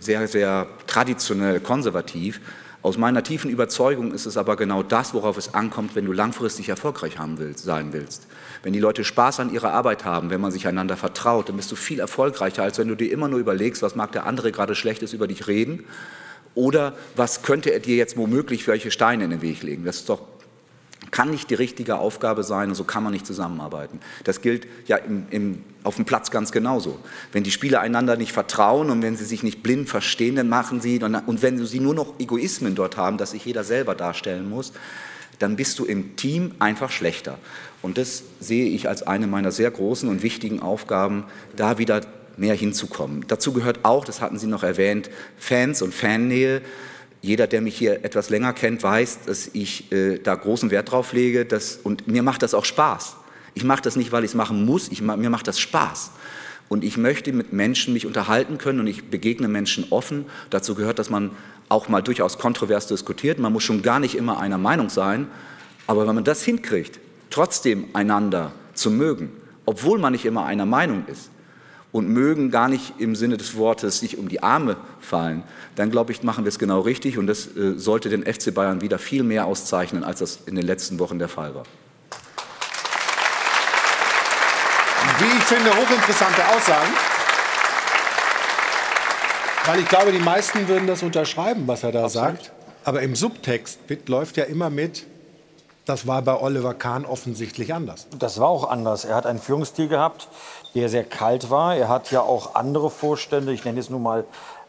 [0.00, 2.40] sehr, sehr traditionell konservativ,
[2.82, 6.68] Aus meiner tiefen Überzeugung ist es aber genau das, worauf es ankommt, wenn du langfristig
[6.68, 8.26] erfolgreich haben willst, sein willst.
[8.64, 11.70] Wenn die Leute Spaß an ihrer Arbeit haben, wenn man sich einander vertraut, dann bist
[11.70, 14.74] du viel erfolgreicher, als wenn du dir immer nur überlegst, was mag der andere gerade
[14.74, 15.84] Schlechtes über dich reden
[16.54, 19.84] oder was könnte er dir jetzt womöglich für welche Steine in den Weg legen.
[19.84, 20.20] Das ist doch
[21.10, 24.00] kann nicht die richtige Aufgabe sein und so kann man nicht zusammenarbeiten.
[24.24, 26.98] Das gilt ja im, im, auf dem Platz ganz genauso.
[27.32, 30.80] Wenn die Spieler einander nicht vertrauen und wenn sie sich nicht blind verstehen, dann machen
[30.80, 34.72] sie, und wenn sie nur noch Egoismen dort haben, dass sich jeder selber darstellen muss,
[35.38, 37.38] dann bist du im Team einfach schlechter.
[37.82, 41.24] Und das sehe ich als eine meiner sehr großen und wichtigen Aufgaben,
[41.56, 42.00] da wieder
[42.38, 43.24] mehr hinzukommen.
[43.28, 46.62] Dazu gehört auch, das hatten Sie noch erwähnt, Fans und Fannähe.
[47.20, 51.12] Jeder, der mich hier etwas länger kennt, weiß, dass ich äh, da großen Wert drauf
[51.12, 51.44] lege.
[51.44, 53.16] Dass, und mir macht das auch Spaß.
[53.54, 54.88] Ich mache das nicht, weil ich es machen muss.
[54.88, 56.10] Ich, mir macht das Spaß.
[56.68, 60.24] Und ich möchte mit Menschen mich unterhalten können und ich begegne Menschen offen.
[60.50, 61.30] Dazu gehört, dass man
[61.68, 63.38] auch mal durchaus kontrovers diskutiert.
[63.38, 65.28] Man muss schon gar nicht immer einer Meinung sein.
[65.86, 66.98] Aber wenn man das hinkriegt,
[67.30, 69.30] trotzdem einander zu mögen,
[69.66, 71.30] obwohl man nicht immer einer Meinung ist,
[71.92, 75.42] und mögen gar nicht im Sinne des Wortes sich um die Arme fallen,
[75.76, 78.80] dann glaube ich, machen wir es genau richtig und das äh, sollte den FC Bayern
[78.80, 81.64] wieder viel mehr auszeichnen, als das in den letzten Wochen der Fall war.
[85.18, 86.92] Wie ich finde, hochinteressante Aussagen.
[89.66, 92.28] Weil ich glaube, die meisten würden das unterschreiben, was er da Absolut.
[92.28, 92.52] sagt.
[92.84, 95.06] Aber im Subtext läuft ja immer mit,
[95.84, 98.06] das war bei Oliver Kahn offensichtlich anders.
[98.18, 99.04] Das war auch anders.
[99.04, 100.28] Er hat einen Führungsstil gehabt,
[100.74, 101.76] der sehr kalt war.
[101.76, 104.24] Er hat ja auch andere Vorstände, ich nenne jetzt nur mal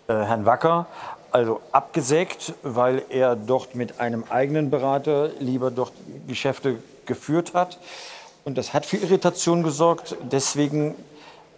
[0.08, 0.88] äh, Herrn Wacker,
[1.32, 5.94] also abgesägt, weil er dort mit einem eigenen Berater lieber dort
[6.28, 7.80] Geschäfte geführt hat.
[8.46, 10.16] Und das hat für Irritation gesorgt.
[10.32, 10.96] Deswegen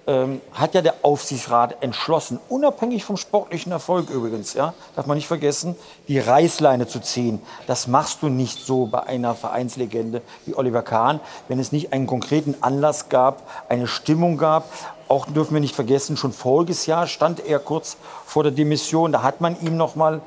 [0.08, 5.28] ähm, hat ja der Aufsichtsrat entschlossen, unabhängig vom sportlichen Erfolg übrigens, ja, darf man nicht
[5.28, 5.76] vergessen,
[6.08, 7.42] die Reißleine zu ziehen.
[7.68, 12.08] Das machst du nicht so bei einer Vereinslegende wie Oliver Kahn, wenn es nicht einen
[12.08, 14.70] konkreten Anlass gab, eine Stimmung gab.
[15.08, 19.12] Auch dürfen wir nicht vergessen, schon voriges Jahr stand er kurz vor der Demission.
[19.12, 20.22] Da hat man ihm noch mal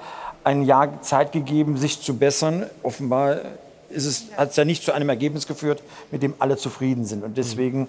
[0.44, 2.66] ein Jahr Zeit gegeben, sich zu bessern.
[2.82, 3.36] Offenbar
[3.90, 7.24] ist es, hat es ja nicht zu einem Ergebnis geführt, mit dem alle zufrieden sind.
[7.24, 7.88] Und deswegen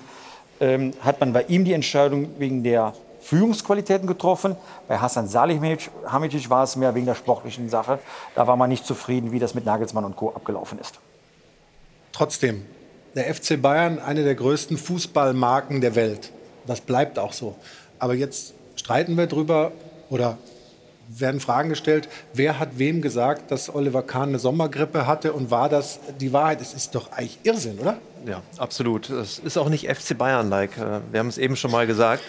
[0.60, 4.56] mhm hat man bei ihm die Entscheidung wegen der Führungsqualitäten getroffen.
[4.88, 8.00] Bei Hassan Salihamidzic war es mehr wegen der sportlichen Sache.
[8.36, 10.30] Da war man nicht zufrieden, wie das mit Nagelsmann und Co.
[10.30, 11.00] abgelaufen ist.
[12.12, 12.66] Trotzdem,
[13.16, 16.32] der FC Bayern, eine der größten Fußballmarken der Welt.
[16.66, 17.56] Das bleibt auch so.
[18.00, 19.72] Aber jetzt streiten wir drüber
[20.10, 20.38] oder
[21.10, 25.70] werden Fragen gestellt, wer hat wem gesagt, dass Oliver Kahn eine Sommergrippe hatte und war
[25.70, 26.62] das die Wahrheit?
[26.62, 27.98] Es ist doch eigentlich Irrsinn, oder?
[28.26, 29.10] Ja, absolut.
[29.10, 30.78] Es ist auch nicht FC Bayern-like.
[30.78, 32.24] Äh, wir haben es eben schon mal gesagt.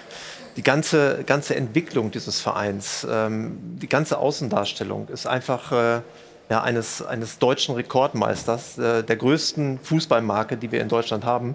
[0.57, 6.01] Die ganze, ganze Entwicklung dieses Vereins, ähm, die ganze Außendarstellung ist einfach äh,
[6.49, 11.55] ja, eines, eines deutschen Rekordmeisters, äh, der größten Fußballmarke, die wir in Deutschland haben,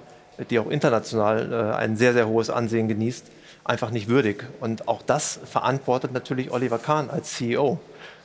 [0.50, 3.26] die auch international ein sehr, sehr hohes Ansehen genießt
[3.66, 4.46] einfach nicht würdig.
[4.62, 7.80] Und auch das verantwortet natürlich Oliver Kahn als CEO.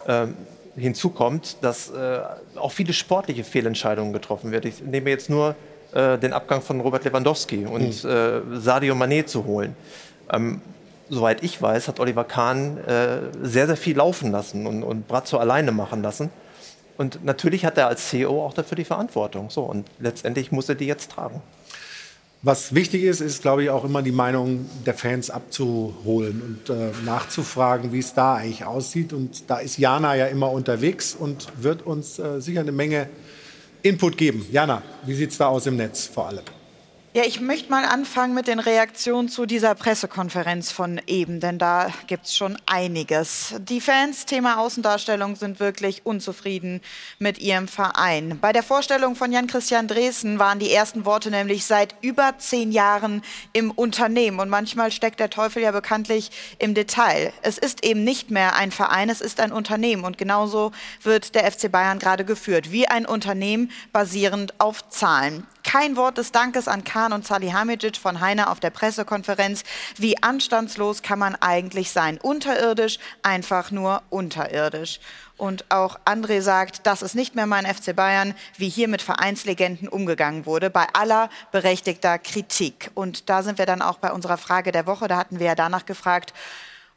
[0.07, 0.37] Ähm,
[0.77, 2.21] hinzu kommt, dass äh,
[2.57, 4.69] auch viele sportliche Fehlentscheidungen getroffen werden.
[4.69, 5.57] Ich nehme jetzt nur
[5.93, 8.11] äh, den Abgang von Robert Lewandowski und mhm.
[8.11, 9.75] äh, Sadio Mané zu holen.
[10.33, 10.61] Ähm,
[11.09, 15.39] soweit ich weiß, hat Oliver Kahn äh, sehr, sehr viel laufen lassen und, und Brazzo
[15.39, 16.31] alleine machen lassen.
[16.97, 19.51] Und natürlich hat er als CEO auch dafür die Verantwortung.
[19.51, 21.43] So, und letztendlich muss er die jetzt tragen.
[22.43, 26.91] Was wichtig ist, ist, glaube ich, auch immer die Meinung der Fans abzuholen und äh,
[27.05, 29.13] nachzufragen, wie es da eigentlich aussieht.
[29.13, 33.11] Und da ist Jana ja immer unterwegs und wird uns äh, sicher eine Menge
[33.83, 34.47] Input geben.
[34.51, 36.45] Jana, wie sieht es da aus im Netz vor allem?
[37.13, 41.93] Ja, ich möchte mal anfangen mit den Reaktionen zu dieser Pressekonferenz von eben, denn da
[42.07, 43.53] gibt es schon einiges.
[43.59, 46.81] Die Fans, Thema Außendarstellung, sind wirklich unzufrieden
[47.19, 48.39] mit ihrem Verein.
[48.41, 53.23] Bei der Vorstellung von Jan-Christian Dresen waren die ersten Worte nämlich seit über zehn Jahren
[53.53, 54.39] im Unternehmen.
[54.39, 56.31] Und manchmal steckt der Teufel ja bekanntlich
[56.61, 57.33] im Detail.
[57.43, 60.05] Es ist eben nicht mehr ein Verein, es ist ein Unternehmen.
[60.05, 60.71] Und genauso
[61.03, 65.45] wird der FC Bayern gerade geführt, wie ein Unternehmen basierend auf Zahlen.
[65.63, 69.65] Kein Wort des Dankes an Kahn und Salihamidzic von Heiner auf der Pressekonferenz.
[69.97, 72.19] Wie anstandslos kann man eigentlich sein?
[72.19, 75.01] Unterirdisch, einfach nur unterirdisch.
[75.37, 79.89] Und auch André sagt, das ist nicht mehr mein FC Bayern, wie hier mit Vereinslegenden
[79.89, 82.91] umgegangen wurde, bei aller berechtigter Kritik.
[82.95, 85.09] Und da sind wir dann auch bei unserer Frage der Woche.
[85.09, 86.35] Da hatten wir ja danach gefragt,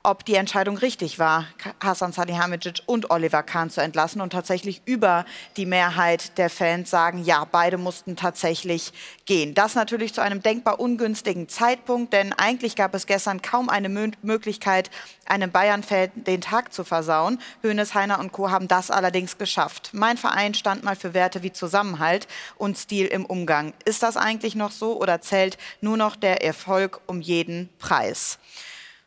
[0.05, 1.47] ob die Entscheidung richtig war,
[1.81, 4.19] Hasan Salihamidzic und Oliver Kahn zu entlassen.
[4.19, 5.25] Und tatsächlich über
[5.55, 8.91] die Mehrheit der Fans sagen, ja, beide mussten tatsächlich
[9.25, 9.53] gehen.
[9.53, 14.03] Das natürlich zu einem denkbar ungünstigen Zeitpunkt, denn eigentlich gab es gestern kaum eine Mö
[14.21, 14.91] Möglichkeit,
[15.25, 17.39] einem Bayern-Fan den Tag zu versauen.
[17.61, 18.51] Hönes, Heiner und Co.
[18.51, 19.91] haben das allerdings geschafft.
[19.93, 22.27] Mein Verein stand mal für Werte wie Zusammenhalt
[22.57, 23.73] und Stil im Umgang.
[23.85, 28.39] Ist das eigentlich noch so oder zählt nur noch der Erfolg um jeden Preis?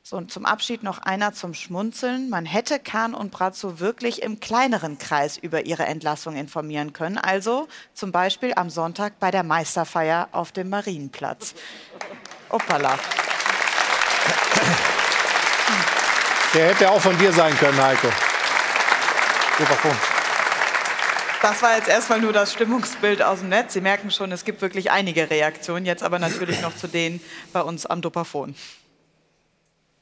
[0.09, 2.31] So, und zum Abschied noch einer zum Schmunzeln.
[2.31, 7.19] Man hätte Kahn und Brazzo wirklich im kleineren Kreis über ihre Entlassung informieren können.
[7.19, 11.57] Also zum Beispiel am Sonntag bei der Meisterfeier auf dem Marienplatz.
[12.53, 12.97] Hoppala.
[16.55, 18.07] Der hätte auch von dir sein können, Heiko.
[21.43, 23.73] Das war jetzt erstmal nur das Stimmungsbild aus dem Netz.
[23.73, 25.85] Sie merken schon, es gibt wirklich einige Reaktionen.
[25.85, 27.21] Jetzt aber natürlich noch zu denen
[27.53, 28.55] bei uns am Dopaphon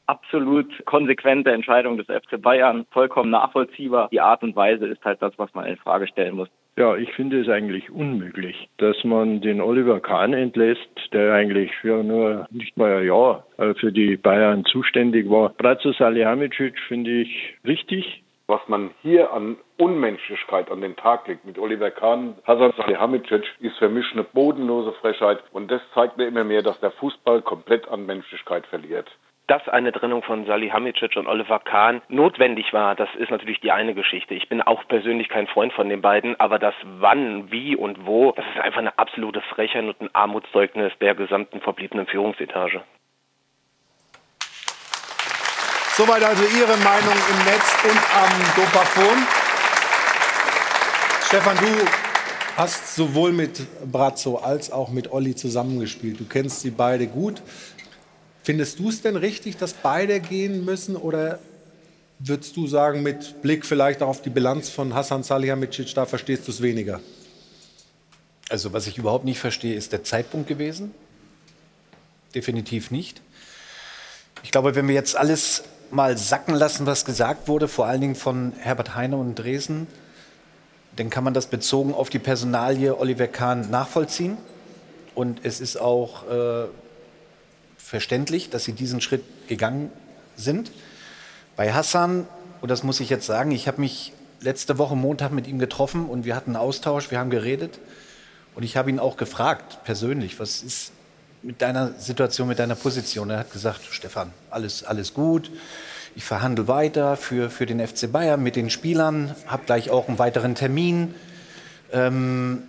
[0.06, 4.08] absolut konsequente Entscheidung des FC Bayern, vollkommen nachvollziehbar.
[4.10, 6.48] Die Art und Weise ist halt das, was man in Frage stellen muss.
[6.76, 12.02] Ja, ich finde es eigentlich unmöglich, dass man den Oliver Kahn entlässt, der eigentlich für
[12.02, 15.50] nur nicht mal ein Jahr äh, für die Bayern zuständig war.
[15.50, 18.22] Brazzo Salihamidzic finde ich richtig.
[18.46, 23.78] Was man hier an Unmenschlichkeit an den Tag legt mit Oliver Kahn, Hasan Salihamidzic, ist
[23.78, 25.42] für mich eine bodenlose Frechheit.
[25.52, 29.08] Und das zeigt mir immer mehr, dass der Fußball komplett an Menschlichkeit verliert
[29.46, 33.94] dass eine Trennung von Salihamidzic und Oliver Kahn notwendig war, das ist natürlich die eine
[33.94, 34.34] Geschichte.
[34.34, 38.32] Ich bin auch persönlich kein Freund von den beiden, aber das wann, wie und wo,
[38.32, 42.82] das ist einfach eine absolute Frechheit und ein Armutszeugnis der gesamten verbliebenen Führungsetage.
[45.96, 49.26] Soweit also Ihre Meinung im Netz und am Dopaphon.
[51.26, 51.66] Stefan, du
[52.56, 56.18] hast sowohl mit Brazzo als auch mit Olli zusammengespielt.
[56.18, 57.42] Du kennst sie beide gut.
[58.44, 61.38] Findest du es denn richtig, dass beide gehen müssen oder
[62.18, 66.46] würdest du sagen, mit Blick vielleicht auch auf die Bilanz von Hassan Salihamidzic, da verstehst
[66.46, 67.00] du es weniger?
[68.50, 70.94] Also was ich überhaupt nicht verstehe, ist der Zeitpunkt gewesen.
[72.34, 73.22] Definitiv nicht.
[74.42, 78.14] Ich glaube, wenn wir jetzt alles mal sacken lassen, was gesagt wurde, vor allen Dingen
[78.14, 79.86] von Herbert Heine und Dresden,
[80.96, 84.36] dann kann man das bezogen auf die Personalie Oliver Kahn nachvollziehen.
[85.14, 86.66] Und es ist auch äh,
[87.94, 89.88] verständlich, dass sie diesen Schritt gegangen
[90.34, 90.72] sind.
[91.54, 92.26] Bei Hassan,
[92.60, 96.06] und das muss ich jetzt sagen, ich habe mich letzte Woche Montag mit ihm getroffen
[96.06, 97.78] und wir hatten einen Austausch, wir haben geredet
[98.56, 100.90] und ich habe ihn auch gefragt, persönlich, was ist
[101.44, 103.30] mit deiner Situation, mit deiner Position?
[103.30, 105.52] Er hat gesagt, Stefan, alles, alles gut.
[106.16, 110.18] Ich verhandle weiter für, für den FC Bayern mit den Spielern, habe gleich auch einen
[110.18, 111.14] weiteren Termin.
[111.92, 112.64] Ähm,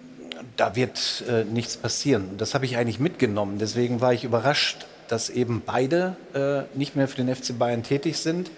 [0.56, 2.38] da wird äh, nichts passieren.
[2.38, 3.58] Das habe ich eigentlich mitgenommen.
[3.58, 8.18] Deswegen war ich überrascht, dass eben beide äh, nicht mehr für den FC Bayern tätig
[8.18, 8.52] sind.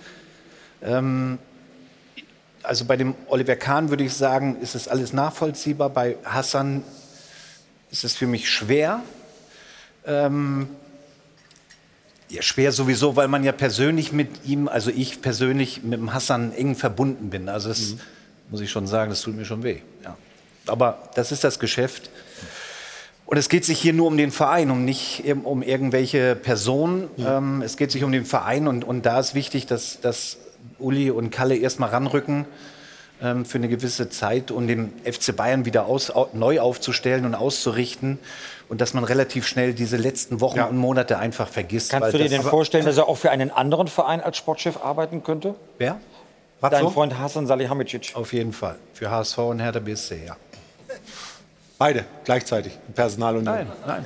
[0.81, 1.39] Ähm,
[2.63, 5.89] also bei dem Oliver Kahn würde ich sagen, ist es alles nachvollziehbar.
[5.89, 6.83] Bei Hassan
[7.91, 9.01] ist es für mich schwer.
[10.05, 10.67] Ähm,
[12.29, 16.51] ja, schwer sowieso, weil man ja persönlich mit ihm, also ich persönlich mit dem Hassan
[16.53, 17.47] eng verbunden bin.
[17.47, 17.99] Also das mhm.
[18.49, 19.79] muss ich schon sagen, das tut mir schon weh.
[20.03, 20.17] Ja.
[20.65, 22.09] Aber das ist das Geschäft.
[23.27, 27.09] Und es geht sich hier nur um den Verein, um nicht um irgendwelche Personen.
[27.17, 27.37] Ja.
[27.37, 30.37] Ähm, es geht sich um den Verein und, und da ist wichtig, dass, dass
[30.79, 32.45] Uli und Kalle erstmal ranrücken
[33.21, 38.17] ähm, für eine gewisse Zeit, um den FC Bayern wieder aus, neu aufzustellen und auszurichten.
[38.69, 40.65] Und dass man relativ schnell diese letzten Wochen ja.
[40.65, 41.91] und Monate einfach vergisst.
[41.91, 45.23] Kannst du dir denn vorstellen, dass er auch für einen anderen Verein als Sportchef arbeiten
[45.23, 45.55] könnte?
[45.77, 45.99] Wer?
[46.61, 48.11] Dein Freund Hasan Salihamidzic.
[48.15, 48.77] Auf jeden Fall.
[48.93, 50.37] Für HSV und Hertha BSC, ja.
[51.77, 53.55] Beide gleichzeitig, Personalunion.
[53.55, 54.05] Nein, nein.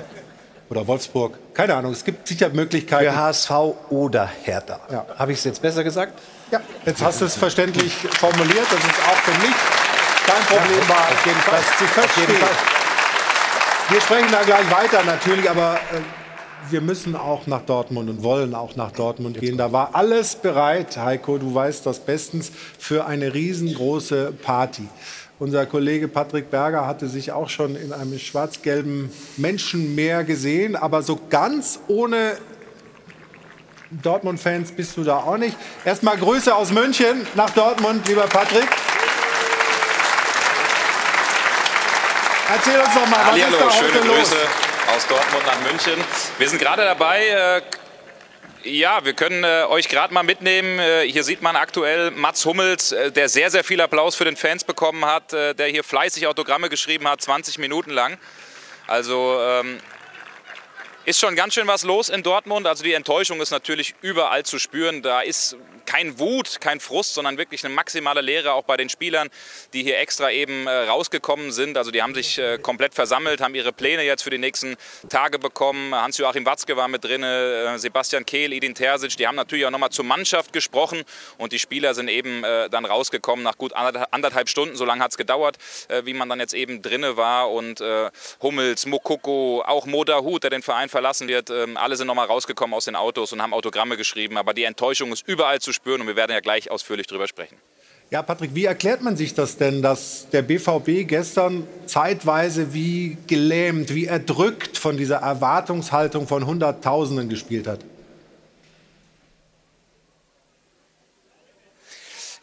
[0.70, 1.38] Oder Wolfsburg.
[1.54, 3.12] Keine Ahnung, es gibt sicher Möglichkeiten.
[3.12, 3.52] Für HSV
[3.90, 4.80] oder Hertha.
[4.90, 5.06] Ja.
[5.18, 6.18] Habe ich es jetzt besser gesagt?
[6.50, 8.68] Ja, jetzt hast du es verständlich formuliert.
[8.70, 9.56] Das ist auch für mich
[10.26, 11.60] kein Problem war, auf jeden Fall.
[11.78, 12.36] zu verstehen.
[13.90, 16.00] Wir sprechen da gleich weiter natürlich, aber äh,
[16.70, 19.58] wir müssen auch nach Dortmund und wollen auch nach Dortmund gehen.
[19.58, 24.88] Da war alles bereit, Heiko, du weißt das bestens, für eine riesengroße Party.
[25.42, 31.20] Unser Kollege Patrick Berger hatte sich auch schon in einem schwarz-gelben Menschenmeer gesehen, aber so
[31.32, 32.38] ganz ohne
[33.90, 35.58] Dortmund-Fans bist du da auch nicht.
[35.84, 38.68] Erstmal Grüße aus München nach Dortmund, lieber Patrick.
[42.54, 44.96] Erzähl uns doch mal, was Hallihallo, ist da schöne heute Grüße los?
[44.96, 46.04] aus Dortmund nach München.
[46.38, 47.62] Wir sind gerade dabei, äh,
[48.64, 50.80] ja, wir können äh, euch gerade mal mitnehmen.
[50.80, 54.36] Äh, hier sieht man aktuell Mats Hummels, äh, der sehr, sehr viel Applaus für den
[54.36, 58.18] Fans bekommen hat, äh, der hier fleißig Autogramme geschrieben hat, 20 Minuten lang.
[58.88, 59.80] Also ähm,
[61.06, 62.68] ist schon ganz schön was los in Dortmund.
[62.68, 65.02] Also die Enttäuschung ist natürlich überall zu spüren.
[65.02, 65.56] Da ist
[65.86, 69.30] kein Wut, kein Frust, sondern wirklich eine maximale Leere auch bei den Spielern,
[69.74, 71.78] die hier extra eben äh, rausgekommen sind.
[71.78, 74.76] Also die haben sich äh, komplett versammelt, haben ihre Pläne jetzt für die nächsten
[75.10, 75.94] Tage bekommen.
[75.94, 79.18] Hans-Joachim Watzke war mit drin, äh, Sebastian Kehl, Edin Terzic.
[79.18, 81.04] Die haben natürlich auch nochmal zur Mannschaft gesprochen
[81.38, 84.76] und die Spieler sind eben äh, dann rausgekommen nach gut anderthalb Stunden.
[84.76, 87.52] So lange hat es gedauert, äh, wie man dann jetzt eben drinne war.
[87.52, 88.10] Und äh,
[88.42, 91.50] Hummels, Mokoko, auch Modahut, der den Verein verlassen wird.
[91.50, 94.38] Ähm, alle sind nochmal rausgekommen aus den Autos und haben Autogramme geschrieben.
[94.38, 97.58] Aber die Enttäuschung ist überall zu spüren und wir werden ja gleich ausführlich darüber sprechen.
[98.10, 103.96] Ja, Patrick, wie erklärt man sich das denn, dass der BVB gestern zeitweise wie gelähmt,
[103.96, 107.80] wie erdrückt von dieser Erwartungshaltung von Hunderttausenden gespielt hat?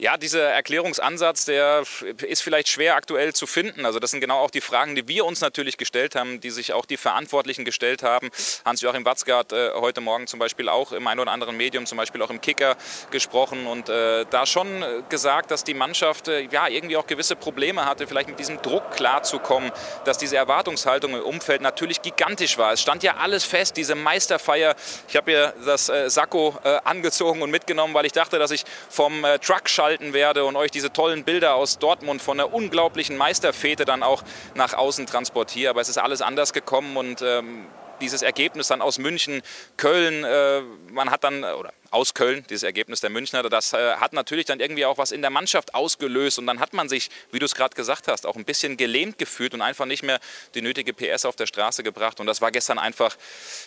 [0.01, 1.83] Ja, dieser Erklärungsansatz, der
[2.25, 3.85] ist vielleicht schwer aktuell zu finden.
[3.85, 6.73] Also das sind genau auch die Fragen, die wir uns natürlich gestellt haben, die sich
[6.73, 8.31] auch die Verantwortlichen gestellt haben.
[8.65, 11.99] Hans-Joachim Watzke hat äh, heute Morgen zum Beispiel auch im einen oder anderen Medium, zum
[11.99, 12.77] Beispiel auch im Kicker
[13.11, 17.85] gesprochen und äh, da schon gesagt, dass die Mannschaft äh, ja irgendwie auch gewisse Probleme
[17.85, 19.73] hatte, vielleicht mit diesem Druck klarzukommen,
[20.05, 22.73] dass diese Erwartungshaltung im Umfeld natürlich gigantisch war.
[22.73, 24.77] Es stand ja alles fest, diese Meisterfeier.
[25.09, 28.63] Ich habe hier das äh, Sakko äh, angezogen und mitgenommen, weil ich dachte, dass ich
[28.89, 33.17] vom äh, Truckschall halten werde und euch diese tollen Bilder aus Dortmund von der unglaublichen
[33.17, 34.23] Meisterfete dann auch
[34.55, 35.71] nach außen transportiere.
[35.71, 37.65] Aber es ist alles anders gekommen und ähm,
[38.03, 39.41] dieses Ergebnis dann aus München,
[39.79, 40.61] Köln, äh,
[40.93, 44.61] man hat dann, oder aus Köln, dieses Ergebnis der Münchner, das äh, hat natürlich dann
[44.61, 46.39] irgendwie auch was in der Mannschaft ausgelöst.
[46.39, 49.19] Und dann hat man sich, wie du es gerade gesagt hast, auch ein bisschen gelähmt
[49.19, 50.21] gefühlt und einfach nicht mehr
[50.55, 52.21] die nötige PS auf der Straße gebracht.
[52.21, 53.17] Und das war gestern einfach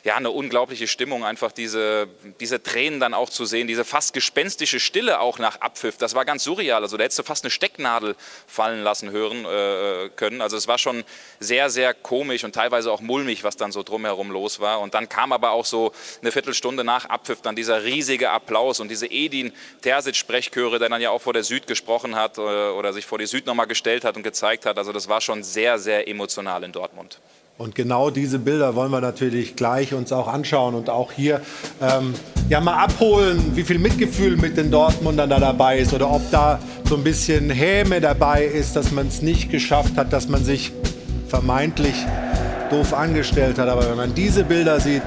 [0.04, 2.08] ja, eine unglaubliche Stimmung, einfach diese,
[2.40, 6.26] diese Tränen dann auch zu sehen, diese fast gespenstische Stille auch nach Abpfiff, das war
[6.26, 8.16] ganz surreal, also da hättest du fast eine Stecknadel
[8.48, 11.04] fallen lassen hören äh, können, also es war schon
[11.40, 14.80] sehr, sehr komisch und teilweise auch mulmig, was dann so drumherum los war.
[14.82, 15.92] Und dann kam aber auch so
[16.22, 19.52] eine Viertelstunde nach Abpfiff dann dieser riesige riesige Applaus und diese Edin
[19.82, 23.26] Terzic-Sprechchöre, der dann ja auch vor der Süd gesprochen hat äh, oder sich vor die
[23.26, 24.78] Süd nochmal gestellt hat und gezeigt hat.
[24.78, 27.20] Also das war schon sehr, sehr emotional in Dortmund.
[27.58, 31.42] Und genau diese Bilder wollen wir natürlich gleich uns auch anschauen und auch hier
[31.82, 32.14] ähm,
[32.50, 36.60] ja mal abholen, wie viel Mitgefühl mit den Dortmundern da dabei ist oder ob da
[36.86, 40.74] so ein bisschen Häme dabei ist, dass man es nicht geschafft hat, dass man sich
[41.28, 41.96] vermeintlich
[42.72, 43.70] doof angestellt hat.
[43.70, 45.04] Aber wenn man diese Bilder sieht,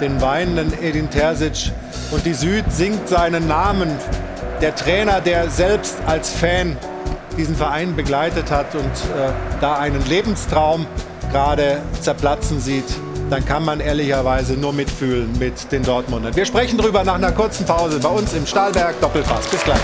[0.00, 1.72] den weinenden Edin Terzic,
[2.10, 3.90] und die Süd singt seinen Namen.
[4.60, 6.76] Der Trainer, der selbst als Fan
[7.36, 9.30] diesen Verein begleitet hat und äh,
[9.60, 10.86] da einen Lebenstraum
[11.32, 12.84] gerade zerplatzen sieht,
[13.30, 16.36] dann kann man ehrlicherweise nur mitfühlen mit den Dortmundern.
[16.36, 19.46] Wir sprechen darüber nach einer kurzen Pause bei uns im Stahlberg Doppelpass.
[19.48, 19.80] Bis gleich.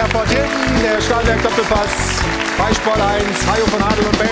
[0.00, 2.22] Airport Hilton, der Stahlberg Doppelpass
[2.56, 4.28] bei Sport 1, Hajo von Adel und Ben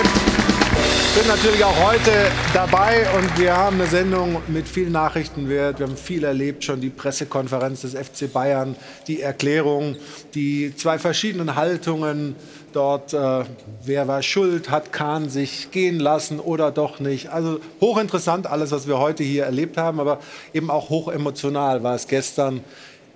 [1.13, 2.11] sind natürlich auch heute
[2.55, 5.77] dabei und wir haben eine Sendung mit viel Nachrichtenwert.
[5.77, 8.75] Wir haben viel erlebt, schon die Pressekonferenz des FC Bayern,
[9.05, 9.95] die Erklärung,
[10.33, 12.35] die zwei verschiedenen Haltungen
[12.73, 13.13] dort.
[13.13, 13.43] Äh,
[13.83, 14.71] wer war schuld?
[14.71, 17.29] Hat Kahn sich gehen lassen oder doch nicht?
[17.29, 20.19] Also hochinteressant alles, was wir heute hier erlebt haben, aber
[20.51, 22.61] eben auch hochemotional war es gestern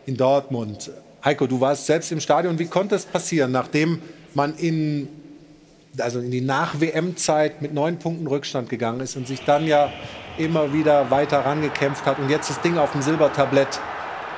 [0.06, 0.92] in Dortmund.
[1.26, 2.60] Heiko, du warst selbst im Stadion.
[2.60, 4.02] Wie konnte es passieren, nachdem
[4.34, 5.08] man in,
[5.98, 9.90] also in die Nach-WM-Zeit mit neun Punkten Rückstand gegangen ist und sich dann ja
[10.38, 13.80] immer wieder weiter rangekämpft hat und jetzt das Ding auf dem Silbertablett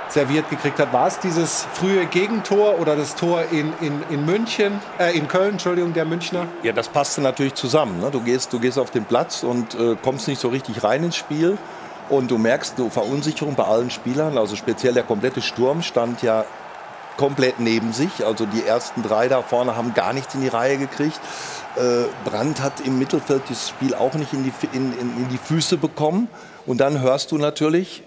[0.10, 0.94] serviert gekriegt hat.
[0.94, 5.54] War es dieses frühe Gegentor oder das Tor in, in, in München, äh, in Köln,
[5.54, 6.48] Entschuldigung, der Münchner?
[6.62, 8.00] Ja, das passte natürlich zusammen.
[8.00, 8.12] Ne?
[8.12, 11.16] Du, gehst, du gehst auf den Platz und äh, kommst nicht so richtig rein ins
[11.16, 11.58] Spiel.
[12.10, 14.38] Und du merkst eine Verunsicherung bei allen Spielern.
[14.38, 16.46] Also speziell der komplette Sturm stand ja
[17.18, 18.26] komplett neben sich.
[18.26, 21.20] Also die ersten drei da vorne haben gar nichts in die Reihe gekriegt.
[21.76, 25.38] Äh, Brandt hat im Mittelfeld das Spiel auch nicht in die, in, in, in die
[25.38, 26.28] Füße bekommen.
[26.66, 28.04] Und dann hörst du natürlich,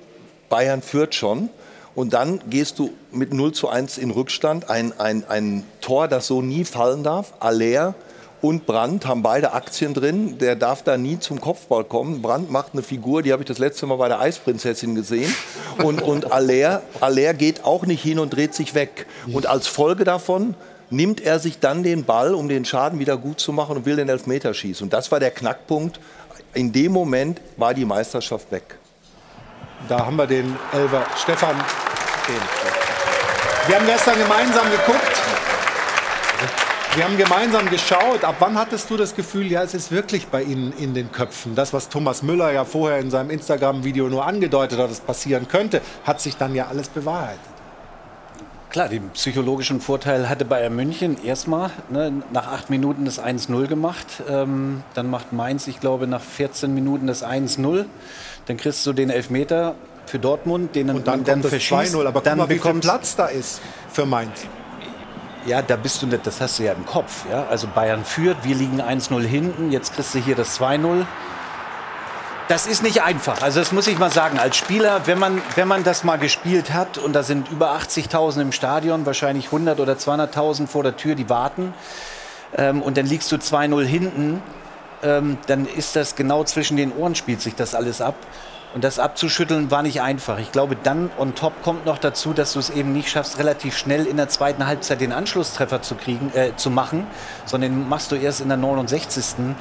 [0.48, 1.50] Bayern führt schon.
[1.94, 4.70] Und dann gehst du mit 0 zu 1 in Rückstand.
[4.70, 7.32] Ein, ein, ein Tor, das so nie fallen darf.
[7.40, 7.94] Aller
[8.40, 10.38] und Brandt haben beide Aktien drin.
[10.38, 12.22] Der darf da nie zum Kopfball kommen.
[12.22, 15.34] Brandt macht eine Figur, die habe ich das letzte Mal bei der Eisprinzessin gesehen.
[15.82, 19.06] Und, und Aller, geht auch nicht hin und dreht sich weg.
[19.32, 20.54] Und als Folge davon
[20.90, 23.96] nimmt er sich dann den Ball, um den Schaden wieder gut zu machen und will
[23.96, 24.84] den Elfmeter schießen.
[24.84, 25.98] Und das war der Knackpunkt.
[26.54, 28.78] In dem Moment war die Meisterschaft weg.
[29.88, 31.56] Da haben wir den Elver Stefan.
[33.66, 35.37] Wir haben gestern gemeinsam geguckt.
[36.94, 38.24] Wir haben gemeinsam geschaut.
[38.24, 41.54] Ab wann hattest du das Gefühl, ja, es ist wirklich bei Ihnen in den Köpfen?
[41.54, 45.80] Das, was Thomas Müller ja vorher in seinem Instagram-Video nur angedeutet hat, dass passieren könnte,
[46.04, 47.38] hat sich dann ja alles bewahrheitet.
[48.70, 54.06] Klar, den psychologischen Vorteil hatte Bayern München erstmal ne, nach acht Minuten das 1-0 gemacht.
[54.28, 57.86] Ähm, dann macht Mainz, ich glaube, nach 14 Minuten das 1-0.
[58.46, 59.74] Dann kriegst du den Elfmeter
[60.06, 62.06] für Dortmund, den Und dann, dann kommt das 2-0.
[62.06, 63.60] Aber dann guck mal, wie viel Platz da ist
[63.92, 64.46] für Mainz.
[65.48, 67.24] Ja, da bist du nicht, das hast du ja im Kopf.
[67.30, 67.46] Ja?
[67.48, 71.06] Also Bayern führt, wir liegen 1-0 hinten, jetzt kriegst du hier das 2-0.
[72.48, 73.40] Das ist nicht einfach.
[73.40, 74.38] Also das muss ich mal sagen.
[74.38, 78.42] Als Spieler, wenn man, wenn man das mal gespielt hat und da sind über 80.000
[78.42, 81.72] im Stadion, wahrscheinlich 100 oder 200.000 vor der Tür, die warten,
[82.54, 84.42] ähm, und dann liegst du 2-0 hinten,
[85.02, 88.16] ähm, dann ist das genau zwischen den Ohren spielt sich das alles ab.
[88.78, 90.38] Und das abzuschütteln war nicht einfach.
[90.38, 93.76] Ich glaube, dann on top kommt noch dazu, dass du es eben nicht schaffst, relativ
[93.76, 97.04] schnell in der zweiten Halbzeit den Anschlusstreffer zu kriegen, äh, zu machen,
[97.44, 99.56] sondern machst du erst in der 69.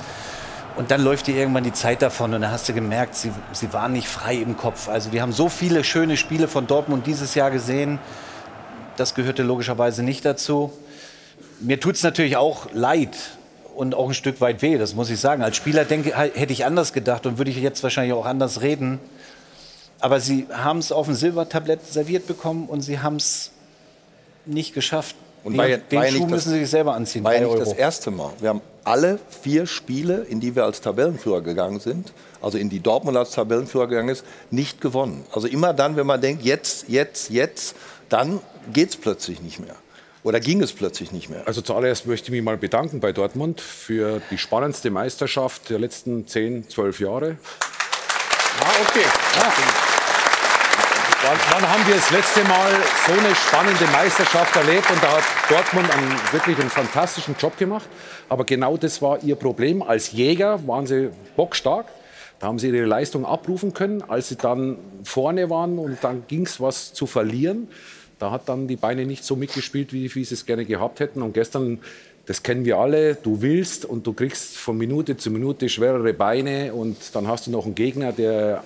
[0.75, 3.73] Und dann läuft dir irgendwann die Zeit davon und dann hast du gemerkt, sie, sie
[3.73, 4.87] waren nicht frei im Kopf.
[4.87, 7.97] Also wir haben so viele schöne Spiele von Dortmund dieses Jahr gesehen.
[8.97, 10.71] Das gehörte logischerweise nicht dazu.
[11.59, 13.17] Mir tut es natürlich auch leid
[13.77, 15.43] und auch ein Stück weit weh, das muss ich sagen.
[15.43, 18.99] Als Spieler denke, hätte ich anders gedacht und würde ich jetzt wahrscheinlich auch anders reden.
[19.99, 23.51] Aber sie haben es auf dem Silbertablett serviert bekommen und sie haben es
[24.45, 25.15] nicht geschafft.
[25.43, 27.23] Und den ja- den ja Schuh das- müssen sie sich selber anziehen.
[27.23, 28.31] War ja nicht das erste Mal.
[28.39, 32.79] Wir haben alle vier Spiele, in die wir als Tabellenführer gegangen sind, also in die
[32.79, 35.23] Dortmund als Tabellenführer gegangen ist, nicht gewonnen.
[35.33, 37.75] Also immer dann, wenn man denkt, jetzt, jetzt, jetzt,
[38.09, 38.39] dann
[38.73, 39.75] geht es plötzlich nicht mehr.
[40.27, 41.43] Oder ging es plötzlich nicht mehr.
[41.45, 46.27] Also zuallererst möchte ich mich mal bedanken bei Dortmund für die spannendste Meisterschaft der letzten
[46.27, 47.37] 10, 12 Jahre.
[48.59, 49.05] Ah, okay.
[51.23, 52.73] Wann, wann haben wir das letzte Mal
[53.07, 54.91] so eine spannende Meisterschaft erlebt?
[54.91, 57.87] Und da hat Dortmund einen, wirklich einen fantastischen Job gemacht.
[58.27, 59.81] Aber genau das war ihr Problem.
[59.81, 61.85] Als Jäger waren sie bockstark.
[62.39, 64.03] Da haben sie ihre Leistung abrufen können.
[64.09, 67.69] Als sie dann vorne waren und dann ging es was zu verlieren,
[68.19, 71.21] da hat dann die Beine nicht so mitgespielt, wie, wie sie es gerne gehabt hätten.
[71.21, 71.79] Und gestern,
[72.25, 76.73] das kennen wir alle, du willst und du kriegst von Minute zu Minute schwerere Beine
[76.73, 78.63] und dann hast du noch einen Gegner, der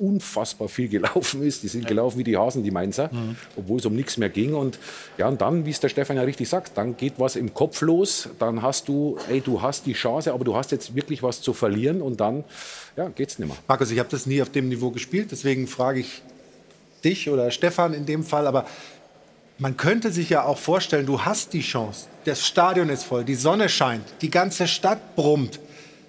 [0.00, 1.62] unfassbar viel gelaufen ist.
[1.62, 3.10] Die sind gelaufen wie die Hasen, die Mainzer,
[3.56, 4.54] obwohl es um nichts mehr ging.
[4.54, 4.78] Und
[5.18, 7.80] ja, und dann, wie es der Stefan ja richtig sagt, dann geht was im Kopf
[7.82, 8.30] los.
[8.38, 11.52] Dann hast du, ey, du hast die Chance, aber du hast jetzt wirklich was zu
[11.52, 12.44] verlieren und dann
[12.96, 13.56] ja, geht's nicht mehr.
[13.68, 16.22] Markus, ich habe das nie auf dem Niveau gespielt, deswegen frage ich
[17.04, 18.66] dich oder Stefan in dem Fall, aber
[19.58, 23.34] man könnte sich ja auch vorstellen, du hast die Chance, das Stadion ist voll, die
[23.34, 25.60] Sonne scheint, die ganze Stadt brummt,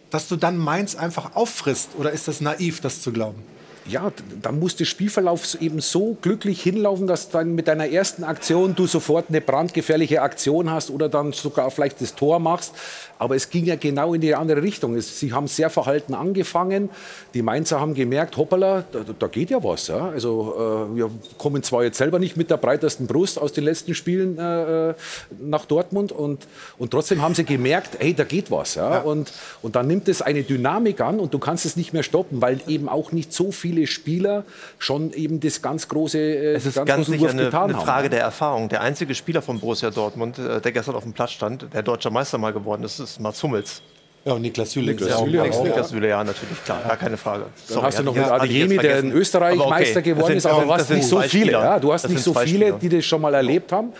[0.09, 3.43] dass du dann Mainz einfach auffrisst oder ist das naiv, das zu glauben?
[3.91, 4.11] Ja,
[4.41, 8.87] dann muss der Spielverlauf eben so glücklich hinlaufen, dass dann mit deiner ersten Aktion du
[8.87, 12.73] sofort eine brandgefährliche Aktion hast oder dann sogar vielleicht das Tor machst.
[13.21, 14.95] Aber es ging ja genau in die andere Richtung.
[14.95, 16.89] Es, sie haben sehr verhalten angefangen.
[17.35, 19.89] Die Mainzer haben gemerkt, hoppala, da, da geht ja was.
[19.89, 20.09] Ja?
[20.09, 23.93] Also äh, wir kommen zwar jetzt selber nicht mit der breitesten Brust aus den letzten
[23.93, 24.95] Spielen äh,
[25.39, 26.47] nach Dortmund und,
[26.79, 28.73] und trotzdem haben sie gemerkt, hey, da geht was.
[28.73, 29.01] Ja?
[29.01, 29.31] Und,
[29.61, 32.59] und dann nimmt es eine Dynamik an und du kannst es nicht mehr stoppen, weil
[32.67, 34.43] eben auch nicht so viele Spieler
[34.79, 37.77] schon eben das ganz große, äh, Es ist ganz ganz sicher Wurf eine, getan eine
[37.77, 37.85] haben.
[37.85, 38.69] Frage der Erfahrung.
[38.69, 42.09] Der einzige Spieler von Borussia Dortmund, äh, der gestern auf dem Platz stand, der deutscher
[42.09, 43.81] Meister mal geworden ist, ist Mats Hummels.
[44.23, 44.91] Ja, und Niklas Süle.
[44.91, 45.63] Niklas Ja, Süle, auch, auch, ja.
[45.63, 47.45] Niklas Süle, ja, natürlich, klar, gar keine Frage.
[47.69, 49.11] Dann hast du noch mit Adeyemi, der in.
[49.11, 51.29] Österreich okay, Meister geworden ist, aber was sind nicht so viele.
[51.45, 51.63] Spieler.
[51.63, 52.77] Ja, du hast Das nicht so viele, Spieler.
[52.77, 53.93] die das schon mal erlebt haben.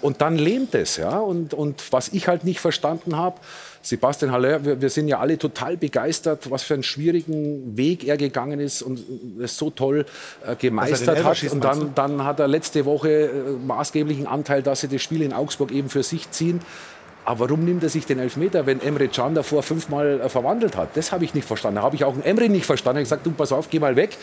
[0.00, 0.96] Und dann lähmt es.
[0.96, 1.18] Ja?
[1.20, 3.36] Und, und was ich halt nicht verstanden habe,
[3.88, 8.18] Sebastian Haller, wir, wir sind ja alle total begeistert, was für einen schwierigen Weg er
[8.18, 9.00] gegangen ist und
[9.42, 10.04] es so toll
[10.46, 11.42] äh, gemeistert Elfer hat.
[11.50, 13.30] Und dann, dann hat er letzte Woche äh,
[13.66, 16.60] maßgeblichen Anteil, dass sie das Spiel in Augsburg eben für sich ziehen.
[17.24, 20.94] Aber warum nimmt er sich den Elfmeter, wenn Emre Can davor fünfmal äh, verwandelt hat?
[20.94, 21.76] Das habe ich nicht verstanden.
[21.76, 23.00] Da habe ich auch Emre nicht verstanden.
[23.00, 24.18] Ich habe gesagt, du pass auf, geh mal weg.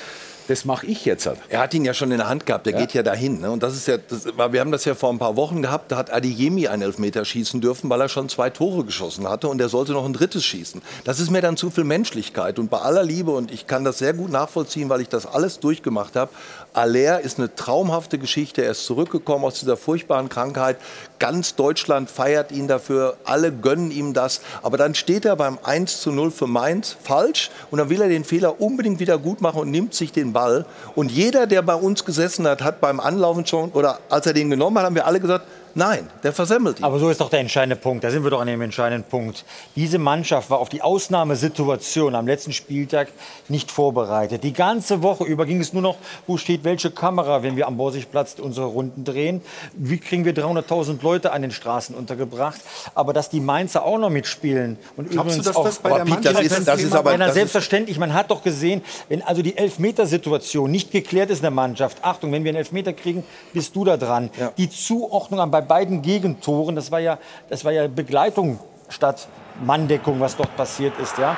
[0.48, 1.26] Das mache ich jetzt.
[1.26, 1.40] halt.
[1.50, 2.80] Er hat ihn ja schon in der Hand gehabt, der Ja.
[2.80, 3.42] geht ja dahin.
[3.42, 3.50] Ne?
[3.52, 5.98] Und das ist ja, das, wir haben das ja vor ein paar Wochen gehabt, da
[5.98, 9.70] hat Adeyemi einen Elfmeter schießen dürfen, weil er schon zwei Tore geschossen hatte und er
[9.70, 10.82] sollte noch ein drittes schießen.
[11.04, 13.98] Das ist mir dann zu viel Menschlichkeit und bei aller Liebe und ich kann das
[13.98, 16.32] sehr gut nachvollziehen, weil ich das alles durchgemacht habe.
[16.74, 18.62] Aller ist eine traumhafte Geschichte.
[18.64, 20.78] Er ist zurückgekommen aus dieser furchtbaren Krankheit.
[21.20, 23.16] Ganz Deutschland feiert ihn dafür.
[23.24, 24.42] Alle gönnen ihm das.
[24.62, 28.10] Aber dann steht er beim 1 zu 0 für Mainz falsch und dann will er
[28.10, 30.66] den Fehler unbedingt wieder gut machen und nimmt sich den Ball.
[30.94, 34.52] Und jeder, der bei uns gesessen hat, hat beim Anlaufen schon, oder als er den
[34.52, 36.86] genommen hat, haben wir alle gesagt, Nein, der versemmelt ihn.
[36.86, 38.06] Aber so ist doch der entscheidende Punkt.
[38.06, 39.44] Da sind wir doch an dem entscheidenden Punkt.
[39.76, 43.10] Diese Mannschaft war auf die Ausnahmesituation am letzten Spieltag
[43.50, 44.46] nicht vorbereitet.
[44.46, 45.98] Die ganze Woche über ging es nur noch,
[46.28, 49.42] wo steht welche Kamera, wenn wir am Borsigplatz unsere Runden drehen.
[49.74, 52.62] Wie kriegen wir 300.000 Leute an den Straßen untergebracht?
[52.94, 55.90] Aber dass die Mainzer auch noch mitspielen und Glaubst du, übrigens dass auch das bei
[55.90, 58.00] der Mannschaft das ist, das ist aber Das selbstverständlich.
[58.00, 61.98] Man hat doch gesehen, wenn also die Elfmetersituation nicht geklärt ist in der Mannschaft.
[62.02, 64.30] Achtung, wenn wir einen Elfmeter kriegen, bist du da dran.
[64.58, 67.18] Die Zuordnung an bei beiden Gegentoren, das war ja,
[67.50, 68.60] das war ja Begleitung
[68.90, 69.28] statt
[69.64, 71.36] Manndeckung, was dort passiert ist, ja.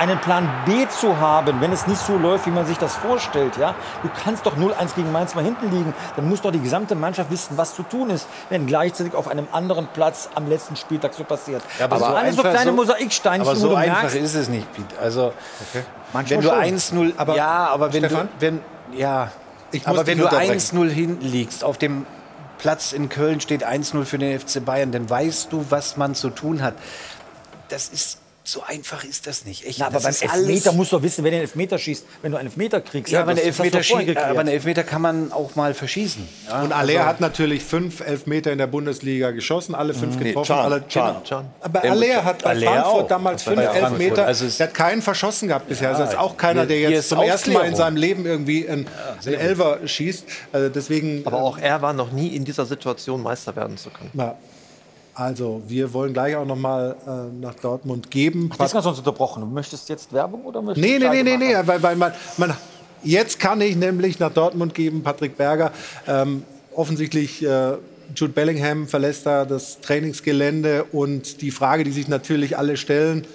[0.00, 3.56] Einen Plan B zu haben, wenn es nicht so läuft, wie man sich das vorstellt,
[3.56, 3.74] ja.
[4.02, 5.92] Du kannst doch 0-1 gegen Mainz mal hinten liegen.
[6.14, 9.48] Dann muss doch die gesamte Mannschaft wissen, was zu tun ist, wenn gleichzeitig auf einem
[9.50, 11.62] anderen Platz am letzten Spieltag so passiert.
[11.80, 14.48] Ja, das sind alles so kleine Mosaiksteinchen, Aber wo so du einfach merkst, ist es
[14.48, 14.86] nicht, Piet.
[15.02, 15.32] Also,
[16.12, 16.48] Manchmal wenn du
[16.94, 17.08] schon.
[17.08, 18.28] 1-0, Aber- ja, aber wenn Stefan?
[18.28, 18.60] du, wenn,
[18.96, 19.32] ja,
[19.84, 20.52] aber wenn du unterbrechen.
[20.52, 22.06] 1-0 hinten liegst, auf dem
[22.58, 26.30] Platz in Köln steht 1-0 für den FC Bayern, dann weißt du, was man zu
[26.30, 26.74] tun hat.
[27.68, 28.18] Das ist,
[28.50, 29.66] so einfach ist das nicht.
[29.66, 31.76] Echt, Na, aber das beim ist Elfmeter alles- musst du doch wissen, wer den Elfmeter
[31.78, 32.04] schießt.
[32.22, 35.32] Wenn du einen Elfmeter kriegst, Ja, aber einen du Elfmeter, aber einen Elfmeter kann man
[35.32, 36.26] auch mal verschießen.
[36.48, 40.22] Ja, Und Aller also- hat natürlich fünf Elfmeter in der Bundesliga geschossen, alle fünf Mhm.
[40.22, 40.46] Nee, getroffen.
[40.54, 41.22] Can, alle, Can, genau.
[41.28, 41.46] Can.
[41.60, 43.08] Aber Aller hat bei Frankfurt auch.
[43.08, 43.58] damals fünf.
[43.60, 44.24] Elfmeter.
[44.26, 45.88] Also der hat keinen verschossen gehabt bisher.
[45.90, 48.66] Also Ja, das ist auch keiner, der jetzt zum ersten Mal in seinem Leben irgendwie
[48.68, 48.86] einen,
[49.26, 50.24] einen Elfer schießt.
[50.52, 54.10] Also deswegen, Aber auch er war noch nie in dieser Situation, Meister werden zu können.
[54.14, 54.36] Ja.
[55.18, 58.50] Also, wir wollen gleich auch noch mal äh, nach Dortmund geben.
[58.52, 59.40] Ach, das hast du uns unterbrochen.
[59.40, 62.12] Du möchtest jetzt Werbung oder möchtest Nee, du nee, nee, nee, nee, weil, weil man,
[62.36, 62.56] man,
[63.02, 65.72] jetzt kann ich nämlich nach Dortmund geben, Patrick Berger.
[66.06, 67.72] Ähm, offensichtlich, äh,
[68.14, 73.26] Jude Bellingham verlässt da das Trainingsgelände und die Frage, die sich natürlich alle stellen,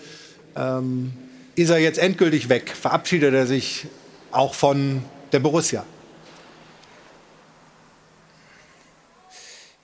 [0.56, 1.12] ähm,
[1.56, 2.70] ist er jetzt endgültig weg?
[2.70, 3.88] Verabschiedet er sich
[4.32, 5.04] auch von
[5.34, 5.84] der Borussia?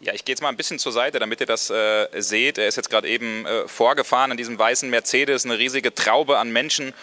[0.01, 2.57] Ja, ich gehe jetzt mal ein bisschen zur Seite, damit ihr das äh, seht.
[2.57, 6.53] Er ist jetzt gerade eben äh, vorgefahren in diesem weißen Mercedes, eine riesige Traube an
[6.53, 6.93] Menschen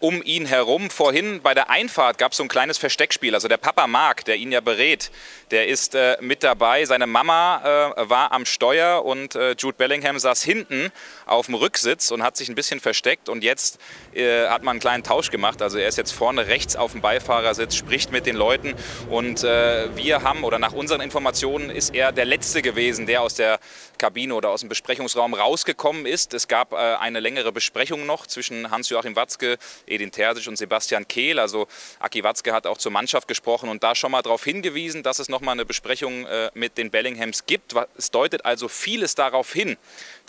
[0.00, 0.90] um ihn herum.
[0.90, 3.34] Vorhin bei der Einfahrt gab es so ein kleines Versteckspiel.
[3.34, 5.12] Also der Papa Marc, der ihn ja berät,
[5.50, 6.84] der ist äh, mit dabei.
[6.86, 10.90] Seine Mama äh, war am Steuer und äh, Jude Bellingham saß hinten
[11.26, 13.28] auf dem Rücksitz und hat sich ein bisschen versteckt.
[13.28, 13.78] Und jetzt
[14.14, 15.62] äh, hat man einen kleinen Tausch gemacht.
[15.62, 18.74] Also er ist jetzt vorne rechts auf dem Beifahrersitz, spricht mit den Leuten.
[19.08, 23.34] Und äh, wir haben, oder nach unseren Informationen, ist er der Letzte gewesen, der aus
[23.34, 23.60] der
[23.98, 26.32] Kabine oder aus dem Besprechungsraum rausgekommen ist.
[26.32, 31.38] Es gab äh, eine längere Besprechung noch zwischen Hans-Joachim Watzke, Edin Terzic und Sebastian Kehl.
[31.38, 31.68] Also
[31.98, 35.28] Aki Watzke hat auch zur Mannschaft gesprochen und da schon mal darauf hingewiesen, dass es
[35.28, 37.74] noch mal eine Besprechung äh, mit den Bellinghams gibt.
[37.96, 39.76] Es deutet also vieles darauf hin,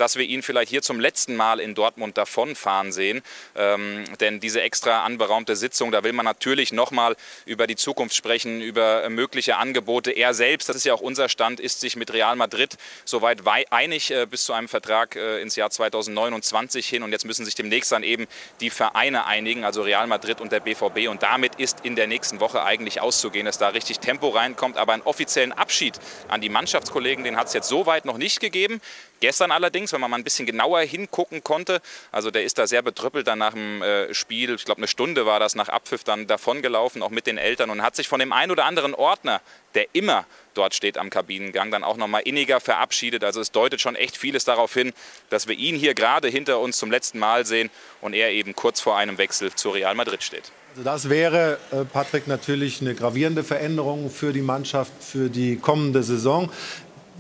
[0.02, 3.22] dass wir ihn vielleicht hier zum letzten Mal in Dortmund davonfahren sehen.
[3.56, 7.16] Ähm, denn diese extra anberaumte Sitzung, da will man natürlich noch mal
[7.46, 10.12] über die Zukunft sprechen, über mögliche Angebote.
[10.12, 13.72] Er selbst, das ist ja auch unser Stand, ist sich mit Real Madrid soweit wei-
[13.72, 17.04] einig äh, bis zu einem Vertrag äh, ins Jahr 2029 hin.
[17.04, 18.26] Und jetzt müssen sich demnächst dann eben
[18.60, 21.10] die Vereine einigen, also Real Madrid und der BVB.
[21.10, 24.78] Und damit ist in der nächsten Woche eigentlich auszugehen, dass da richtig Tempo reinkommt.
[24.78, 28.82] Aber einen offiziellen Abschied an die Mannschaftskollegen, den hat es jetzt soweit noch nicht gegeben.
[29.22, 31.80] Gestern allerdings, wenn man mal ein bisschen genauer hingucken konnte,
[32.12, 35.28] also der ist da sehr betrüppelt dann nach dem äh, Spiel, ich glaube eine Stunde
[35.28, 38.34] war das nach Abpfiff dann davongelaufen, auch mit den Eltern und hat sich von dem
[38.34, 39.40] einen oder anderen Ordner,
[39.76, 40.26] der immer
[40.56, 43.24] dort steht am Kabinengang, dann auch nochmal inniger verabschiedet.
[43.24, 44.92] Also es deutet schon echt vieles darauf hin,
[45.30, 47.70] dass wir ihn hier gerade hinter uns zum letzten Mal sehen
[48.02, 50.52] und er eben kurz vor einem Wechsel zu Real Madrid steht.
[50.72, 56.02] Also das wäre, äh, Patrick, natürlich eine gravierende Veränderung für die Mannschaft für die kommende
[56.02, 56.52] Saison.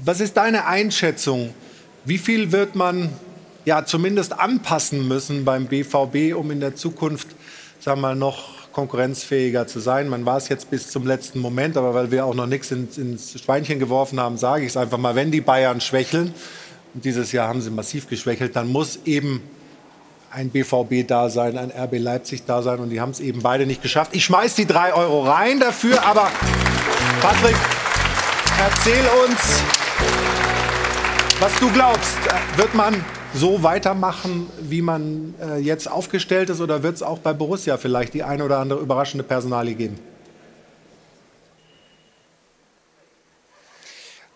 [0.03, 1.53] Was ist deine Einschätzung?
[2.03, 3.10] Wie viel wird man
[3.64, 7.28] ja zumindest anpassen müssen beim BVB, um in der Zukunft,
[7.80, 10.10] sagen wir mal, noch konkurrenzfähiger zu sein?
[10.10, 12.98] Man war es jetzt bis zum letzten Moment, aber weil wir auch noch nichts ins,
[12.98, 16.34] ins Schweinchen geworfen haben, sage ich es einfach mal, wenn die Bayern schwächeln,
[16.94, 19.44] und dieses Jahr haben sie massiv geschwächelt, dann muss eben
[20.32, 23.68] ein BVB da sein, ein RB Leipzig da sein und die haben es eben beide
[23.68, 24.15] nicht geschafft.
[24.15, 26.32] Ich schmeiß die drei Euro rein dafür, aber
[27.22, 27.56] Patrick,
[28.60, 29.81] erzähl uns,
[31.41, 32.18] was du glaubst.
[32.55, 33.03] Wird man
[33.34, 38.13] so weitermachen, wie man äh, jetzt aufgestellt ist, oder wird es auch bei Borussia vielleicht
[38.13, 39.99] die eine oder andere überraschende Personalie geben?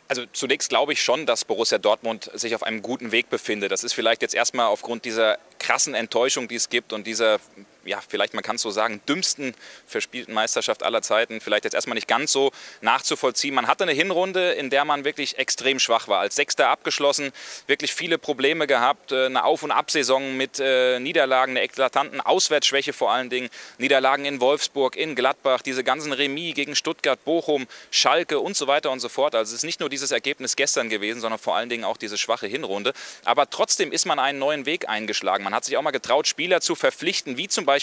[0.07, 3.72] Also zunächst glaube ich schon, dass Borussia Dortmund sich auf einem guten Weg befindet.
[3.72, 7.38] Das ist vielleicht jetzt erstmal aufgrund dieser krassen Enttäuschung, die es gibt und dieser
[7.86, 9.56] ja, vielleicht man kann es so sagen, dümmsten
[9.88, 12.52] verspielten Meisterschaft aller Zeiten vielleicht jetzt erstmal nicht ganz so
[12.82, 13.53] nachzuvollziehen.
[13.53, 16.20] Man hatte eine Hinrunde, in der man wirklich extrem schwach war.
[16.20, 17.32] Als Sechster abgeschlossen,
[17.68, 22.94] wirklich viele Probleme gehabt, äh, eine Auf- und Absaison mit äh, Niederlagen, eine eklatanten Auswärtsschwäche
[22.94, 28.40] vor allen Dingen, Niederlagen in Wolfsburg, in Gladbach, diese ganzen Remis gegen Stuttgart, Bochum, Schalke
[28.40, 29.36] und so weiter und so fort.
[29.36, 32.18] Also es ist nicht nur dieses Ergebnis gestern gewesen, sondern vor allen Dingen auch diese
[32.18, 32.94] schwache Hinrunde.
[33.24, 35.44] Aber trotzdem ist man einen neuen Weg eingeschlagen.
[35.44, 37.74] Man hat sich auch mal getraut, Spieler zu verpflichten, wie zum Beispiel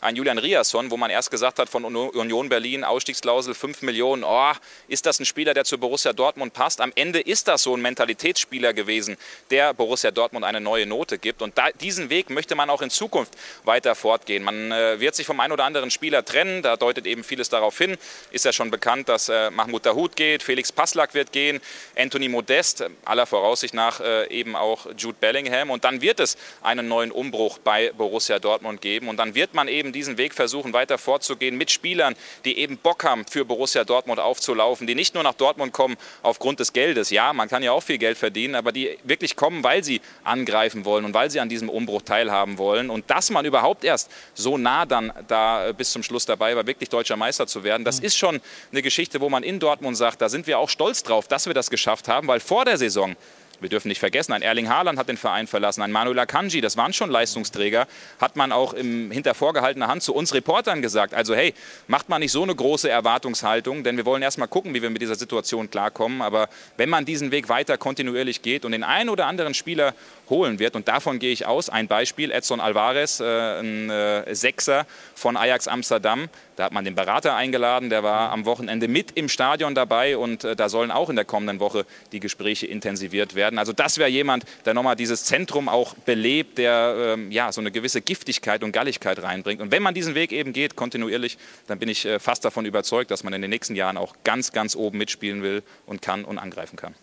[0.00, 4.52] ein Julian Riasson, wo man erst gesagt hat von Union Berlin, Ausstiegsklausel 5 Millionen, oh,
[4.88, 6.80] ist das ein Spieler, der zu Borussia Dortmund passt?
[6.80, 9.16] Am Ende ist das so ein Mentalitätsspieler gewesen,
[9.50, 11.42] der Borussia Dortmund eine neue Note gibt.
[11.42, 13.32] Und da, diesen Weg möchte man auch in Zukunft
[13.64, 14.42] weiter fortgehen.
[14.42, 17.76] Man äh, wird sich vom einen oder anderen Spieler trennen, da deutet eben vieles darauf
[17.78, 17.96] hin.
[18.30, 21.60] Ist ja schon bekannt, dass äh, Mahmoud Dahoud geht, Felix Passlack wird gehen,
[21.96, 25.70] Anthony Modest, aller Voraussicht nach äh, eben auch Jude Bellingham.
[25.70, 29.08] Und dann wird es einen neuen Umbruch bei Borussia Dortmund geben.
[29.08, 33.04] Und dann wird man eben diesen Weg versuchen, weiter vorzugehen mit Spielern, die eben Bock
[33.04, 37.10] haben, für Borussia Dortmund aufzulaufen, die nicht nur nach Dortmund kommen aufgrund des Geldes.
[37.10, 40.84] Ja, man kann ja auch viel Geld verdienen, aber die wirklich kommen, weil sie angreifen
[40.84, 42.90] wollen und weil sie an diesem Umbruch teilhaben wollen.
[42.90, 46.88] Und dass man überhaupt erst so nah dann da bis zum Schluss dabei war, wirklich
[46.88, 48.40] deutscher Meister zu werden, das ist schon
[48.72, 51.54] eine Geschichte, wo man in Dortmund sagt, da sind wir auch stolz drauf, dass wir
[51.54, 53.16] das geschafft haben, weil vor der Saison
[53.60, 56.76] wir dürfen nicht vergessen, ein Erling Haaland hat den Verein verlassen, ein Manuel Akanji, das
[56.76, 57.86] waren schon Leistungsträger,
[58.20, 61.14] hat man auch im, hinter vorgehaltener Hand zu uns Reportern gesagt.
[61.14, 61.54] Also hey,
[61.88, 64.90] macht man nicht so eine große Erwartungshaltung, denn wir wollen erst mal gucken, wie wir
[64.90, 66.22] mit dieser Situation klarkommen.
[66.22, 69.94] Aber wenn man diesen Weg weiter kontinuierlich geht und den einen oder anderen Spieler
[70.28, 74.86] holen wird, und davon gehe ich aus, ein Beispiel, Edson Alvarez, äh, ein äh, Sechser
[75.14, 76.28] von Ajax Amsterdam,
[76.60, 80.44] da hat man den Berater eingeladen, der war am Wochenende mit im Stadion dabei und
[80.44, 83.58] äh, da sollen auch in der kommenden Woche die Gespräche intensiviert werden.
[83.58, 87.70] Also das wäre jemand, der nochmal dieses Zentrum auch belebt, der ähm, ja, so eine
[87.70, 89.62] gewisse Giftigkeit und Galligkeit reinbringt.
[89.62, 93.10] Und wenn man diesen Weg eben geht, kontinuierlich, dann bin ich äh, fast davon überzeugt,
[93.10, 96.36] dass man in den nächsten Jahren auch ganz, ganz oben mitspielen will und kann und
[96.36, 96.94] angreifen kann.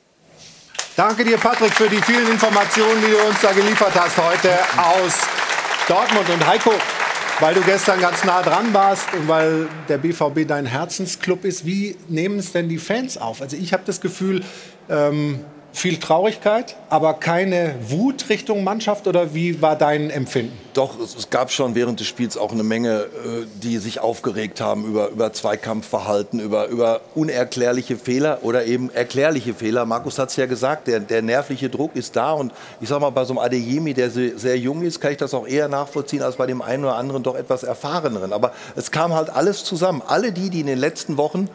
[0.96, 5.22] Danke dir, Patrick, für die vielen Informationen, die du uns da geliefert hast heute aus
[5.88, 6.30] Dortmund.
[6.30, 6.74] Und Heiko,
[7.40, 11.96] weil du gestern ganz nah dran warst und weil der BVB dein Herzensclub ist, wie
[12.08, 13.42] nehmen es denn die Fans auf?
[13.42, 14.44] Also ich habe das Gefühl,
[14.90, 15.40] ähm,
[15.78, 20.58] viel Traurigkeit, aber keine Wut Richtung Mannschaft oder wie war dein Empfinden?
[20.74, 24.86] Doch, es, gab schon während des Spiels auch eine Menge, äh, die sich aufgeregt haben
[24.86, 29.86] über, über Zweikampfverhalten, über, über unerklärliche Fehler oder eben erklärliche Fehler.
[29.86, 33.12] Markus hat es ja gesagt, der, der nervliche Druck ist da und ich sage mal,
[33.12, 36.24] bei so einem Adeyemi, der sehr, sehr jung ist, kann ich das auch eher nachvollziehen
[36.24, 38.34] als bei dem einen oder anderen doch etwas erfahreneren.
[38.34, 40.02] Aber es kam halt alles zusammen.
[40.06, 41.50] Alle die, die in den letzten Wochen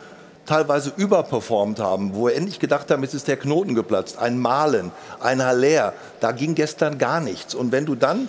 [0.46, 4.18] teilweise überperformt haben, wo wir endlich gedacht haben, jetzt ist der Knoten geplatzt.
[4.18, 4.90] Ein Malen,
[5.20, 7.54] ein Haller, da ging gestern gar nichts.
[7.54, 8.28] Und wenn du dann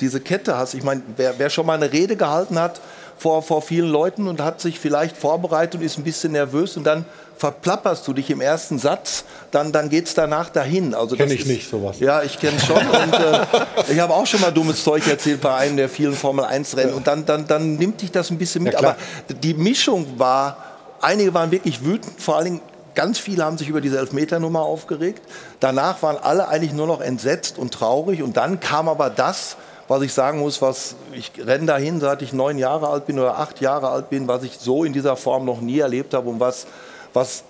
[0.00, 2.80] diese Kette hast, ich meine, wer, wer schon mal eine Rede gehalten hat
[3.18, 6.84] vor, vor vielen Leuten und hat sich vielleicht vorbereitet und ist ein bisschen nervös und
[6.84, 7.04] dann
[7.36, 10.94] verplapperst du dich im ersten Satz, dann, dann geht es danach dahin.
[10.94, 12.00] Also kenne ich ist, nicht sowas.
[12.00, 12.76] Ja, ich kenne schon.
[12.76, 16.90] und äh, ich habe auch schon mal dummes Zeug erzählt bei einem der vielen Formel-1-Rennen.
[16.90, 16.96] Ja.
[16.96, 18.74] Und dann, dann, dann nimmt dich das ein bisschen mit.
[18.74, 18.96] Ja, Aber
[19.42, 20.56] die Mischung war
[21.00, 22.60] Einige waren wirklich wütend, vor allen Dingen
[22.94, 25.22] ganz viele haben sich über diese Elfmeternummer aufgeregt.
[25.60, 28.22] Danach waren alle eigentlich nur noch entsetzt und traurig.
[28.22, 29.56] Und dann kam aber das,
[29.86, 33.38] was ich sagen muss, was ich renne dahin, seit ich neun Jahre alt bin oder
[33.38, 36.40] acht Jahre alt bin, was ich so in dieser Form noch nie erlebt habe und
[36.40, 36.66] was,
[37.12, 37.44] was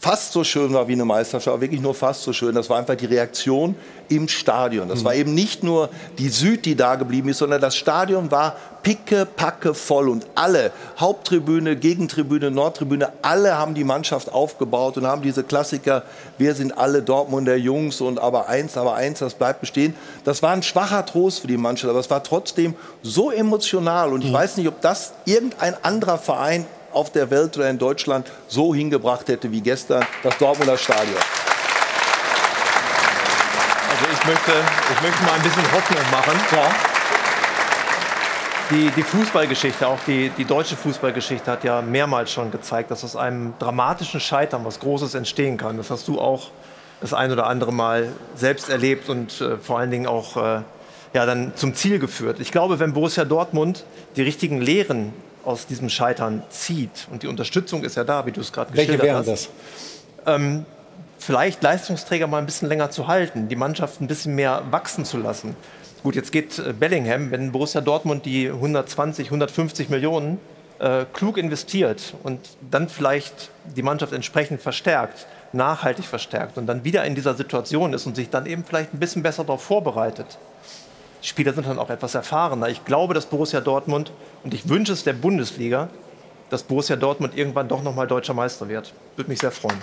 [0.00, 2.54] fast so schön war wie eine Meisterschaft, wirklich nur fast so schön.
[2.54, 3.74] Das war einfach die Reaktion
[4.08, 4.88] im Stadion.
[4.88, 5.20] Das war mhm.
[5.20, 9.74] eben nicht nur die Süd, die da geblieben ist, sondern das Stadion war picke, packe
[9.74, 16.02] voll und alle, Haupttribüne, Gegentribüne, Nordtribüne, alle haben die Mannschaft aufgebaut und haben diese Klassiker,
[16.38, 19.94] wir sind alle Dortmunder Jungs und aber eins, aber eins, das bleibt bestehen.
[20.24, 24.24] Das war ein schwacher Trost für die Mannschaft, aber es war trotzdem so emotional und
[24.24, 24.34] ich mhm.
[24.34, 29.28] weiß nicht, ob das irgendein anderer Verein auf der Welt oder in Deutschland so hingebracht
[29.28, 31.16] hätte wie gestern das Dortmunder Stadion.
[33.90, 34.52] Also ich möchte,
[34.92, 36.40] ich möchte mal ein bisschen Hoffnung machen.
[36.52, 36.70] Ja.
[38.70, 43.16] Die, die, Fußballgeschichte, auch die, die deutsche Fußballgeschichte hat ja mehrmals schon gezeigt, dass aus
[43.16, 45.76] einem dramatischen Scheitern was Großes entstehen kann.
[45.76, 46.50] Das hast du auch
[47.00, 50.60] das ein oder andere Mal selbst erlebt und äh, vor allen Dingen auch äh,
[51.12, 52.38] ja, dann zum Ziel geführt.
[52.40, 53.84] Ich glaube, wenn Borussia Dortmund
[54.16, 55.12] die richtigen Lehren
[55.44, 57.08] aus diesem Scheitern zieht.
[57.10, 59.28] Und die Unterstützung ist ja da, wie du es gerade geschildert Welche wären hast.
[59.28, 59.48] das?
[60.26, 60.64] Ähm,
[61.18, 65.18] vielleicht Leistungsträger mal ein bisschen länger zu halten, die Mannschaft ein bisschen mehr wachsen zu
[65.18, 65.56] lassen.
[66.02, 70.38] Gut, jetzt geht äh, Bellingham, wenn Borussia Dortmund die 120, 150 Millionen
[70.78, 72.40] äh, klug investiert und
[72.70, 78.06] dann vielleicht die Mannschaft entsprechend verstärkt, nachhaltig verstärkt und dann wieder in dieser Situation ist
[78.06, 80.38] und sich dann eben vielleicht ein bisschen besser darauf vorbereitet,
[81.22, 82.68] die Spieler sind dann auch etwas erfahrener.
[82.68, 85.88] Ich glaube, dass Borussia Dortmund, und ich wünsche es der Bundesliga,
[86.48, 88.92] dass Borussia Dortmund irgendwann doch noch mal deutscher Meister wird.
[89.16, 89.80] Würde mich sehr freuen.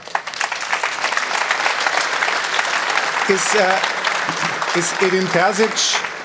[3.30, 5.70] Ist, äh, ist Edin Terzic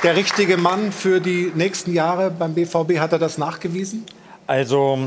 [0.02, 2.98] der richtige Mann für die nächsten Jahre beim BVB?
[2.98, 4.06] Hat er das nachgewiesen?
[4.46, 4.98] Also,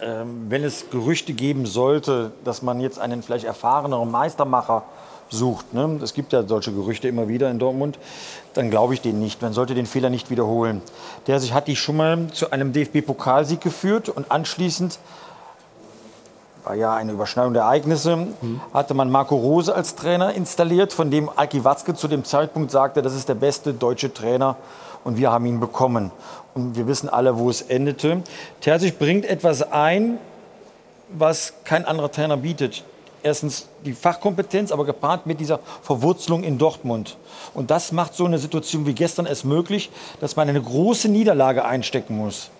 [0.00, 4.84] ähm, wenn es Gerüchte geben sollte, dass man jetzt einen vielleicht erfahreneren Meistermacher
[5.28, 6.00] sucht, ne?
[6.02, 7.98] es gibt ja solche Gerüchte immer wieder in Dortmund,
[8.54, 9.42] dann glaube ich den nicht.
[9.42, 10.82] Man sollte den Fehler nicht wiederholen.
[11.26, 14.98] Der sich hat die schon mal zu einem DFB-Pokalsieg geführt und anschließend
[16.64, 18.60] war ja eine Überschneidung der Ereignisse, mhm.
[18.72, 23.02] hatte man Marco Rose als Trainer installiert, von dem Alki Watzke zu dem Zeitpunkt sagte,
[23.02, 24.56] das ist der beste deutsche Trainer
[25.04, 26.10] und wir haben ihn bekommen.
[26.54, 28.22] Und wir wissen alle, wo es endete.
[28.60, 30.18] Terzic bringt etwas ein,
[31.08, 32.84] was kein anderer Trainer bietet.
[33.22, 37.16] Erstens die Fachkompetenz, aber gepaart mit dieser Verwurzelung in Dortmund.
[37.54, 39.90] Und das macht so eine Situation wie gestern es möglich,
[40.20, 42.50] dass man eine große Niederlage einstecken muss,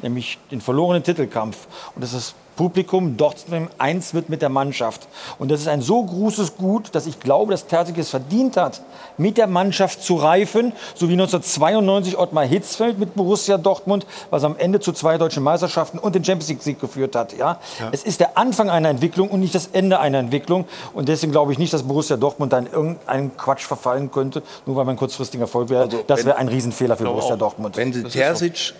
[0.00, 1.66] nämlich den verlorenen Titelkampf.
[1.94, 3.44] Und das ist Publikum dort
[3.78, 5.08] eins wird mit der Mannschaft.
[5.38, 8.80] Und das ist ein so großes Gut, dass ich glaube, dass Terzic es verdient hat,
[9.18, 14.56] mit der Mannschaft zu reifen, so wie 1992 Ottmar Hitzfeld mit Borussia Dortmund, was am
[14.56, 17.36] Ende zu zwei deutschen Meisterschaften und den Champions League Sieg geführt hat.
[17.36, 17.60] Ja?
[17.78, 17.88] ja?
[17.92, 20.64] Es ist der Anfang einer Entwicklung und nicht das Ende einer Entwicklung.
[20.94, 24.76] Und deswegen glaube ich nicht, dass Borussia Dortmund da in irgendeinen Quatsch verfallen könnte, nur
[24.76, 25.84] weil man kurzfristiger Erfolg wäre.
[25.84, 27.38] Also, das wäre ein Riesenfehler für Borussia auch.
[27.38, 27.76] Dortmund.
[27.76, 28.72] Wenn sie Terzic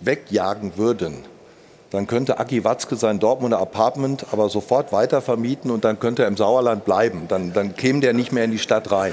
[0.00, 1.24] wegjagen würden,
[1.90, 6.28] dann könnte Aki Watzke sein Dortmunder Apartment aber sofort weiter vermieten und dann könnte er
[6.28, 7.26] im Sauerland bleiben.
[7.28, 9.12] Dann, dann käme der nicht mehr in die Stadt rein.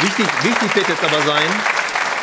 [0.00, 1.48] wichtig, wichtig wird jetzt aber sein,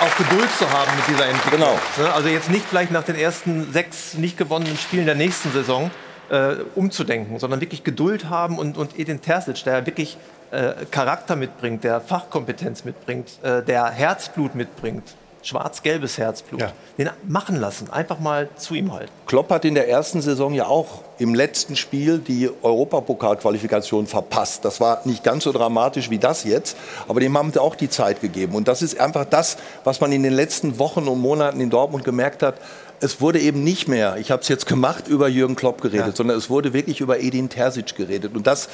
[0.01, 1.61] auch Geduld zu haben mit dieser Entwicklung.
[1.61, 1.79] Genau.
[1.97, 5.89] Ne, also jetzt nicht gleich nach den ersten sechs nicht gewonnenen Spielen der nächsten Saison
[6.29, 10.17] äh, umzudenken, sondern wirklich Geduld haben und, und Edin Terzic, der wirklich
[10.51, 16.61] äh, Charakter mitbringt, der Fachkompetenz mitbringt, äh, der Herzblut mitbringt, schwarz-gelbes Herzblut.
[16.61, 16.71] Ja.
[16.97, 19.11] Den machen lassen, einfach mal zu ihm halten.
[19.25, 24.65] Klopp hat in der ersten Saison ja auch im letzten Spiel die Europapokalqualifikation verpasst.
[24.65, 26.77] Das war nicht ganz so dramatisch wie das jetzt,
[27.07, 28.55] aber dem haben sie auch die Zeit gegeben.
[28.55, 32.03] Und das ist einfach das, was man in den letzten Wochen und Monaten in Dortmund
[32.03, 32.55] gemerkt hat
[33.01, 36.15] es wurde eben nicht mehr, ich habe es jetzt gemacht, über Jürgen Klopp geredet, ja.
[36.15, 38.35] sondern es wurde wirklich über Edin Terzic geredet.
[38.35, 38.69] Und das,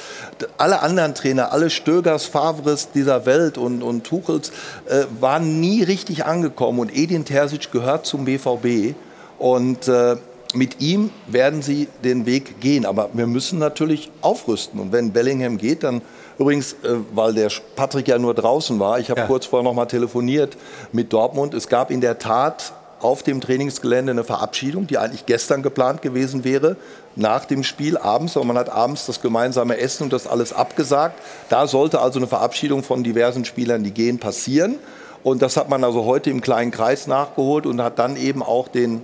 [0.58, 4.52] alle anderen Trainer, alle Stögers, Favres dieser Welt und, und Tuchels,
[4.86, 6.78] äh, waren nie richtig angekommen.
[6.78, 8.94] Und Edin Terzic gehört zum BVB.
[9.38, 10.16] Und äh,
[10.54, 12.84] mit ihm werden sie den Weg gehen.
[12.84, 14.78] Aber wir müssen natürlich aufrüsten.
[14.78, 16.02] Und wenn Bellingham geht, dann
[16.38, 19.26] übrigens, äh, weil der Patrick ja nur draußen war, ich habe ja.
[19.26, 20.58] kurz vorher noch mal telefoniert
[20.92, 21.54] mit Dortmund.
[21.54, 26.44] Es gab in der Tat auf dem Trainingsgelände eine Verabschiedung, die eigentlich gestern geplant gewesen
[26.44, 26.76] wäre,
[27.16, 31.20] nach dem Spiel abends, aber man hat abends das gemeinsame Essen und das alles abgesagt.
[31.48, 34.76] Da sollte also eine Verabschiedung von diversen Spielern, die gehen, passieren.
[35.22, 38.68] Und das hat man also heute im kleinen Kreis nachgeholt und hat dann eben auch
[38.68, 39.02] den,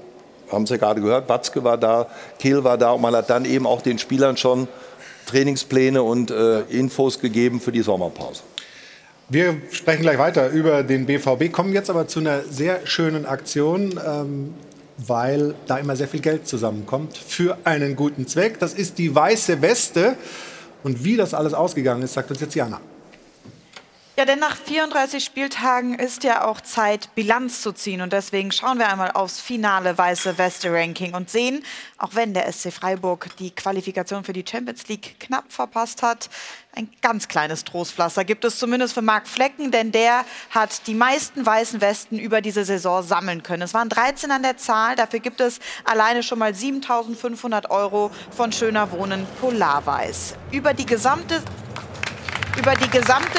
[0.51, 2.07] haben Sie ja gerade gehört, Watzke war da,
[2.39, 4.69] Kehl war da und man hat dann eben auch den Spielern schon
[5.27, 8.43] Trainingspläne und äh, Infos gegeben für die Sommerpause.
[9.28, 13.98] Wir sprechen gleich weiter über den BVB, kommen jetzt aber zu einer sehr schönen Aktion,
[14.06, 14.55] ähm,
[14.98, 18.59] weil da immer sehr viel Geld zusammenkommt für einen guten Zweck.
[18.59, 20.16] Das ist die weiße Weste.
[20.82, 22.80] Und wie das alles ausgegangen ist, sagt uns jetzt Jana.
[24.16, 28.01] Ja, denn nach 34 Spieltagen ist ja auch Zeit, Bilanz zu ziehen.
[28.01, 31.65] Und deswegen schauen wir einmal aufs finale Weiße Weste-Ranking und sehen,
[31.99, 36.31] auch wenn der SC Freiburg die Qualifikation für die Champions League knapp verpasst hat,
[36.77, 41.45] ein ganz kleines Trostpflaster gibt es zumindest für Marc Flecken, denn der hat die meisten
[41.45, 43.62] weißen Westen über diese Saison sammeln können.
[43.62, 48.51] Es waren 13 an der Zahl, dafür gibt es alleine schon mal 7.500 Euro von
[48.51, 50.35] Schöner Wohnen Polarweiß.
[50.51, 51.43] Über die gesamte
[52.59, 53.39] über die gesamte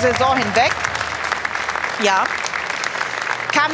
[0.00, 0.72] Saison hinweg.
[2.02, 2.24] Ja.
[3.52, 3.72] Kann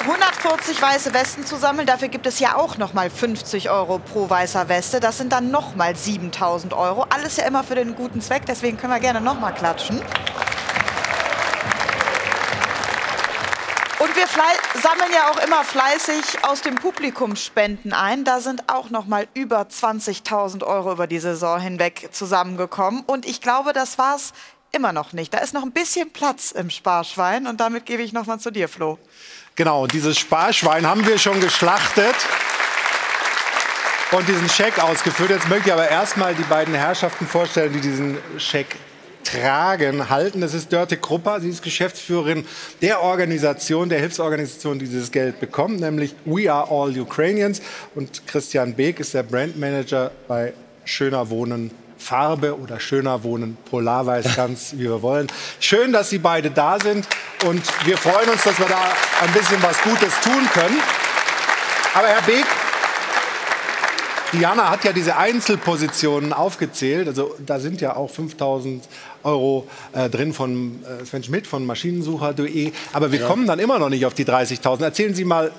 [0.00, 1.86] 140 weiße Westen zu sammeln.
[1.86, 5.00] Dafür gibt es ja auch noch mal 50 Euro pro weißer Weste.
[5.00, 7.06] Das sind dann noch mal 7000 Euro.
[7.08, 8.42] Alles ja immer für den guten Zweck.
[8.46, 10.02] Deswegen können wir gerne noch mal klatschen.
[14.14, 18.24] Und wir sammeln ja auch immer fleißig aus dem Publikum Spenden ein.
[18.24, 23.02] Da sind auch noch mal über 20.000 Euro über die Saison hinweg zusammengekommen.
[23.06, 24.32] Und ich glaube, das war es
[24.70, 25.34] immer noch nicht.
[25.34, 27.48] Da ist noch ein bisschen Platz im Sparschwein.
[27.48, 28.98] Und damit gebe ich noch mal zu dir, Flo.
[29.56, 32.14] Genau, dieses Sparschwein haben wir schon geschlachtet
[34.12, 35.30] und diesen Scheck ausgeführt.
[35.30, 38.76] Jetzt möchte ich aber erstmal die beiden Herrschaften vorstellen, die diesen Scheck
[39.24, 40.40] tragen, halten.
[40.40, 42.46] Das ist Dörte Krupper, sie ist Geschäftsführerin
[42.82, 47.60] der Organisation, der Hilfsorganisation, die dieses Geld bekommt, nämlich We Are All Ukrainians.
[47.94, 50.52] Und Christian Beek ist der Brandmanager bei
[50.84, 51.70] Schöner Wohnen
[52.04, 55.26] Farbe oder schöner wohnen, Polarweiß, ganz wie wir wollen.
[55.58, 57.06] Schön, dass Sie beide da sind
[57.46, 58.92] und wir freuen uns, dass wir da
[59.22, 60.78] ein bisschen was Gutes tun können.
[61.94, 62.44] Aber Herr Beek,
[64.32, 67.06] Diana hat ja diese Einzelpositionen aufgezählt.
[67.06, 68.84] Also da sind ja auch 5000
[69.24, 72.72] Euro äh, drin von äh, Sven Schmidt von Maschinensucher.de.
[72.92, 73.26] Aber wir ja.
[73.26, 74.82] kommen dann immer noch nicht auf die 30.000.
[74.84, 75.50] Erzählen Sie mal,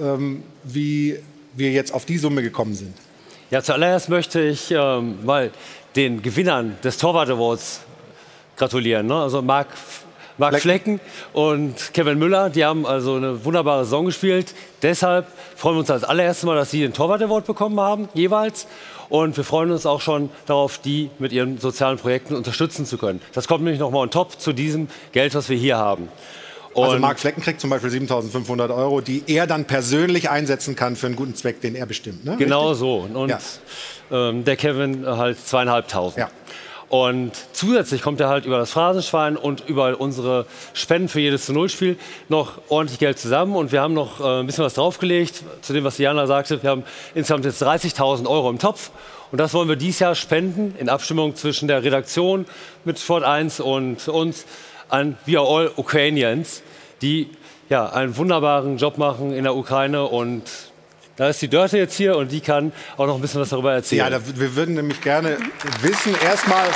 [0.00, 1.18] ähm, wie
[1.54, 2.94] wir jetzt auf die Summe gekommen sind.
[3.50, 5.50] Ja, zuallererst möchte ich ähm, mal
[5.94, 7.80] den Gewinnern des Torwart Awards
[8.56, 9.06] gratulieren.
[9.06, 9.14] Ne?
[9.14, 9.68] Also Marc
[10.38, 10.98] Marc Flecken
[11.34, 14.54] und Kevin Müller, die haben also eine wunderbare Saison gespielt.
[14.80, 15.26] Deshalb
[15.56, 18.66] freuen wir uns als allererstes mal, dass sie den Torwart Award bekommen haben, jeweils.
[19.12, 23.20] Und wir freuen uns auch schon darauf, die mit ihren sozialen Projekten unterstützen zu können.
[23.34, 26.08] Das kommt nämlich nochmal on top zu diesem Geld, was wir hier haben.
[26.70, 30.76] Also Und also Marc Flecken kriegt zum Beispiel 7.500 Euro, die er dann persönlich einsetzen
[30.76, 32.24] kann für einen guten Zweck, den er bestimmt.
[32.24, 32.38] Ne?
[32.38, 32.78] Genau Richtig?
[32.78, 33.06] so.
[33.12, 33.38] Und ja.
[34.10, 36.16] ähm, der Kevin halt zweieinhalbtausend.
[36.16, 36.30] Ja.
[36.92, 40.44] Und zusätzlich kommt er halt über das Phrasenschwein und über unsere
[40.74, 41.96] Spenden für jedes zu Null-Spiel
[42.28, 43.56] noch ordentlich Geld zusammen.
[43.56, 46.62] Und wir haben noch äh, ein bisschen was draufgelegt, zu dem, was Diana sagte.
[46.62, 48.90] Wir haben insgesamt jetzt 30.000 Euro im Topf.
[49.30, 52.44] Und das wollen wir dieses Jahr spenden, in Abstimmung zwischen der Redaktion
[52.84, 54.44] mit Sport 1 und uns
[54.90, 56.62] an We Are All Ukrainians,
[57.00, 57.30] die
[57.70, 60.42] ja, einen wunderbaren Job machen in der Ukraine und
[61.16, 63.72] da ist die Dörte jetzt hier und die kann auch noch ein bisschen was darüber
[63.72, 64.10] erzählen.
[64.10, 65.36] Ja, da, wir würden nämlich gerne
[65.82, 66.66] wissen, erstmal,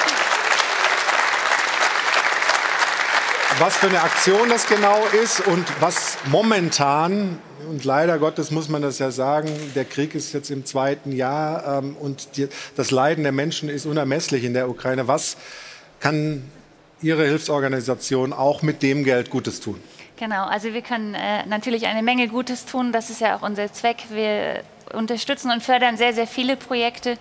[3.59, 7.39] was für eine Aktion das genau ist und was momentan,
[7.69, 11.79] und leider Gottes muss man das ja sagen, der Krieg ist jetzt im zweiten Jahr
[11.79, 15.09] ähm, und die, das Leiden der Menschen ist unermesslich in der Ukraine.
[15.09, 15.39] Was
[16.01, 16.43] kann
[17.01, 19.81] Ihre Hilfsorganisation auch mit dem Geld Gutes tun?
[20.17, 22.91] Genau, also wir können äh, natürlich eine Menge Gutes tun.
[22.91, 24.05] Das ist ja auch unser Zweck.
[24.11, 24.63] Wir
[24.93, 27.19] unterstützen und fördern sehr, sehr viele Projekte.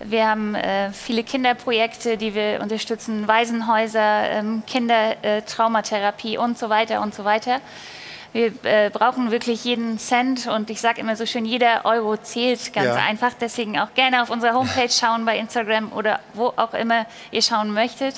[0.00, 7.00] Wir haben äh, viele Kinderprojekte, die wir unterstützen, Waisenhäuser, ähm, Kindertraumatherapie äh, und so weiter
[7.00, 7.62] und so weiter.
[8.34, 12.74] Wir äh, brauchen wirklich jeden Cent und ich sage immer so schön, jeder Euro zählt
[12.74, 12.96] ganz ja.
[12.96, 13.32] einfach.
[13.40, 17.72] Deswegen auch gerne auf unserer Homepage schauen, bei Instagram oder wo auch immer ihr schauen
[17.72, 18.16] möchtet.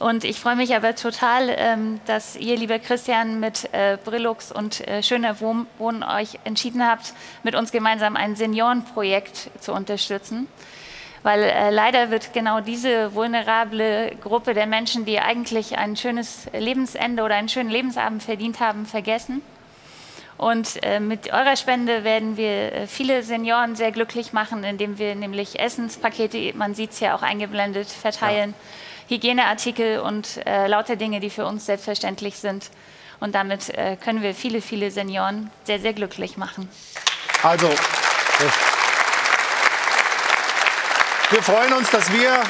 [0.00, 4.86] Und ich freue mich aber total, ähm, dass ihr, lieber Christian, mit äh, Brillux und
[4.88, 7.14] äh, Schöner Wohnen euch entschieden habt,
[7.44, 10.48] mit uns gemeinsam ein Seniorenprojekt zu unterstützen.
[11.22, 17.22] Weil äh, leider wird genau diese vulnerable Gruppe der Menschen, die eigentlich ein schönes Lebensende
[17.22, 19.42] oder einen schönen Lebensabend verdient haben, vergessen.
[20.36, 26.52] Und mit eurer Spende werden wir viele Senioren sehr glücklich machen, indem wir nämlich Essenspakete,
[26.56, 28.50] man sieht es ja auch eingeblendet, verteilen.
[28.50, 28.56] Ja
[29.08, 32.70] Hygieneartikel und äh, lauter Dinge, die für uns selbstverständlich sind.
[33.20, 36.68] Und damit äh, können wir viele, viele Senioren sehr, sehr glücklich machen.
[37.42, 37.68] Also,
[41.30, 42.42] wir freuen uns, dass wir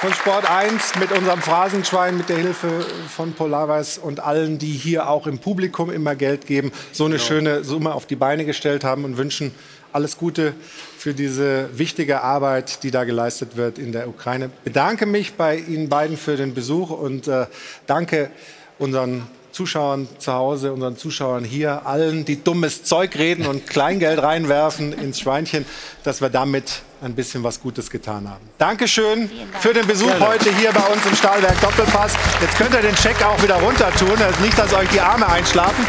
[0.00, 5.08] von Sport 1 mit unserem Phrasenschwein, mit der Hilfe von Polarweiß und allen, die hier
[5.08, 7.26] auch im Publikum immer Geld geben, so eine genau.
[7.26, 9.52] schöne Summe auf die Beine gestellt haben und wünschen
[9.92, 10.54] alles Gute
[10.98, 14.50] für diese wichtige Arbeit, die da geleistet wird in der Ukraine.
[14.64, 17.46] Bedanke mich bei Ihnen beiden für den Besuch und äh,
[17.86, 18.30] danke
[18.78, 24.92] unseren Zuschauern zu Hause, unseren Zuschauern hier, allen, die dummes Zeug reden und Kleingeld reinwerfen
[24.92, 25.64] ins Schweinchen,
[26.04, 28.48] dass wir damit ein bisschen was Gutes getan haben.
[28.58, 29.62] Dankeschön Dank.
[29.62, 30.28] für den Besuch Gerne.
[30.28, 32.14] heute hier bei uns im Stahlwerk Doppelpass.
[32.40, 35.28] Jetzt könnt ihr den Scheck auch wieder runter tun, also nicht, dass euch die Arme
[35.28, 35.86] einschlafen.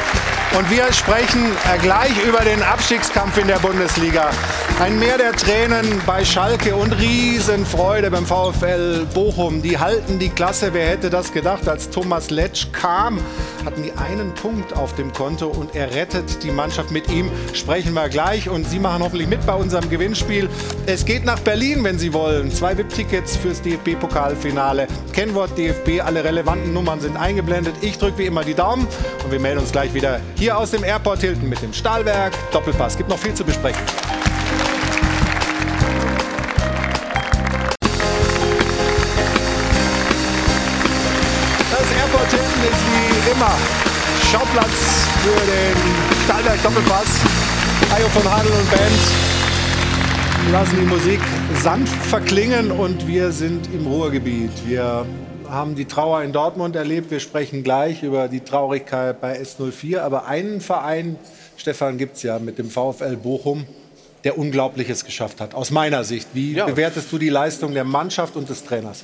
[0.58, 4.32] Und wir sprechen äh, gleich über den Abstiegskampf in der Bundesliga.
[4.80, 9.62] Ein Meer der Tränen bei Schalke und Riesenfreude beim VfL Bochum.
[9.62, 10.74] Die halten die Klasse.
[10.74, 11.68] Wer hätte das gedacht?
[11.68, 13.20] Als Thomas Letsch kam,
[13.64, 16.90] hatten die einen Punkt auf dem Konto und er rettet die Mannschaft.
[16.90, 20.50] Mit ihm sprechen wir gleich und Sie machen hoffentlich mit bei unserem Gewinnspiel.
[20.88, 22.52] Es geht nach Berlin, wenn Sie wollen.
[22.52, 24.88] Zwei VIP-Tickets fürs DFB-Pokalfinale.
[25.14, 27.76] Kennwort DFB, alle relevanten Nummern sind eingeblendet.
[27.82, 28.88] Ich drücke wie immer die Daumen
[29.24, 32.98] und wir melden uns gleich wieder hier aus dem Airport Hilton mit dem Stahlwerk Doppelpass.
[32.98, 33.82] Gibt noch viel zu besprechen.
[41.72, 43.56] Das Airport Hilton ist wie immer
[44.32, 45.76] Schauplatz für den
[46.26, 47.20] Stahlwerk Doppelpass.
[47.96, 49.39] Ayo von Hadel und Band
[50.52, 51.20] lassen die Musik
[51.62, 54.52] sanft verklingen und wir sind im Ruhrgebiet.
[54.66, 55.06] Wir
[55.48, 57.12] haben die Trauer in Dortmund erlebt.
[57.12, 60.00] Wir sprechen gleich über die Traurigkeit bei S04.
[60.00, 61.18] Aber einen Verein,
[61.58, 63.66] Stefan, gibt es ja mit dem VfL Bochum,
[64.24, 66.30] der Unglaubliches geschafft hat, aus meiner Sicht.
[66.34, 66.66] Wie ja.
[66.66, 69.04] bewertest du die Leistung der Mannschaft und des Trainers?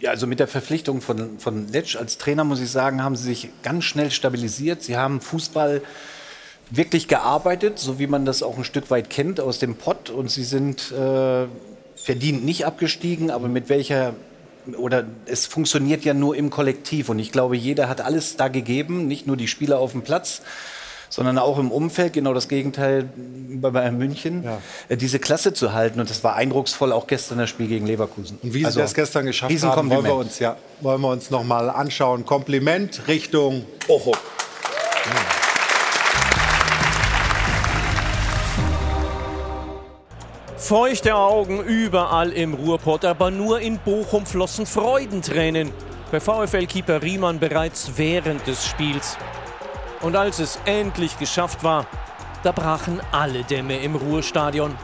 [0.00, 3.24] Ja, also mit der Verpflichtung von, von Letsch als Trainer, muss ich sagen, haben sie
[3.24, 4.82] sich ganz schnell stabilisiert.
[4.82, 5.82] Sie haben Fußball
[6.70, 10.10] wirklich gearbeitet, so wie man das auch ein Stück weit kennt aus dem Pott.
[10.10, 11.46] Und sie sind äh,
[11.96, 14.14] verdient nicht abgestiegen, aber mit welcher
[14.78, 19.06] oder es funktioniert ja nur im Kollektiv und ich glaube, jeder hat alles da gegeben,
[19.06, 20.42] nicht nur die Spieler auf dem Platz,
[21.08, 24.58] sondern auch im Umfeld, genau das Gegenteil bei Bayern München, ja.
[24.88, 26.00] Äh, diese Klasse zu halten.
[26.00, 28.38] Und das war eindrucksvoll, auch gestern das Spiel gegen Leverkusen.
[28.42, 31.30] Und wie sie also, das gestern geschafft haben, wollen wir uns, ja, wollen wir uns
[31.30, 32.26] noch mal anschauen.
[32.26, 34.12] Kompliment Richtung Ocho.
[40.58, 45.70] Feuchte Augen überall im Ruhrpott, aber nur in Bochum flossen Freudentränen.
[46.10, 49.18] Bei VfL-Keeper Riemann bereits während des Spiels.
[50.00, 51.86] Und als es endlich geschafft war,
[52.42, 54.74] da brachen alle Dämme im Ruhrstadion.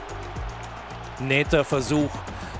[1.20, 2.10] Netter Versuch.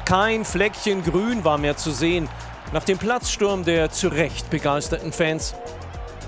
[0.06, 2.30] Kein Fleckchen Grün war mehr zu sehen
[2.72, 5.55] nach dem Platzsturm der zu Recht begeisterten Fans.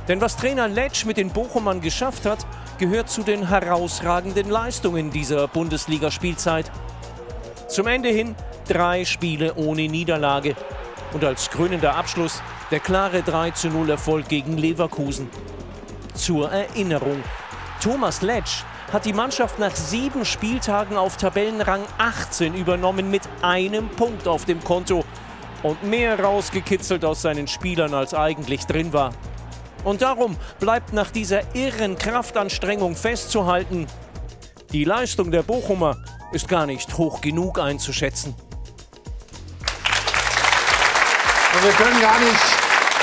[0.07, 2.45] Denn was Trainer Letsch mit den Bochumern geschafft hat,
[2.79, 6.71] gehört zu den herausragenden Leistungen dieser Bundesligaspielzeit.
[7.69, 8.35] Zum Ende hin
[8.69, 10.57] drei Spiele ohne Niederlage
[11.13, 15.31] und als krönender Abschluss der klare 3 zu 0 Erfolg gegen Leverkusen.
[16.15, 17.23] Zur Erinnerung,
[17.81, 24.29] Thomas Letsch hat die Mannschaft nach sieben Spieltagen auf Tabellenrang 18 übernommen mit einem Punkt
[24.29, 25.05] auf dem Konto
[25.63, 29.13] und mehr rausgekitzelt aus seinen Spielern als eigentlich drin war.
[29.85, 33.87] Und darum bleibt nach dieser irren Kraftanstrengung festzuhalten,
[34.73, 35.97] die Leistung der Bochumer
[36.33, 38.35] ist gar nicht hoch genug einzuschätzen.
[41.55, 42.41] Und wir können gar nicht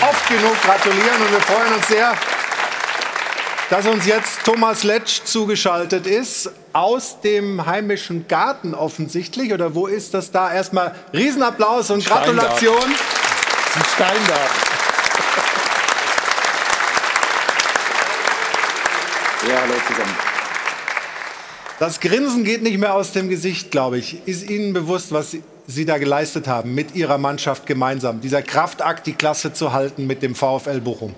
[0.02, 2.14] oft genug gratulieren und wir freuen uns sehr,
[3.70, 9.54] dass uns jetzt Thomas Letsch zugeschaltet ist, aus dem heimischen Garten offensichtlich.
[9.54, 10.52] Oder wo ist das da?
[10.52, 12.84] Erstmal Riesenapplaus und Gratulation.
[13.74, 13.96] Das
[21.82, 24.28] Das Grinsen geht nicht mehr aus dem Gesicht, glaube ich.
[24.28, 25.36] Ist Ihnen bewusst, was
[25.66, 28.22] Sie da geleistet haben mit Ihrer Mannschaft gemeinsam?
[28.22, 31.16] Dieser Kraftakt, die Klasse zu halten mit dem VfL Bochum?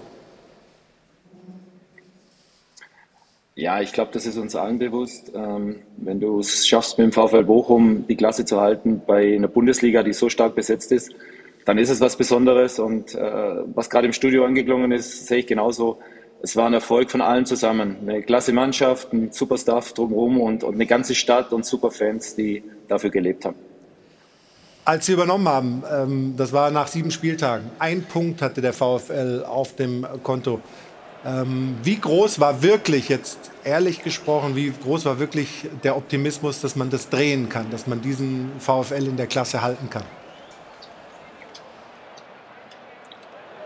[3.55, 5.33] Ja, ich glaube, das ist uns allen bewusst.
[5.35, 9.49] Ähm, wenn du es schaffst, mit dem VfL Bochum die Klasse zu halten bei einer
[9.49, 11.13] Bundesliga, die so stark besetzt ist,
[11.65, 12.79] dann ist es was Besonderes.
[12.79, 13.21] Und äh,
[13.75, 15.99] was gerade im Studio angeklungen ist, sehe ich genauso
[16.43, 17.95] es war ein Erfolg von allen zusammen.
[18.01, 22.35] Eine klasse Mannschaft, ein super Staff drumherum und, und eine ganze Stadt und super Fans,
[22.35, 23.55] die dafür gelebt haben.
[24.83, 29.45] Als Sie übernommen haben, ähm, das war nach sieben Spieltagen, ein Punkt hatte der VfL
[29.47, 30.59] auf dem Konto.
[31.25, 36.75] Ähm, wie groß war wirklich, jetzt ehrlich gesprochen, wie groß war wirklich der Optimismus, dass
[36.75, 40.03] man das drehen kann, dass man diesen VfL in der Klasse halten kann?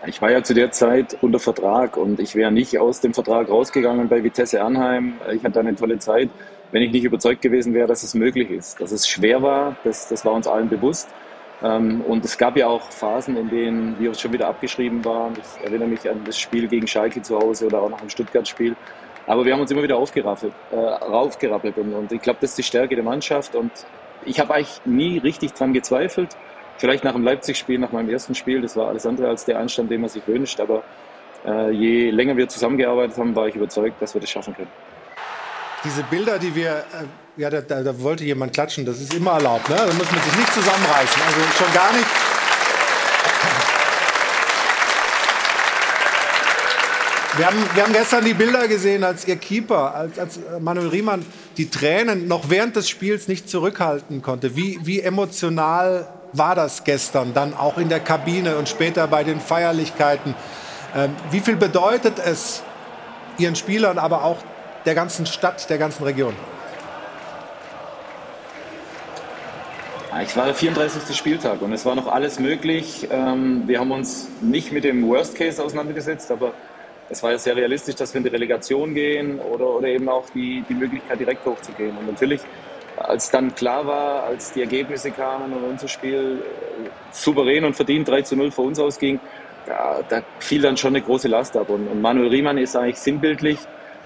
[0.08, 3.50] Ich war ja zu der Zeit unter Vertrag und ich wäre nicht aus dem Vertrag
[3.50, 5.16] rausgegangen bei Vitesse Arnheim.
[5.34, 6.30] Ich hatte eine tolle Zeit,
[6.72, 8.80] wenn ich nicht überzeugt gewesen wäre, dass es möglich ist.
[8.80, 11.10] Dass es schwer war, das, das war uns allen bewusst.
[11.62, 15.34] Ähm, und es gab ja auch Phasen, in denen wir schon wieder abgeschrieben waren.
[15.34, 18.78] Ich erinnere mich an das Spiel gegen Schalke zu Hause oder auch noch ein Stuttgart-Spiel.
[19.26, 20.54] Aber wir haben uns immer wieder aufgerappelt.
[20.72, 21.78] Äh, raufgerappelt.
[21.80, 23.56] Und, und ich glaube, das ist die Stärke der Mannschaft.
[23.56, 23.72] Und
[24.24, 26.30] ich habe eigentlich nie richtig dran gezweifelt.
[26.78, 29.90] Vielleicht nach dem Leipzig-Spiel, nach meinem ersten Spiel, das war alles andere als der Anstand,
[29.90, 30.60] den man sich wünscht.
[30.60, 30.84] Aber
[31.46, 34.70] äh, je länger wir zusammengearbeitet haben, war ich überzeugt, dass wir das schaffen können.
[35.84, 39.32] Diese Bilder, die wir, äh, ja, da, da, da, wollte jemand klatschen, das ist immer
[39.32, 39.76] erlaubt, ne?
[39.76, 42.08] Da muss man sich nicht zusammenreißen, also schon gar nicht.
[47.38, 51.24] Wir haben, wir haben gestern die Bilder gesehen, als Ihr Keeper, als, als Manuel Riemann
[51.58, 54.56] die Tränen noch während des Spiels nicht zurückhalten konnte.
[54.56, 56.08] Wie, wie emotional
[56.38, 60.36] war das gestern, dann auch in der Kabine und später bei den Feierlichkeiten.
[60.96, 62.64] Ähm, wie viel bedeutet es
[63.38, 64.38] Ihren Spielern, aber auch
[64.86, 66.34] der ganzen Stadt, der ganzen Region?
[70.24, 71.16] Ich war der 34.
[71.16, 73.08] Spieltag und es war noch alles möglich.
[73.12, 76.54] Ähm, wir haben uns nicht mit dem Worst Case auseinandergesetzt, aber
[77.10, 80.26] es war ja sehr realistisch, dass wir in die Relegation gehen oder, oder eben auch
[80.34, 81.96] die, die Möglichkeit, direkt hochzugehen.
[81.98, 82.42] Und natürlich
[82.98, 88.08] als dann klar war, als die Ergebnisse kamen und unser Spiel äh, souverän und verdient
[88.08, 89.20] 3 zu 0 für uns ausging,
[89.66, 91.70] da, da fiel dann schon eine große Last ab.
[91.70, 93.60] Und, und, Manuel Riemann ist eigentlich sinnbildlich,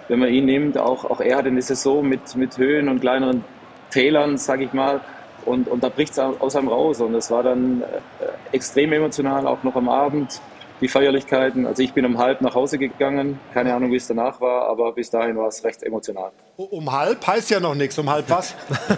[0.08, 3.44] wenn man ihn nimmt, auch, auch er hat eine Saison mit, mit Höhen und kleineren
[3.90, 5.02] Tälern, sage ich mal.
[5.46, 7.00] Und, und da bricht es aus einem raus.
[7.02, 10.42] Und es war dann äh, extrem emotional, auch noch am Abend
[10.82, 11.66] die Feierlichkeiten.
[11.68, 13.40] Also ich bin um halb nach Hause gegangen.
[13.54, 16.32] Keine Ahnung, wie es danach war, aber bis dahin war es recht emotional.
[16.58, 17.98] Um halb heißt ja noch nichts.
[18.00, 18.56] Um halb was?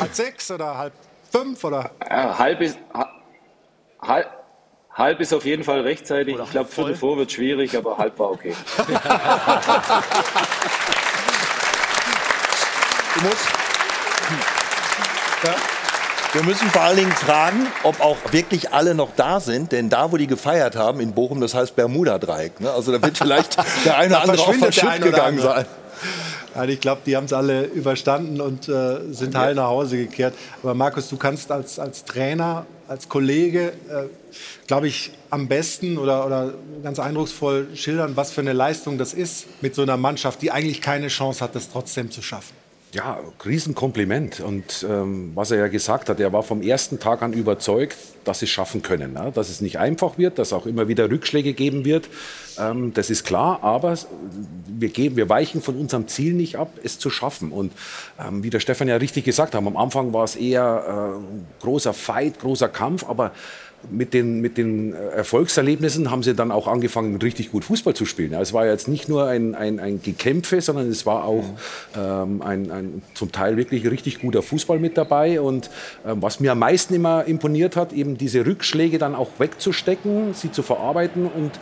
[0.00, 0.92] halb sechs oder halb
[1.30, 1.90] fünf oder?
[2.08, 2.78] Ja, halb ist
[4.00, 4.26] halb,
[4.92, 6.34] halb ist auf jeden Fall rechtzeitig.
[6.34, 8.54] Oder ich glaube, Viertel vor wird schwierig, aber halb war okay.
[13.14, 13.48] du musst
[15.44, 15.71] Ja.
[16.32, 20.12] Wir müssen vor allen Dingen fragen, ob auch wirklich alle noch da sind, denn da,
[20.12, 22.58] wo die gefeiert haben in Bochum, das heißt Bermuda-Dreieck.
[22.58, 22.70] Ne?
[22.70, 25.66] Also da wird vielleicht der eine oder andere auch verschütt gegangen sein.
[26.54, 30.34] Also ich glaube, die haben es alle überstanden und äh, sind heil nach Hause gekehrt.
[30.62, 34.04] Aber Markus, du kannst als, als Trainer, als Kollege, äh,
[34.66, 39.46] glaube ich, am besten oder, oder ganz eindrucksvoll schildern, was für eine Leistung das ist
[39.60, 42.61] mit so einer Mannschaft, die eigentlich keine Chance hat, das trotzdem zu schaffen.
[42.92, 44.40] Ja, Riesenkompliment.
[44.40, 48.40] Und ähm, was er ja gesagt hat, er war vom ersten Tag an überzeugt, dass
[48.40, 49.14] sie es schaffen können.
[49.14, 49.32] Ne?
[49.34, 52.10] Dass es nicht einfach wird, dass auch immer wieder Rückschläge geben wird.
[52.58, 53.96] Ähm, das ist klar, aber
[54.66, 57.50] wir, geben, wir weichen von unserem Ziel nicht ab, es zu schaffen.
[57.50, 57.72] Und
[58.20, 61.94] ähm, wie der Stefan ja richtig gesagt hat, am Anfang war es eher äh, großer
[61.94, 63.32] Fight, großer Kampf, aber
[63.90, 68.32] mit den, mit den Erfolgserlebnissen haben sie dann auch angefangen, richtig gut Fußball zu spielen.
[68.34, 71.44] Es war jetzt nicht nur ein, ein, ein Gekämpfe, sondern es war auch
[71.96, 75.40] ähm, ein, ein zum Teil wirklich richtig guter Fußball mit dabei.
[75.40, 75.70] Und
[76.06, 80.52] ähm, was mir am meisten immer imponiert hat, eben diese Rückschläge dann auch wegzustecken, sie
[80.52, 81.52] zu verarbeiten und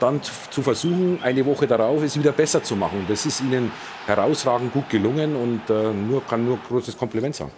[0.00, 3.04] dann zu versuchen, eine Woche darauf es wieder besser zu machen.
[3.08, 3.70] Das ist ihnen
[4.06, 7.52] herausragend gut gelungen und äh, nur, kann nur großes Kompliment sagen.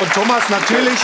[0.00, 0.98] Und Thomas, natürlich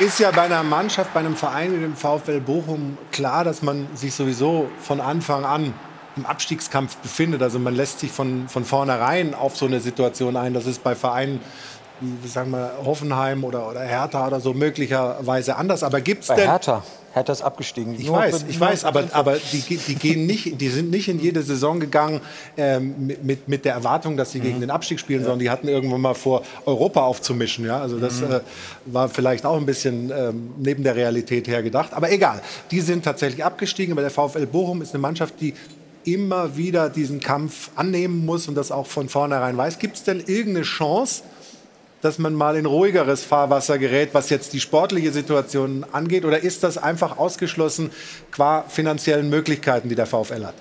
[0.00, 3.86] ist ja bei einer Mannschaft, bei einem Verein wie dem VfL Bochum klar, dass man
[3.94, 5.72] sich sowieso von Anfang an
[6.16, 7.42] im Abstiegskampf befindet.
[7.42, 10.52] Also man lässt sich von, von vornherein auf so eine Situation ein.
[10.52, 11.40] Das ist bei Vereinen
[12.24, 15.82] sagen wir, Hoffenheim oder, oder Hertha oder so möglicherweise anders.
[15.82, 16.48] Aber gibt es denn...
[16.48, 16.82] Hertha.
[17.14, 17.94] Hertha ist abgestiegen.
[17.98, 21.18] Ich Nur weiß, ich weiß, aber, aber die, die, gehen nicht, die sind nicht in
[21.18, 22.20] jede Saison gegangen
[22.58, 24.42] ähm, mit, mit der Erwartung, dass sie mhm.
[24.42, 25.24] gegen den Abstieg spielen, ja.
[25.24, 27.64] sondern die hatten irgendwann mal vor, Europa aufzumischen.
[27.64, 27.80] Ja?
[27.80, 28.32] Also das mhm.
[28.32, 28.40] äh,
[28.84, 31.94] war vielleicht auch ein bisschen ähm, neben der Realität her gedacht.
[31.94, 33.92] Aber egal, die sind tatsächlich abgestiegen.
[33.92, 35.54] Aber der VfL Bochum ist eine Mannschaft, die
[36.04, 39.78] immer wieder diesen Kampf annehmen muss und das auch von vornherein weiß.
[39.78, 41.22] Gibt es denn irgendeine Chance,
[42.06, 46.24] dass man mal in ruhigeres Fahrwasser gerät, was jetzt die sportliche Situation angeht?
[46.24, 47.90] Oder ist das einfach ausgeschlossen
[48.30, 50.54] qua finanziellen Möglichkeiten, die der VfL hat?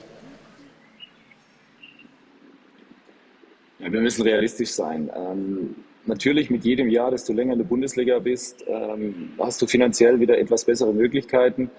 [3.77, 5.11] Ja, wir müssen realistisch sein.
[5.15, 5.75] Ähm,
[6.07, 10.39] natürlich mit jedem Jahr, desto länger in der Bundesliga bist, ähm, hast du finanziell wieder
[10.39, 11.69] etwas bessere Möglichkeiten.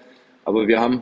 [0.45, 1.01] Aber wir haben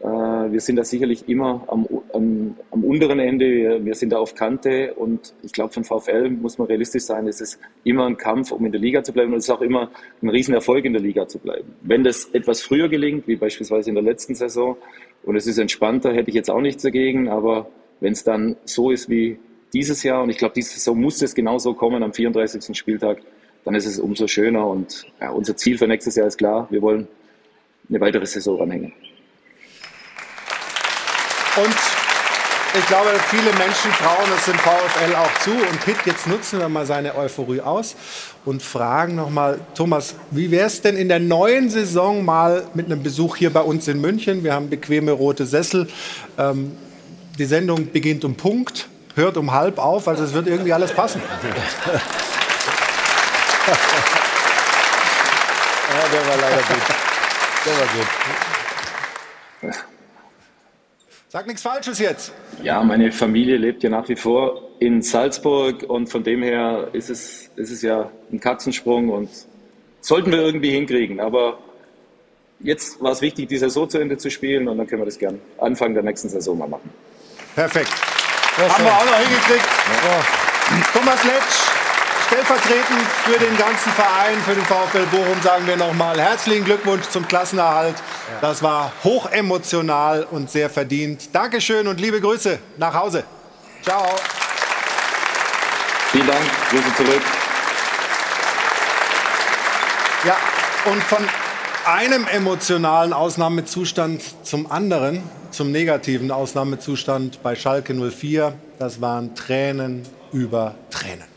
[0.00, 4.34] wir sind da sicherlich immer am, am, am unteren Ende, wir, wir, sind da auf
[4.34, 8.52] Kante und ich glaube, von VfL muss man realistisch sein, es ist immer ein Kampf,
[8.52, 9.90] um in der Liga zu bleiben und es ist auch immer
[10.22, 11.74] ein Riesenerfolg, in der Liga zu bleiben.
[11.80, 14.76] Wenn das etwas früher gelingt, wie beispielsweise in der letzten Saison,
[15.22, 17.68] und es ist entspannter, hätte ich jetzt auch nichts dagegen, aber
[18.00, 19.38] wenn es dann so ist wie
[19.72, 22.76] dieses Jahr, und ich glaube, diese Saison muss es genauso kommen am 34.
[22.76, 23.22] Spieltag,
[23.64, 26.82] dann ist es umso schöner und ja, unser Ziel für nächstes Jahr ist klar, wir
[26.82, 27.08] wollen
[27.88, 28.92] eine weitere Saison ranhängen.
[31.56, 31.74] Und
[32.76, 35.52] ich glaube, viele Menschen trauen es dem VfL auch zu.
[35.52, 37.94] Und Pitt, jetzt nutzen wir mal seine Euphorie aus
[38.44, 43.02] und fragen nochmal, Thomas, wie wäre es denn in der neuen Saison mal mit einem
[43.02, 44.42] Besuch hier bei uns in München?
[44.42, 45.88] Wir haben bequeme rote Sessel.
[46.36, 46.76] Ähm,
[47.38, 51.22] die Sendung beginnt um Punkt, hört um halb auf, also es wird irgendwie alles passen.
[55.94, 56.82] Ja, der war leider gut.
[57.64, 57.86] Der war
[59.72, 59.84] gut.
[61.34, 62.32] Sag nichts Falsches jetzt.
[62.62, 67.10] Ja, meine Familie lebt ja nach wie vor in Salzburg und von dem her ist
[67.10, 69.28] es, ist es ja ein Katzensprung und
[70.00, 71.18] sollten wir irgendwie hinkriegen.
[71.18, 71.58] Aber
[72.60, 75.18] jetzt war es wichtig, die Saison zu Ende zu spielen und dann können wir das
[75.18, 76.88] gern Anfang der nächsten Saison mal machen.
[77.56, 77.90] Perfekt.
[78.56, 79.66] Haben wir auch noch hingekriegt.
[80.06, 81.00] Ja.
[81.00, 81.83] Thomas Letsch,
[82.34, 87.28] stellvertretend für den ganzen Verein, für den VfL Bochum sagen wir nochmal herzlichen Glückwunsch zum
[87.28, 87.94] Klassenerhalt.
[88.40, 91.32] Das war hochemotional und sehr verdient.
[91.32, 93.22] Dankeschön und liebe Grüße nach Hause.
[93.82, 94.04] Ciao.
[96.10, 96.44] Vielen Dank.
[96.70, 97.22] Grüße zurück.
[100.24, 100.36] Ja,
[100.86, 101.24] und von
[101.86, 108.54] einem emotionalen Ausnahmezustand zum anderen, zum negativen Ausnahmezustand bei Schalke 04.
[108.80, 110.02] Das waren Tränen
[110.32, 111.33] über Tränen.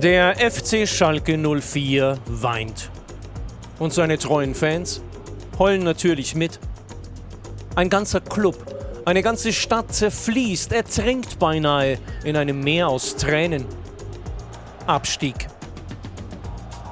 [0.00, 2.90] Der FC Schalke 04 weint.
[3.78, 5.02] Und seine treuen Fans
[5.58, 6.58] heulen natürlich mit.
[7.76, 8.56] Ein ganzer Club,
[9.04, 13.66] eine ganze Stadt zerfließt, ertrinkt beinahe in einem Meer aus Tränen.
[14.86, 15.46] Abstieg.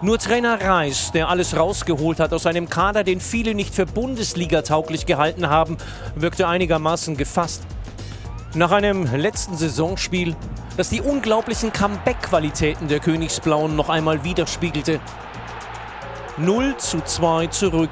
[0.02, 4.60] Nur Trainer Reis, der alles rausgeholt hat aus einem Kader, den viele nicht für Bundesliga
[4.60, 5.78] tauglich gehalten haben,
[6.16, 7.62] wirkte einigermaßen gefasst.
[8.54, 10.36] Nach einem letzten Saisonspiel
[10.80, 14.98] das die unglaublichen Comeback-Qualitäten der Königsblauen noch einmal widerspiegelte.
[16.38, 17.90] 0 zu 2 zurück.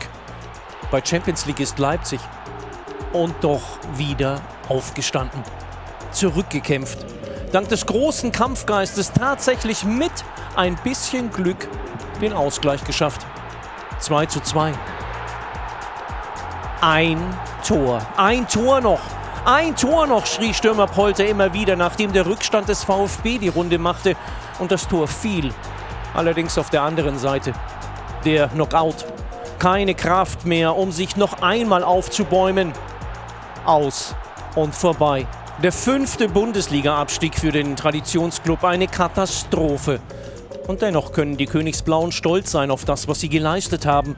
[0.91, 2.19] bei Champions League ist Leipzig.
[3.13, 3.61] Und doch
[3.97, 4.41] wieder
[4.71, 5.43] aufgestanden.
[6.13, 7.05] Zurückgekämpft.
[7.53, 10.13] Dank des großen Kampfgeistes tatsächlich mit
[10.57, 11.69] ein bisschen Glück
[12.23, 13.21] den Ausgleich geschafft.
[13.99, 14.73] 2 zu 2.
[16.81, 17.19] Ein
[17.67, 18.01] Tor.
[18.17, 19.01] Ein Tor noch.
[19.51, 23.79] Ein Tor noch, schrie Stürmer Polter immer wieder, nachdem der Rückstand des VfB die Runde
[23.79, 24.15] machte
[24.59, 25.55] und das Tor fiel.
[26.13, 27.55] Allerdings auf der anderen Seite.
[28.27, 29.07] Der Knockout.
[29.59, 32.75] Keine Kraft mehr, um sich noch einmal aufzubäumen.
[33.65, 34.15] Aus
[34.55, 35.27] und vorbei.
[35.63, 40.01] Der fünfte Bundesliga-Abstieg für den Traditionsclub eine Katastrophe.
[40.67, 44.15] Und dennoch können die Königsblauen stolz sein auf das, was sie geleistet haben.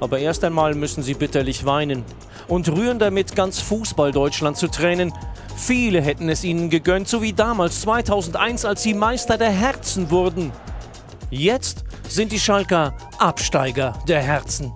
[0.00, 2.04] Aber erst einmal müssen sie bitterlich weinen
[2.46, 5.12] und rühren damit ganz Fußball-Deutschland zu Tränen.
[5.56, 10.52] Viele hätten es ihnen gegönnt, so wie damals 2001, als sie Meister der Herzen wurden.
[11.30, 14.72] Jetzt sind die Schalker Absteiger der Herzen.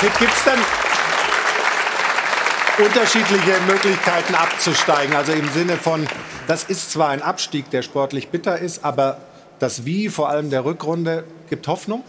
[0.00, 0.81] Gibt es
[2.84, 5.14] unterschiedliche Möglichkeiten abzusteigen?
[5.14, 6.06] Also im Sinne von,
[6.48, 9.18] das ist zwar ein Abstieg, der sportlich bitter ist, aber
[9.58, 12.02] das Wie, vor allem der Rückrunde, gibt Hoffnung?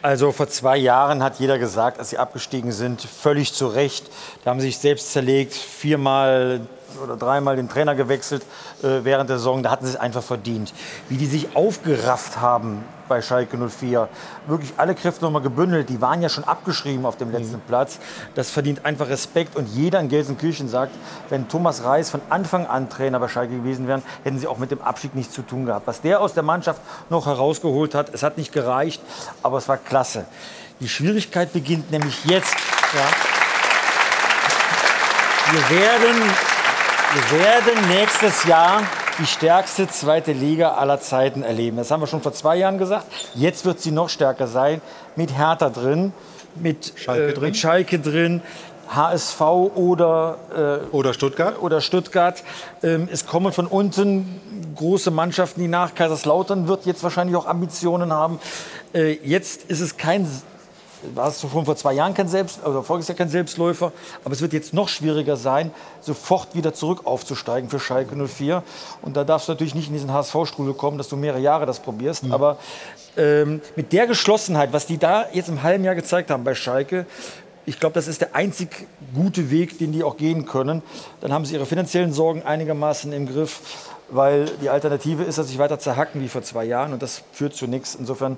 [0.00, 4.10] Also vor zwei Jahren hat jeder gesagt, als sie abgestiegen sind, völlig zu Recht.
[4.44, 6.60] Da haben sie sich selbst zerlegt, viermal
[7.02, 8.42] oder dreimal den Trainer gewechselt
[8.82, 9.62] äh, während der Saison.
[9.62, 10.72] Da hatten sie es einfach verdient.
[11.08, 14.08] Wie die sich aufgerafft haben bei Schalke 04,
[14.46, 15.88] wirklich alle Kräfte nochmal gebündelt.
[15.88, 17.62] Die waren ja schon abgeschrieben auf dem letzten mhm.
[17.68, 17.98] Platz.
[18.34, 19.56] Das verdient einfach Respekt.
[19.56, 20.92] Und jeder in Gelsenkirchen sagt,
[21.28, 24.70] wenn Thomas Reis von Anfang an Trainer bei Schalke gewesen wäre, hätten sie auch mit
[24.70, 25.86] dem Abstieg nichts zu tun gehabt.
[25.86, 26.80] Was der aus der Mannschaft
[27.10, 29.02] noch herausgeholt hat, es hat nicht gereicht,
[29.42, 30.24] aber es war klasse.
[30.80, 32.54] Die Schwierigkeit beginnt nämlich jetzt.
[32.94, 33.34] Ja.
[35.52, 36.30] Wir werden
[37.14, 38.82] wir werden nächstes Jahr
[39.20, 41.76] die stärkste zweite Liga aller Zeiten erleben.
[41.76, 43.06] Das haben wir schon vor zwei Jahren gesagt.
[43.36, 44.80] Jetzt wird sie noch stärker sein.
[45.14, 46.12] Mit Hertha drin,
[46.56, 47.44] mit Schalke, äh, drin.
[47.44, 48.42] Mit Schalke drin.
[48.88, 51.62] HSV oder, äh, oder Stuttgart.
[51.62, 52.42] Oder Stuttgart.
[52.82, 58.12] Ähm, es kommen von unten große Mannschaften, die nach Kaiserslautern wird jetzt wahrscheinlich auch Ambitionen
[58.12, 58.40] haben.
[58.92, 60.28] Äh, jetzt ist es kein
[61.14, 63.92] war es schon vor zwei Jahren kein Selbst, oder voriges Jahr kein Selbstläufer,
[64.24, 65.70] aber es wird jetzt noch schwieriger sein,
[66.00, 68.62] sofort wieder zurück aufzusteigen für Schalke 04.
[69.02, 71.80] Und da darfst du natürlich nicht in diesen HSV-Strudel kommen, dass du mehrere Jahre das
[71.80, 72.24] probierst.
[72.24, 72.32] Mhm.
[72.32, 72.58] Aber
[73.16, 77.06] ähm, mit der Geschlossenheit, was die da jetzt im halben Jahr gezeigt haben bei Schalke,
[77.66, 80.82] ich glaube, das ist der einzig gute Weg, den die auch gehen können.
[81.20, 83.60] Dann haben sie ihre finanziellen Sorgen einigermaßen im Griff
[84.10, 87.54] weil die Alternative ist, dass sich weiter zerhacken wie vor zwei Jahren und das führt
[87.54, 87.94] zu nichts.
[87.94, 88.36] Insofern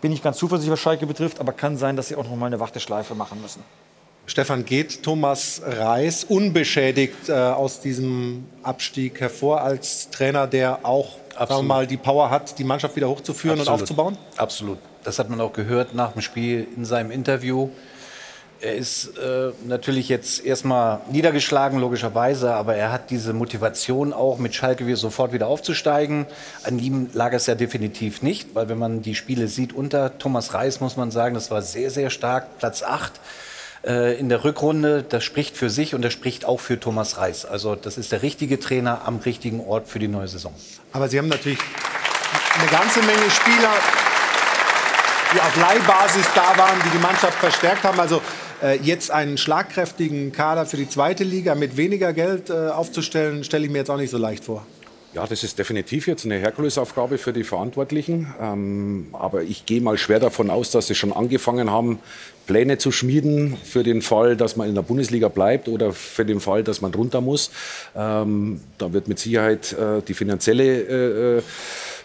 [0.00, 2.46] bin ich ganz zuversichtlich, was Schalke betrifft, aber kann sein, dass sie auch noch mal
[2.46, 3.62] eine Warteschleife machen müssen.
[4.26, 11.16] Stefan, geht Thomas Reis unbeschädigt äh, aus diesem Abstieg hervor als Trainer, der auch
[11.46, 13.78] sagen wir mal, die Power hat, die Mannschaft wieder hochzuführen Absolut.
[13.78, 14.18] und aufzubauen?
[14.36, 14.78] Absolut.
[15.04, 17.70] Das hat man auch gehört nach dem Spiel in seinem Interview.
[18.60, 24.52] Er ist äh, natürlich jetzt erstmal niedergeschlagen, logischerweise, aber er hat diese Motivation auch mit
[24.52, 26.26] Schalke wieder sofort wieder aufzusteigen.
[26.64, 30.54] An ihm lag es ja definitiv nicht, weil wenn man die Spiele sieht unter Thomas
[30.54, 33.12] Reis, muss man sagen, das war sehr, sehr stark, Platz 8
[33.86, 35.04] äh, in der Rückrunde.
[35.08, 37.46] Das spricht für sich und das spricht auch für Thomas Reis.
[37.46, 40.52] Also das ist der richtige Trainer am richtigen Ort für die neue Saison.
[40.92, 41.60] Aber Sie haben natürlich
[42.58, 43.70] eine ganze Menge Spieler,
[45.32, 48.00] die auf Leihbasis da waren, die die Mannschaft verstärkt haben.
[48.00, 48.20] Also
[48.82, 53.70] jetzt einen schlagkräftigen Kader für die zweite Liga mit weniger Geld äh, aufzustellen, stelle ich
[53.70, 54.66] mir jetzt auch nicht so leicht vor.
[55.14, 58.34] Ja, das ist definitiv jetzt eine Herkulesaufgabe für die Verantwortlichen.
[58.40, 61.98] Ähm, aber ich gehe mal schwer davon aus, dass sie schon angefangen haben,
[62.46, 66.40] Pläne zu schmieden für den Fall, dass man in der Bundesliga bleibt oder für den
[66.40, 67.50] Fall, dass man runter muss.
[67.96, 71.42] Ähm, da wird mit Sicherheit äh, die finanzielle äh,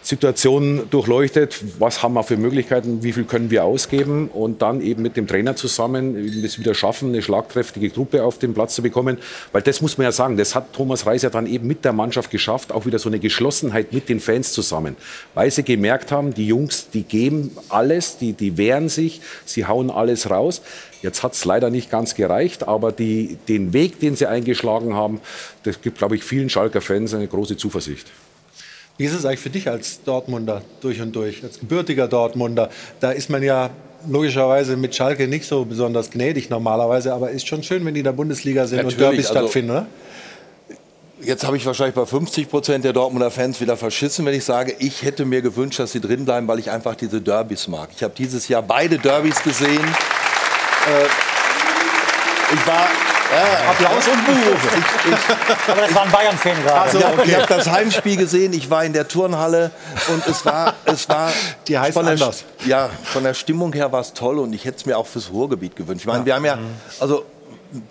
[0.04, 4.80] äh Situation durchleuchtet, was haben wir für Möglichkeiten, wie viel können wir ausgeben und dann
[4.80, 8.82] eben mit dem Trainer zusammen es wieder schaffen, eine schlagkräftige Truppe auf den Platz zu
[8.82, 9.18] bekommen.
[9.52, 11.92] Weil das muss man ja sagen, das hat Thomas Reis ja dann eben mit der
[11.92, 14.96] Mannschaft geschafft, auch wieder so eine Geschlossenheit mit den Fans zusammen.
[15.34, 19.90] Weil sie gemerkt haben, die Jungs, die geben alles, die, die wehren sich, sie hauen
[19.90, 20.62] alles raus.
[21.02, 25.20] Jetzt hat es leider nicht ganz gereicht, aber die, den Weg, den sie eingeschlagen haben,
[25.64, 28.10] das gibt, glaube ich, vielen Schalker Fans eine große Zuversicht.
[28.96, 32.70] Wie ist es eigentlich für dich als Dortmunder durch und durch, als gebürtiger Dortmunder?
[33.00, 33.70] Da ist man ja
[34.08, 38.04] logischerweise mit Schalke nicht so besonders gnädig normalerweise, aber ist schon schön, wenn die in
[38.04, 39.86] der Bundesliga sind Natürlich, und Derbys also stattfinden, oder?
[41.22, 44.76] Jetzt habe ich wahrscheinlich bei 50 Prozent der Dortmunder Fans wieder verschissen, wenn ich sage,
[44.78, 47.88] ich hätte mir gewünscht, dass sie drin bleiben, weil ich einfach diese Derbys mag.
[47.96, 49.84] Ich habe dieses Jahr beide Derbys gesehen.
[50.86, 51.06] Äh,
[52.54, 52.86] ich war
[53.68, 55.72] Applaus und Buh.
[55.72, 56.80] Aber das war ein Bayern-Fan gerade.
[56.80, 59.70] Also, Ich habe das Heimspiel gesehen, ich war in der Turnhalle
[60.08, 61.32] und es war, es war
[61.68, 62.44] Die heißt von der, anders.
[62.66, 65.30] Ja, von der Stimmung her war es toll und ich hätte es mir auch fürs
[65.30, 66.02] Ruhrgebiet gewünscht.
[66.02, 66.58] Ich meine, wir haben ja,
[67.00, 67.24] also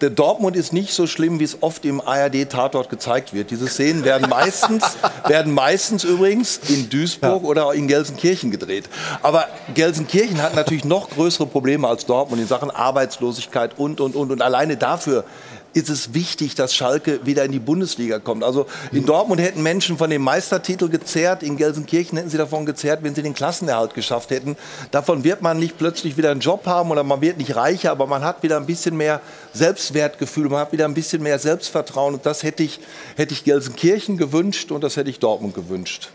[0.01, 3.51] der Dortmund ist nicht so schlimm, wie es oft im ARD-Tatort gezeigt wird.
[3.51, 4.83] Diese Szenen werden meistens,
[5.27, 8.89] werden meistens übrigens in Duisburg oder in Gelsenkirchen gedreht.
[9.21, 14.31] Aber Gelsenkirchen hat natürlich noch größere Probleme als Dortmund in Sachen Arbeitslosigkeit und, und, und.
[14.31, 15.25] Und alleine dafür
[15.73, 18.43] ist es wichtig, dass Schalke wieder in die Bundesliga kommt.
[18.43, 22.99] Also in Dortmund hätten Menschen von dem Meistertitel gezerrt, in Gelsenkirchen hätten sie davon gezerrt,
[23.03, 24.55] wenn sie den Klassenerhalt geschafft hätten.
[24.91, 28.07] Davon wird man nicht plötzlich wieder einen Job haben oder man wird nicht reicher, aber
[28.07, 29.21] man hat wieder ein bisschen mehr
[29.53, 32.13] Selbstwertgefühl, man hat wieder ein bisschen mehr Selbstvertrauen.
[32.13, 32.79] Und das hätte ich,
[33.15, 36.09] hätte ich Gelsenkirchen gewünscht und das hätte ich Dortmund gewünscht.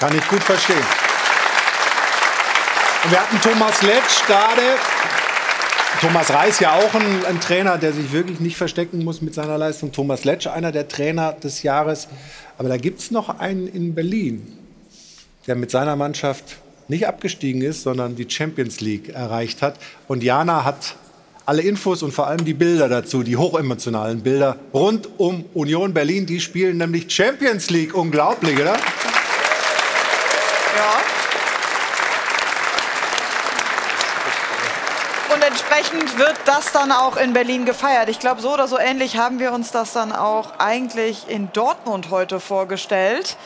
[0.00, 0.76] Kann ich gut verstehen.
[3.04, 4.62] Und wir hatten Thomas Letsch gerade.
[6.00, 9.56] Thomas Reis ja auch ein, ein, Trainer, der sich wirklich nicht verstecken muss mit seiner
[9.56, 9.92] Leistung.
[9.92, 12.08] Thomas Letsch, einer der Trainer des Jahres.
[12.58, 14.58] Aber da gibt es noch einen in Berlin,
[15.46, 16.56] der mit seiner Mannschaft
[16.88, 19.78] nicht abgestiegen ist, sondern die Champions League erreicht hat.
[20.08, 20.96] Und Jana hat
[21.46, 26.26] alle Infos und vor allem die Bilder dazu, die hochemotionalen Bilder rund um Union Berlin.
[26.26, 27.94] Die spielen nämlich Champions League.
[27.94, 28.76] Unglaublich, oder?
[30.76, 31.02] Ja.
[35.34, 38.08] Und entsprechend wird das dann auch in Berlin gefeiert.
[38.08, 42.10] Ich glaube, so oder so ähnlich haben wir uns das dann auch eigentlich in Dortmund
[42.10, 43.36] heute vorgestellt.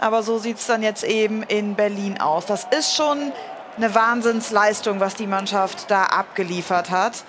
[0.00, 2.46] Aber so sieht es dann jetzt eben in Berlin aus.
[2.46, 3.32] Das ist schon
[3.76, 7.24] eine Wahnsinnsleistung, was die Mannschaft da abgeliefert hat.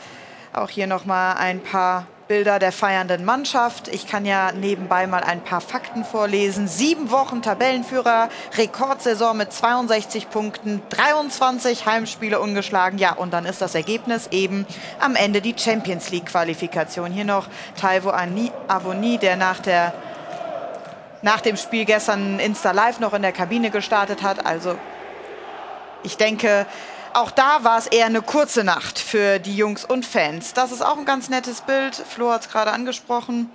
[0.53, 3.87] Auch hier noch mal ein paar Bilder der feiernden Mannschaft.
[3.89, 6.67] Ich kann ja nebenbei mal ein paar Fakten vorlesen.
[6.67, 8.27] Sieben Wochen Tabellenführer,
[8.57, 12.97] Rekordsaison mit 62 Punkten, 23 Heimspiele ungeschlagen.
[12.97, 14.65] Ja, und dann ist das Ergebnis eben
[14.99, 17.11] am Ende die Champions League-Qualifikation.
[17.11, 17.45] Hier noch
[17.79, 19.93] Taiwo Avoni, der nach, der,
[21.21, 24.43] nach dem Spiel gestern Insta Live noch in der Kabine gestartet hat.
[24.43, 24.75] Also
[26.01, 26.65] ich denke,
[27.13, 30.53] auch da war es eher eine kurze Nacht für die Jungs und Fans.
[30.53, 31.95] Das ist auch ein ganz nettes Bild.
[31.95, 33.49] Flo hat es gerade angesprochen.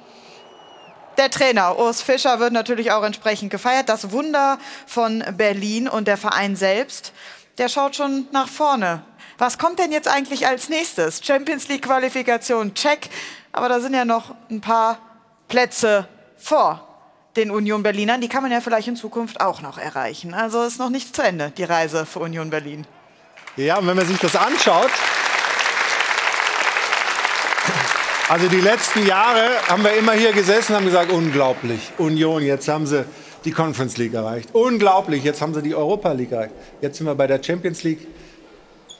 [1.16, 3.88] Der Trainer Urs Fischer wird natürlich auch entsprechend gefeiert.
[3.88, 7.12] Das Wunder von Berlin und der Verein selbst,
[7.58, 9.02] der schaut schon nach vorne.
[9.36, 11.20] Was kommt denn jetzt eigentlich als nächstes?
[11.24, 13.08] Champions League Qualifikation, check.
[13.50, 14.98] Aber da sind ja noch ein paar
[15.48, 16.86] Plätze vor
[17.36, 18.20] den Union Berlinern.
[18.20, 20.34] Die kann man ja vielleicht in Zukunft auch noch erreichen.
[20.34, 22.86] Also ist noch nicht zu Ende, die Reise für Union Berlin.
[23.58, 24.90] Ja, und wenn man sich das anschaut,
[28.28, 32.68] also die letzten Jahre haben wir immer hier gesessen und haben gesagt, unglaublich, Union, jetzt
[32.68, 33.04] haben sie
[33.44, 34.50] die Conference League erreicht.
[34.52, 36.52] Unglaublich, jetzt haben sie die Europa League erreicht.
[36.80, 38.06] Jetzt sind wir bei der Champions League.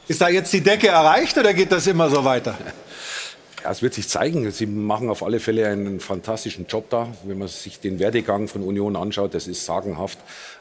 [0.09, 2.59] Ist da jetzt die Decke erreicht oder geht das immer so weiter?
[3.62, 4.51] Ja, es wird sich zeigen.
[4.51, 7.09] Sie machen auf alle Fälle einen fantastischen Job da.
[7.24, 10.18] Wenn man sich den Werdegang von Union anschaut, das ist sagenhaft.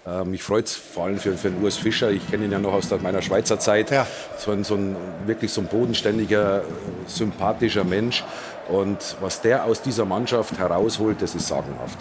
[0.07, 2.09] Äh, mich freut es vor allem für, für den Urs Fischer.
[2.11, 3.91] Ich kenne ihn ja noch aus meiner Schweizer Zeit.
[3.91, 4.07] Ja.
[4.37, 6.61] So, ein, so ein wirklich so ein bodenständiger,
[7.07, 8.23] sympathischer Mensch.
[8.69, 11.97] Und was der aus dieser Mannschaft herausholt, das ist sagenhaft.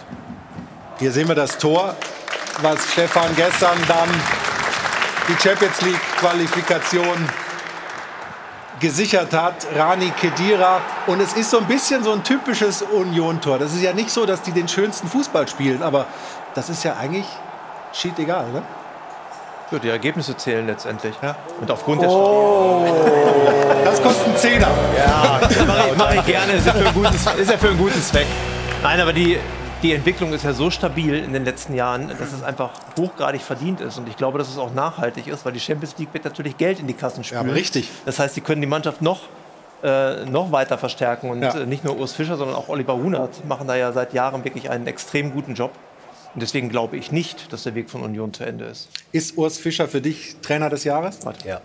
[0.99, 1.95] Hier sehen wir das Tor,
[2.61, 4.09] was Stefan gestern dann
[5.27, 7.29] die Champions League Qualifikation
[8.79, 10.81] gesichert hat, Rani Kedira.
[11.07, 13.59] Und es ist so ein bisschen so ein typisches Union-Tor.
[13.59, 16.05] Das ist ja nicht so, dass die den schönsten Fußball spielen, aber
[16.53, 17.25] das ist ja eigentlich
[17.93, 18.61] schied egal, ne?
[19.71, 21.13] Ja, die Ergebnisse zählen letztendlich.
[21.21, 21.35] Ja.
[21.59, 22.85] Und aufgrund der oh.
[23.83, 24.69] Das kostet einen Zehner.
[24.97, 26.53] Ja, das mache ich, mach ich gerne.
[26.53, 28.27] Ist ja, für einen guten, ist ja für einen guten Zweck.
[28.81, 29.37] Nein, aber die,
[29.83, 33.81] die Entwicklung ist ja so stabil in den letzten Jahren, dass es einfach hochgradig verdient
[33.81, 33.97] ist.
[33.97, 36.79] Und ich glaube, dass es auch nachhaltig ist, weil die Champions League wird natürlich Geld
[36.79, 37.47] in die Kassen spülen.
[37.47, 37.89] Ja, richtig.
[38.05, 39.19] Das heißt, sie können die Mannschaft noch,
[39.83, 41.29] äh, noch weiter verstärken.
[41.29, 41.53] Und Ja.
[41.57, 44.69] äh, nicht nur Urs Fischer, sondern auch Oliver Hunert machen da ja seit Jahren wirklich
[44.69, 45.71] einen extrem guten Job.
[46.37, 48.89] Und deswegen glaube ich nicht, dass der Weg von Union zu Ende ist.
[49.11, 51.17] Ist Urs Fischer für dich Trainer des Jahres?
[51.43, 51.61] Ja.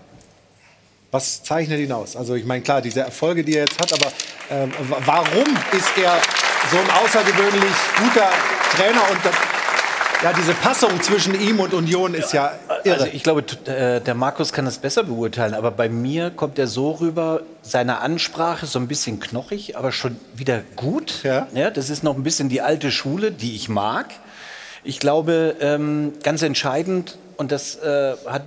[1.10, 2.16] Was zeichnet ihn aus?
[2.16, 4.06] Also ich meine, klar, diese Erfolge, die er jetzt hat, aber
[4.88, 5.44] wa- warum
[5.76, 6.14] ist er
[6.70, 8.30] so ein außergewöhnlich guter
[8.74, 9.02] Trainer?
[9.10, 9.34] Und das,
[10.22, 12.54] ja, diese Passung zwischen ihm und Union ist ja
[12.84, 12.94] irre.
[12.94, 16.66] Also ich glaube, äh, der Markus kann das besser beurteilen, aber bei mir kommt er
[16.66, 21.24] so rüber, seine Ansprache ist so ein bisschen knochig, aber schon wieder gut.
[21.24, 21.46] Ja.
[21.70, 24.06] das ist noch ein bisschen die alte Schule, die ich mag.
[24.84, 28.42] Ich glaube, ähm, ganz entscheidend, und das äh, hat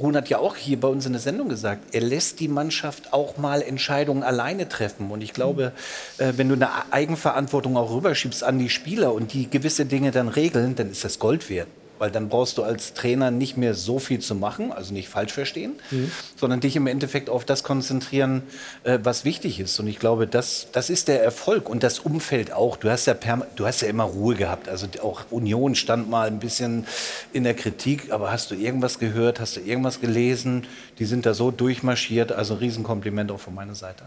[0.00, 3.38] Runert ja auch hier bei uns in der Sendung gesagt, er lässt die Mannschaft auch
[3.38, 5.10] mal Entscheidungen alleine treffen.
[5.10, 5.72] Und ich glaube,
[6.18, 10.28] äh, wenn du eine Eigenverantwortung auch rüberschiebst an die Spieler und die gewisse Dinge dann
[10.28, 11.68] regeln, dann ist das Gold wert.
[11.98, 15.32] Weil dann brauchst du als Trainer nicht mehr so viel zu machen, also nicht falsch
[15.32, 16.10] verstehen, mhm.
[16.36, 18.42] sondern dich im Endeffekt auf das konzentrieren,
[18.84, 19.78] äh, was wichtig ist.
[19.80, 22.76] Und ich glaube, das, das ist der Erfolg und das Umfeld auch.
[22.76, 24.68] Du hast, ja du hast ja immer Ruhe gehabt.
[24.68, 26.86] Also auch Union stand mal ein bisschen
[27.32, 30.66] in der Kritik, aber hast du irgendwas gehört, hast du irgendwas gelesen?
[30.98, 32.32] Die sind da so durchmarschiert.
[32.32, 34.04] Also ein Riesenkompliment auch von meiner Seite.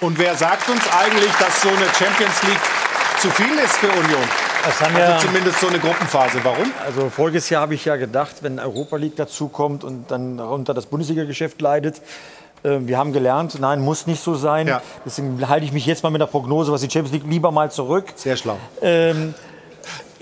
[0.00, 2.60] Und wer sagt uns eigentlich, dass so eine Champions League
[3.20, 4.51] zu viel ist für Union?
[4.64, 6.38] Also ja, zumindest so eine Gruppenphase.
[6.42, 6.70] Warum?
[6.84, 10.86] Also voriges Jahr habe ich ja gedacht, wenn Europa League dazukommt und dann unter das
[10.86, 12.00] Bundesliga-Geschäft leidet,
[12.62, 14.68] äh, wir haben gelernt, nein, muss nicht so sein.
[14.68, 14.82] Ja.
[15.04, 17.70] Deswegen halte ich mich jetzt mal mit der Prognose, was die Champions League lieber mal
[17.70, 18.12] zurück.
[18.14, 18.56] Sehr schlau.
[18.80, 19.34] Ähm,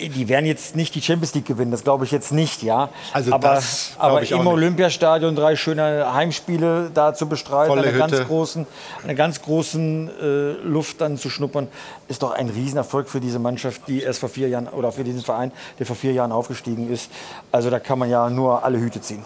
[0.08, 2.88] die werden jetzt nicht die Champions League gewinnen, das glaube ich jetzt nicht, ja.
[3.12, 7.98] Also aber, das aber im Olympiastadion drei schöne Heimspiele da zu bestreiten, Volle eine Hütte.
[7.98, 8.66] ganz großen,
[9.02, 11.68] eine ganz großen äh, Luft dann zu schnuppern,
[12.08, 15.22] ist doch ein Riesenerfolg für diese Mannschaft, die erst vor vier Jahren oder für diesen
[15.22, 17.10] Verein, der vor vier Jahren aufgestiegen ist.
[17.52, 19.24] Also da kann man ja nur alle Hüte ziehen.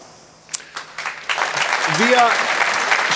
[1.99, 2.64] Wir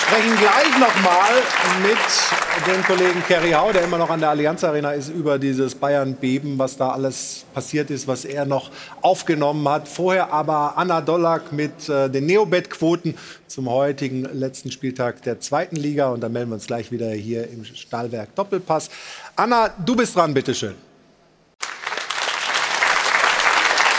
[0.09, 1.35] sprechen gleich noch mal
[1.83, 5.75] mit dem Kollegen Kerry Hau, der immer noch an der Allianz Arena ist, über dieses
[5.75, 8.71] Bayern-Beben, was da alles passiert ist, was er noch
[9.03, 9.87] aufgenommen hat.
[9.87, 13.15] Vorher aber Anna Dollack mit äh, den Neobet-Quoten
[13.45, 16.09] zum heutigen letzten Spieltag der zweiten Liga.
[16.09, 18.89] Und dann melden wir uns gleich wieder hier im Stahlwerk Doppelpass.
[19.35, 20.73] Anna, du bist dran, bitteschön.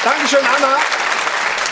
[0.03, 1.00] Dankeschön, Anna.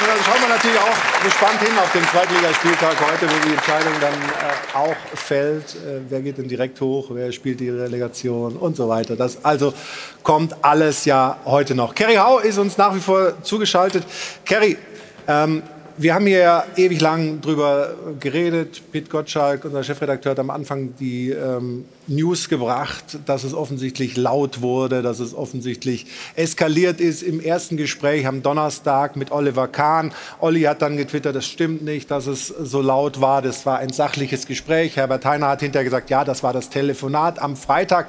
[0.01, 3.93] Und dann schauen wir natürlich auch gespannt hin auf den Zweitligaspieltag heute, wo die Entscheidung
[4.01, 5.75] dann äh, auch fällt.
[5.75, 9.16] Äh, wer geht denn direkt hoch, wer spielt die Relegation und so weiter.
[9.16, 9.75] Das also
[10.23, 11.97] kommt alles ja heute noch.
[11.97, 14.05] Kerry Hau ist uns nach wie vor zugeschaltet.
[14.45, 14.79] Kerry,
[15.27, 15.65] ähm,
[16.01, 18.81] wir haben hier ja ewig lang drüber geredet.
[18.93, 24.62] Pete Gottschalk, unser Chefredakteur, hat am Anfang die ähm, News gebracht, dass es offensichtlich laut
[24.62, 26.07] wurde, dass es offensichtlich
[26.37, 30.12] eskaliert ist im ersten Gespräch am Donnerstag mit Oliver Kahn.
[30.41, 33.43] Olli hat dann getwittert, das stimmt nicht, dass es so laut war.
[33.43, 34.97] Das war ein sachliches Gespräch.
[34.97, 38.09] Herbert Heiner hat hinterher gesagt, ja, das war das Telefonat am Freitag.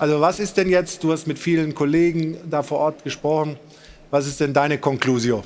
[0.00, 3.56] Also was ist denn jetzt, du hast mit vielen Kollegen da vor Ort gesprochen,
[4.10, 5.44] was ist denn deine Konklusion?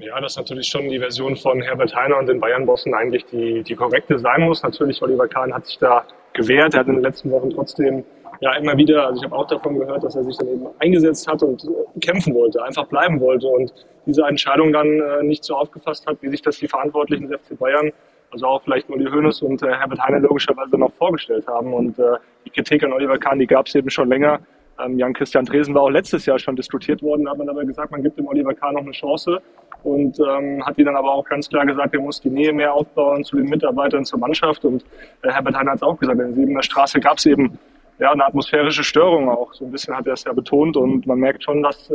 [0.00, 3.76] Ja, dass natürlich schon die Version von Herbert Heiner und den Bayern-Bossen eigentlich die, die
[3.76, 4.62] korrekte sein muss.
[4.62, 6.74] Natürlich, Oliver Kahn hat sich da gewehrt.
[6.74, 8.04] Er hat in den letzten Wochen trotzdem
[8.40, 11.28] ja immer wieder, also ich habe auch davon gehört, dass er sich dann eben eingesetzt
[11.28, 13.72] hat und äh, kämpfen wollte, einfach bleiben wollte und
[14.06, 17.56] diese Entscheidung dann äh, nicht so aufgefasst hat, wie sich das die Verantwortlichen des FC
[17.56, 17.92] Bayern,
[18.32, 21.72] also auch vielleicht Uli Hoeneß und äh, Herbert Heiner logischerweise noch vorgestellt haben.
[21.72, 24.40] Und äh, die Kritik an Oliver Kahn, die gab es eben schon länger.
[24.84, 28.02] Ähm, Jan-Christian Dresen war auch letztes Jahr schon diskutiert worden, hat man aber gesagt, man
[28.02, 29.40] gibt dem Oliver Kahn noch eine Chance
[29.84, 32.72] und ähm, hat die dann aber auch ganz klar gesagt, er muss die Nähe mehr
[32.72, 34.64] aufbauen zu den Mitarbeitern, zur Mannschaft.
[34.64, 34.84] Und
[35.22, 37.58] äh, Herbert Heiner hat es auch gesagt, in Siebener Straße gab es eben
[37.98, 39.52] ja, eine atmosphärische Störung auch.
[39.52, 41.94] So ein bisschen hat er es ja betont und man merkt schon, dass äh,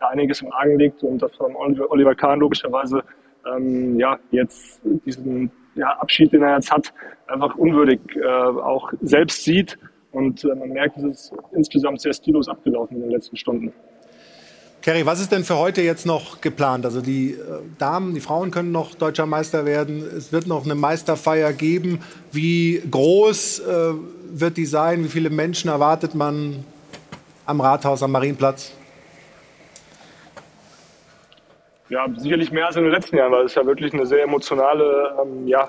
[0.00, 3.02] da einiges im Argen liegt und dass von Oliver Kahn logischerweise
[3.46, 6.92] ähm, ja, jetzt diesen ja, Abschied, den er jetzt hat,
[7.28, 9.78] einfach unwürdig äh, auch selbst sieht.
[10.10, 13.72] Und äh, man merkt, es ist insgesamt sehr stillos abgelaufen in den letzten Stunden.
[14.88, 16.86] Kerry, was ist denn für heute jetzt noch geplant?
[16.86, 17.36] Also die äh,
[17.78, 20.02] Damen, die Frauen können noch deutscher Meister werden.
[20.16, 22.00] Es wird noch eine Meisterfeier geben.
[22.32, 23.92] Wie groß äh,
[24.30, 25.04] wird die sein?
[25.04, 26.64] Wie viele Menschen erwartet man
[27.44, 28.74] am Rathaus, am Marienplatz?
[31.90, 35.18] Ja, sicherlich mehr als in den letzten Jahren, weil es ja wirklich eine sehr emotionale
[35.22, 35.68] ähm, ja,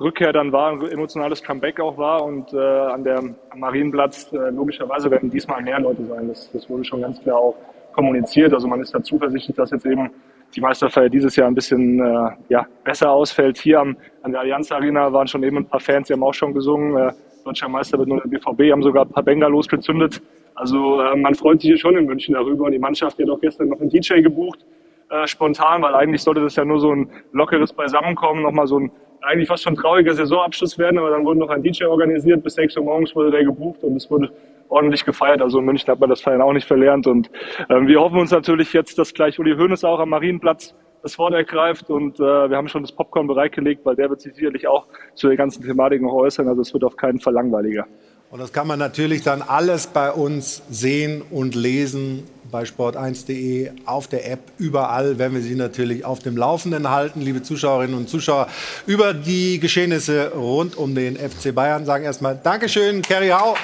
[0.00, 2.24] Rückkehr dann war, ein emotionales Comeback auch war.
[2.24, 6.26] Und äh, an der, am Marienplatz äh, logischerweise werden diesmal mehr Leute sein.
[6.26, 7.54] Das, das wurde schon ganz klar auch
[7.96, 8.52] kommuniziert.
[8.52, 10.10] Also man ist da zuversichtlich, dass jetzt eben
[10.54, 13.58] die Meisterfeier dieses Jahr ein bisschen äh, ja, besser ausfällt.
[13.58, 16.34] Hier am, an der Allianz Arena waren schon eben ein paar Fans, die haben auch
[16.34, 16.96] schon gesungen.
[16.96, 17.12] Äh,
[17.44, 20.22] Deutscher Meister wird nur der BVB, haben sogar ein paar Bengalos gezündet.
[20.54, 22.66] Also äh, man freut sich hier schon in München darüber.
[22.66, 24.64] Und die Mannschaft hat auch gestern noch einen DJ gebucht,
[25.10, 28.90] äh, spontan, weil eigentlich sollte das ja nur so ein lockeres Beisammenkommen, nochmal so ein
[29.22, 32.42] eigentlich fast schon trauriger Saisonabschluss werden, aber dann wurde noch ein DJ organisiert.
[32.44, 34.30] Bis 6 Uhr morgens wurde der gebucht und es wurde
[34.68, 35.40] ordentlich gefeiert.
[35.42, 37.06] Also in München hat man das Feiern auch nicht verlernt.
[37.06, 37.30] Und
[37.68, 41.34] ähm, wir hoffen uns natürlich jetzt, dass gleich Uli Hoeneß auch am Marienplatz das Wort
[41.34, 41.90] ergreift.
[41.90, 45.28] Und äh, wir haben schon das Popcorn bereitgelegt, weil der wird sich sicherlich auch zu
[45.28, 46.48] der ganzen Thematik noch äußern.
[46.48, 47.86] Also es wird auf keinen Fall langweiliger.
[48.30, 54.08] Und das kann man natürlich dann alles bei uns sehen und lesen bei sport1.de, auf
[54.08, 58.48] der App, überall werden wir Sie natürlich auf dem Laufenden halten, liebe Zuschauerinnen und Zuschauer,
[58.86, 61.84] über die Geschehnisse rund um den FC Bayern.
[61.84, 63.54] Sagen erstmal Dankeschön, Kerry Hau.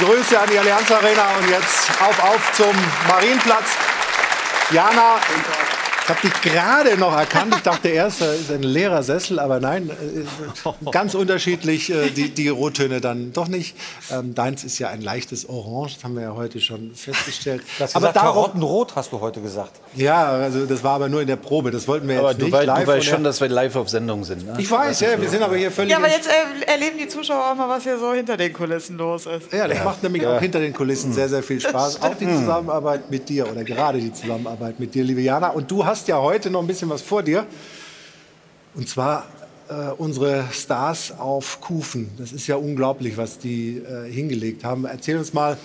[0.00, 2.74] Grüße an die Allianz Arena und jetzt auf, auf zum
[3.08, 3.66] Marienplatz.
[4.70, 5.16] Jana,
[6.08, 7.54] Ich habe dich gerade noch erkannt.
[7.54, 12.30] Ich dachte erst, da ist ein leerer Sessel, aber nein, äh, ganz unterschiedlich äh, die,
[12.30, 13.76] die Rottöne dann doch nicht.
[14.10, 17.62] Ähm, deins ist ja ein leichtes Orange, das haben wir ja heute schon festgestellt.
[17.78, 19.72] Das aber Karottenrot hast du heute gesagt.
[19.96, 21.70] Ja, also das war aber nur in der Probe.
[21.70, 22.84] Das wollten wir aber jetzt du nicht weißt, live.
[22.86, 24.46] Du weißt schon, dass wir live auf Sendung sind.
[24.46, 24.54] Ne?
[24.56, 25.90] Ich weiß, ja, wir sind aber hier völlig.
[25.90, 28.96] Ja, aber jetzt äh, erleben die Zuschauer auch mal, was hier so hinter den Kulissen
[28.96, 29.52] los ist.
[29.52, 29.84] Ja, das ja.
[29.84, 30.34] macht nämlich ja.
[30.34, 32.00] auch hinter den Kulissen sehr, sehr viel Spaß.
[32.08, 35.48] Auch die Zusammenarbeit mit dir oder gerade die Zusammenarbeit mit dir, liebe Jana.
[35.48, 37.46] Und du hast ja heute noch ein bisschen was vor dir.
[38.74, 39.26] Und zwar
[39.68, 42.10] äh, unsere Stars auf Kufen.
[42.18, 44.84] Das ist ja unglaublich, was die äh, hingelegt haben.
[44.84, 45.56] Erzähl uns mal,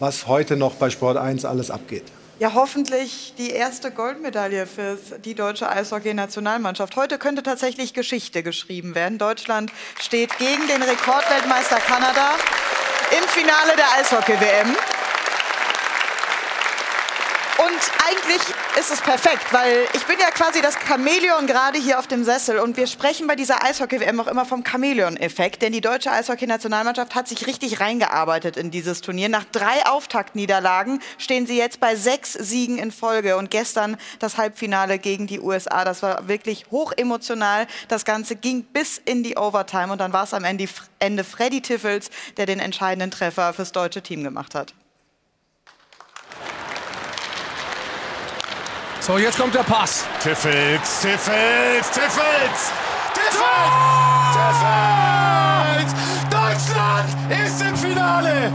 [0.00, 2.04] was heute noch bei Sport 1 alles abgeht.
[2.38, 6.96] Ja, hoffentlich die erste Goldmedaille für die deutsche Eishockey-Nationalmannschaft.
[6.96, 9.18] Heute könnte tatsächlich Geschichte geschrieben werden.
[9.18, 9.70] Deutschland
[10.00, 12.34] steht gegen den Rekordweltmeister Kanada
[13.12, 14.74] im Finale der Eishockey-WM.
[17.64, 18.42] Und eigentlich
[18.76, 22.58] ist es perfekt, weil ich bin ja quasi das Chamäleon gerade hier auf dem Sessel
[22.58, 27.28] und wir sprechen bei dieser Eishockey-WM auch immer vom Chamäleon-Effekt, denn die deutsche Eishockey-Nationalmannschaft hat
[27.28, 29.28] sich richtig reingearbeitet in dieses Turnier.
[29.28, 34.98] Nach drei Auftaktniederlagen stehen sie jetzt bei sechs Siegen in Folge und gestern das Halbfinale
[34.98, 35.84] gegen die USA.
[35.84, 37.68] Das war wirklich hochemotional.
[37.86, 42.10] Das Ganze ging bis in die Overtime und dann war es am Ende Freddy Tiffels,
[42.38, 44.74] der den entscheidenden Treffer fürs deutsche Team gemacht hat.
[49.04, 50.04] So, jetzt kommt der Pass.
[50.22, 52.70] Tiffels, Tiffels, Tiffels!
[53.12, 53.72] Tiffels!
[54.32, 55.92] Tiffels!
[56.30, 58.52] Deutschland ist im Finale!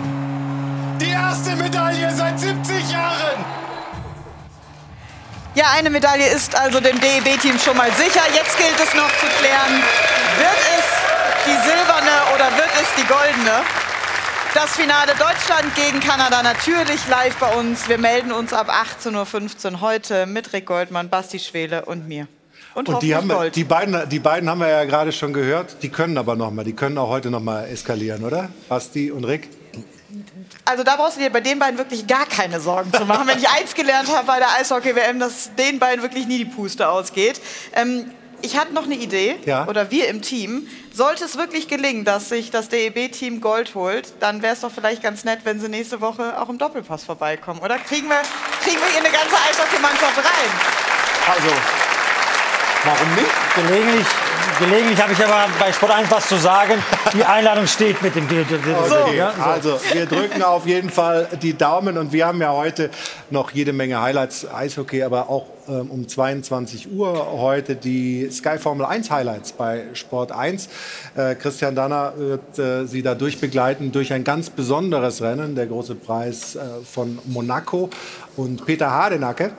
[1.01, 3.43] Die erste Medaille seit 70 Jahren!
[5.53, 8.23] Ja, eine Medaille ist also dem DEB-Team schon mal sicher.
[8.33, 9.83] Jetzt gilt es noch zu klären,
[10.37, 10.85] wird es
[11.45, 13.65] die silberne oder wird es die goldene?
[14.53, 17.87] Das Finale Deutschland gegen Kanada natürlich live bei uns.
[17.89, 22.27] Wir melden uns ab 18.15 Uhr heute mit Rick Goldmann, Basti Schwele und mir.
[22.73, 25.81] Und, und die, haben, die, beiden, die beiden haben wir ja gerade schon gehört.
[25.83, 26.63] Die können aber noch mal.
[26.63, 28.49] Die können auch heute noch mal eskalieren, oder?
[28.69, 29.49] Basti und Rick?
[30.65, 33.27] Also da brauchst du dir bei den beiden wirklich gar keine Sorgen zu machen.
[33.27, 36.89] Wenn ich eins gelernt habe bei der Eishockey-WM, dass den beiden wirklich nie die Puste
[36.89, 37.41] ausgeht.
[37.73, 38.11] Ähm,
[38.41, 39.67] ich hatte noch eine Idee, ja.
[39.67, 40.67] oder wir im Team.
[40.97, 45.03] Sollte es wirklich gelingen, dass sich das DEB-Team Gold holt, dann wäre es doch vielleicht
[45.03, 47.77] ganz nett, wenn sie nächste Woche auch im Doppelpass vorbeikommen, oder?
[47.77, 48.19] Kriegen wir,
[48.63, 50.49] kriegen wir hier eine ganze Eishockeymannschaft rein?
[51.29, 51.55] Also,
[52.83, 53.29] warum nicht?
[53.53, 54.07] Gelegentlich,
[54.59, 56.73] gelegentlich habe ich aber bei Sport 1 was zu sagen.
[57.13, 58.25] Die Einladung steht mit dem.
[58.25, 59.21] Okay.
[59.21, 62.89] Also, wir drücken auf jeden Fall die Daumen und wir haben ja heute
[63.29, 68.85] noch jede Menge Highlights, Eishockey, aber auch ähm, um 22 Uhr heute die Sky Formel
[68.85, 70.69] 1 Highlights bei Sport 1.
[71.15, 75.95] Äh, Christian Danner wird äh, Sie da durchbegleiten durch ein ganz besonderes Rennen, der große
[75.95, 77.89] Preis äh, von Monaco.
[78.35, 79.51] Und Peter Hardenacke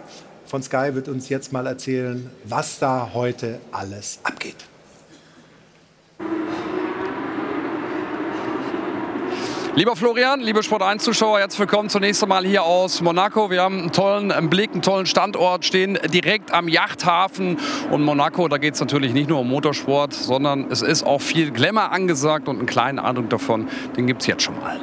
[0.46, 4.56] von Sky wird uns jetzt mal erzählen, was da heute alles abgeht.
[9.78, 13.48] Lieber Florian, liebe Sport 1 Zuschauer, herzlich willkommen zunächst einmal hier aus Monaco.
[13.48, 17.58] Wir haben einen tollen Blick, einen tollen Standort, stehen direkt am Yachthafen.
[17.92, 21.52] Und Monaco, da geht es natürlich nicht nur um Motorsport, sondern es ist auch viel
[21.52, 24.80] Glamour angesagt und einen kleinen Eindruck davon, den gibt es jetzt schon mal.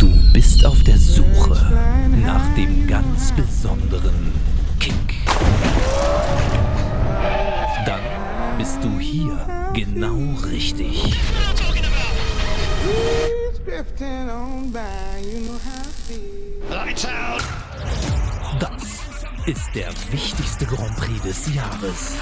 [0.00, 1.78] Du bist auf der Suche
[2.24, 4.32] nach dem ganz besonderen
[4.80, 4.94] Kick.
[7.86, 8.00] Dann
[8.58, 11.02] bist du hier genau richtig.
[18.58, 18.82] Das
[19.46, 22.16] ist der wichtigste Grand Prix des Jahres.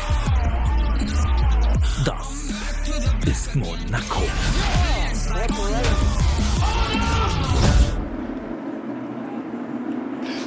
[2.05, 4.23] Das ist Monaco.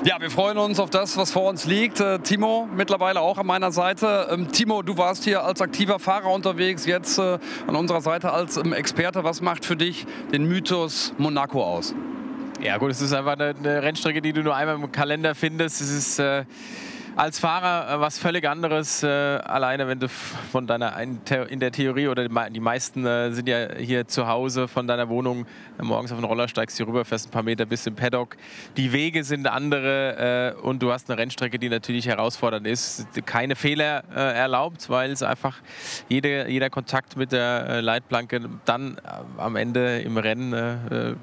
[0.06, 2.00] Ja, wir freuen uns auf das, was vor uns liegt.
[2.00, 4.30] Äh, Timo mittlerweile auch an meiner Seite.
[4.32, 8.56] Ähm, Timo, du warst hier als aktiver Fahrer unterwegs, jetzt äh, an unserer Seite als
[8.56, 9.26] ähm, Experte.
[9.26, 11.94] Was macht für dich den Mythos Monaco aus?
[12.62, 13.54] Ja gut, es ist einfach eine,
[13.84, 15.82] Rennstrecke, die du nur einmal im Kalender findest.
[15.82, 16.46] Es ist äh,
[17.20, 19.04] als Fahrer äh, was völlig anderes.
[19.04, 23.76] Äh, alleine, wenn du von deiner in der Theorie oder die meisten äh, sind ja
[23.76, 25.46] hier zu Hause von deiner Wohnung
[25.78, 28.38] äh, morgens auf den Roller steigst, hier rüber, fährst ein paar Meter bis im Paddock.
[28.78, 33.06] Die Wege sind andere äh, und du hast eine Rennstrecke, die natürlich herausfordernd ist.
[33.26, 35.58] Keine Fehler äh, erlaubt, weil es einfach
[36.08, 38.98] jede, jeder Kontakt mit der Leitplanke dann
[39.38, 41.18] am Ende im Rennen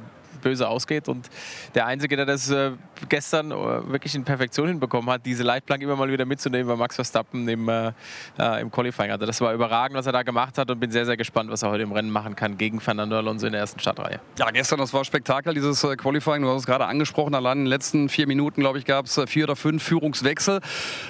[0.47, 1.09] böse ausgeht.
[1.09, 1.29] Und
[1.75, 2.71] der Einzige, der das äh,
[3.09, 3.55] gestern äh,
[3.91, 7.69] wirklich in Perfektion hinbekommen hat, diese Leitplank immer mal wieder mitzunehmen, war Max Verstappen im,
[7.69, 7.93] äh,
[8.39, 9.11] äh, im Qualifying.
[9.11, 11.65] Also das war überragend, was er da gemacht hat und bin sehr, sehr gespannt, was
[11.65, 14.21] er heute im Rennen machen kann gegen Fernando Alonso in der ersten Startreihe.
[14.39, 16.43] Ja, gestern, das war Spektakel, dieses äh, Qualifying.
[16.43, 17.35] Du hast es gerade angesprochen.
[17.35, 20.61] Allein in den letzten vier Minuten, glaube ich, gab es vier oder fünf Führungswechsel.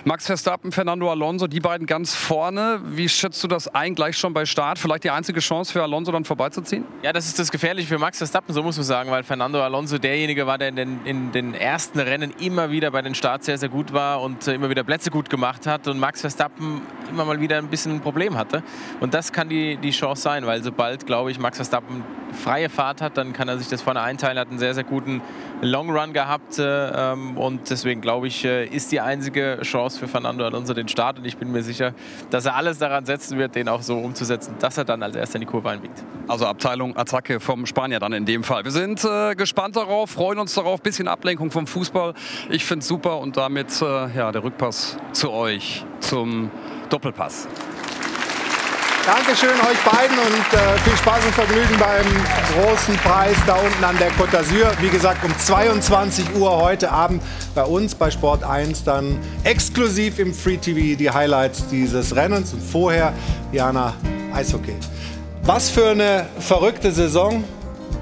[0.05, 2.81] Max Verstappen, Fernando Alonso, die beiden ganz vorne.
[2.85, 4.79] Wie schätzt du das ein, gleich schon bei Start?
[4.79, 6.85] Vielleicht die einzige Chance für Alonso dann vorbeizuziehen?
[7.03, 9.99] Ja, das ist das Gefährliche für Max Verstappen, so muss man sagen, weil Fernando Alonso
[9.99, 13.59] derjenige war, der in den, in den ersten Rennen immer wieder bei den Starts sehr,
[13.59, 17.25] sehr gut war und äh, immer wieder Plätze gut gemacht hat und Max Verstappen immer
[17.25, 18.63] mal wieder ein bisschen ein Problem hatte.
[19.01, 23.03] Und das kann die, die Chance sein, weil sobald, glaube ich, Max Verstappen freie Fahrt
[23.03, 25.21] hat, dann kann er sich das vorne einteilen, hat einen sehr, sehr guten
[25.63, 30.07] Long Run gehabt äh, ähm, und deswegen glaube ich, äh, ist die einzige Chance für
[30.07, 31.95] Fernando Alonso den Start und ich bin mir sicher,
[32.31, 35.37] dass er alles daran setzen wird, den auch so umzusetzen, dass er dann als erster
[35.37, 36.05] in die Kurve einbiegt.
[36.29, 38.65] Also Abteilung Attacke vom Spanier dann in dem Fall.
[38.65, 42.15] Wir sind äh, gespannt darauf, freuen uns darauf, bisschen Ablenkung vom Fußball.
[42.51, 43.85] Ich finde es super und damit äh,
[44.15, 46.51] ja, der Rückpass zu euch zum
[46.91, 47.49] Doppelpass.
[49.07, 53.97] Dankeschön euch beiden und äh, viel Spaß und Vergnügen beim großen Preis da unten an
[53.99, 54.67] der Côte d'Azur.
[54.81, 57.23] Wie gesagt, um 22 Uhr heute Abend
[57.55, 62.61] bei uns bei Sport 1 dann exklusiv im Free TV die Highlights dieses Rennens und
[62.61, 63.13] vorher
[63.53, 63.95] Jana
[64.35, 64.75] Eishockey.
[65.45, 67.45] Was für eine verrückte Saison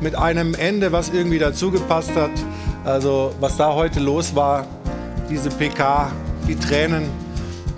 [0.01, 2.33] mit einem Ende, was irgendwie dazugepasst hat.
[2.83, 4.65] Also was da heute los war,
[5.29, 6.11] diese PK,
[6.49, 7.11] die Tränen,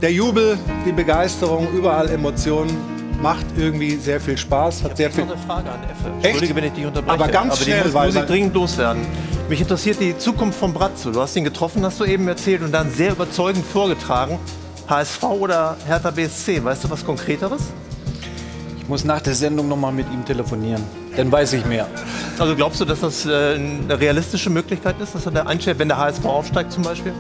[0.00, 5.24] der Jubel, die Begeisterung, überall Emotionen macht irgendwie sehr viel Spaß, hat sehr viel.
[5.24, 6.10] Ich habe eine Frage an Effe.
[6.18, 6.24] Echt?
[6.26, 7.14] Entschuldige, wenn ich dich unterbreche.
[7.14, 9.02] Aber ganz aber schnell, muss, weil- muss ich dringend loswerden.
[9.48, 11.10] Mich interessiert die Zukunft von Bratzo.
[11.12, 14.38] Du hast ihn getroffen, hast du eben erzählt und dann sehr überzeugend vorgetragen.
[14.88, 17.62] HSV oder Hertha BSC, weißt du was Konkreteres?
[18.78, 20.82] Ich muss nach der Sendung noch mal mit ihm telefonieren.
[21.16, 21.86] Dann weiß ich mehr.
[22.38, 25.88] Also glaubst du, dass das äh, eine realistische Möglichkeit ist, dass er der einstellt, wenn
[25.88, 27.12] der HSV aufsteigt zum Beispiel?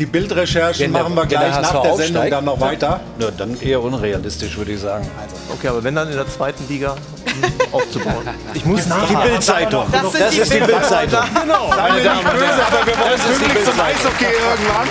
[0.00, 3.00] Die Bildrecherchen machen wir gleich nach der Sendung dann noch weiter.
[3.18, 5.06] Ja, dann eher unrealistisch, würde ich sagen.
[5.52, 8.26] Okay, aber wenn dann in der zweiten Liga mh, aufzubauen.
[8.54, 9.28] Ich muss Die nachfragen.
[9.30, 9.84] Bildzeitung.
[9.92, 11.20] Das Das, die ist die Bildzeitung.
[11.20, 11.42] Bildzeitung.
[11.42, 11.70] Genau.
[11.70, 13.84] Seien wir nicht böse, aber wir wollen Das ist die pünktlich zum Bildzeitung.
[13.84, 14.88] Eishockey irgendwann.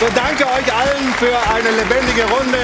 [0.00, 2.58] So, danke euch allen für eine lebendige Runde.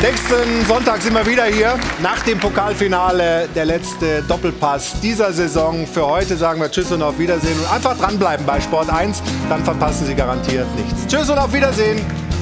[0.00, 1.76] Nächsten Sonntag sind wir wieder hier.
[2.00, 5.88] Nach dem Pokalfinale der letzte Doppelpass dieser Saison.
[5.88, 7.58] Für heute sagen wir Tschüss und auf Wiedersehen.
[7.58, 11.04] Und einfach dranbleiben bei Sport 1, dann verpassen Sie garantiert nichts.
[11.08, 11.98] Tschüss und auf Wiedersehen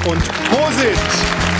[0.07, 1.56] und Prosit!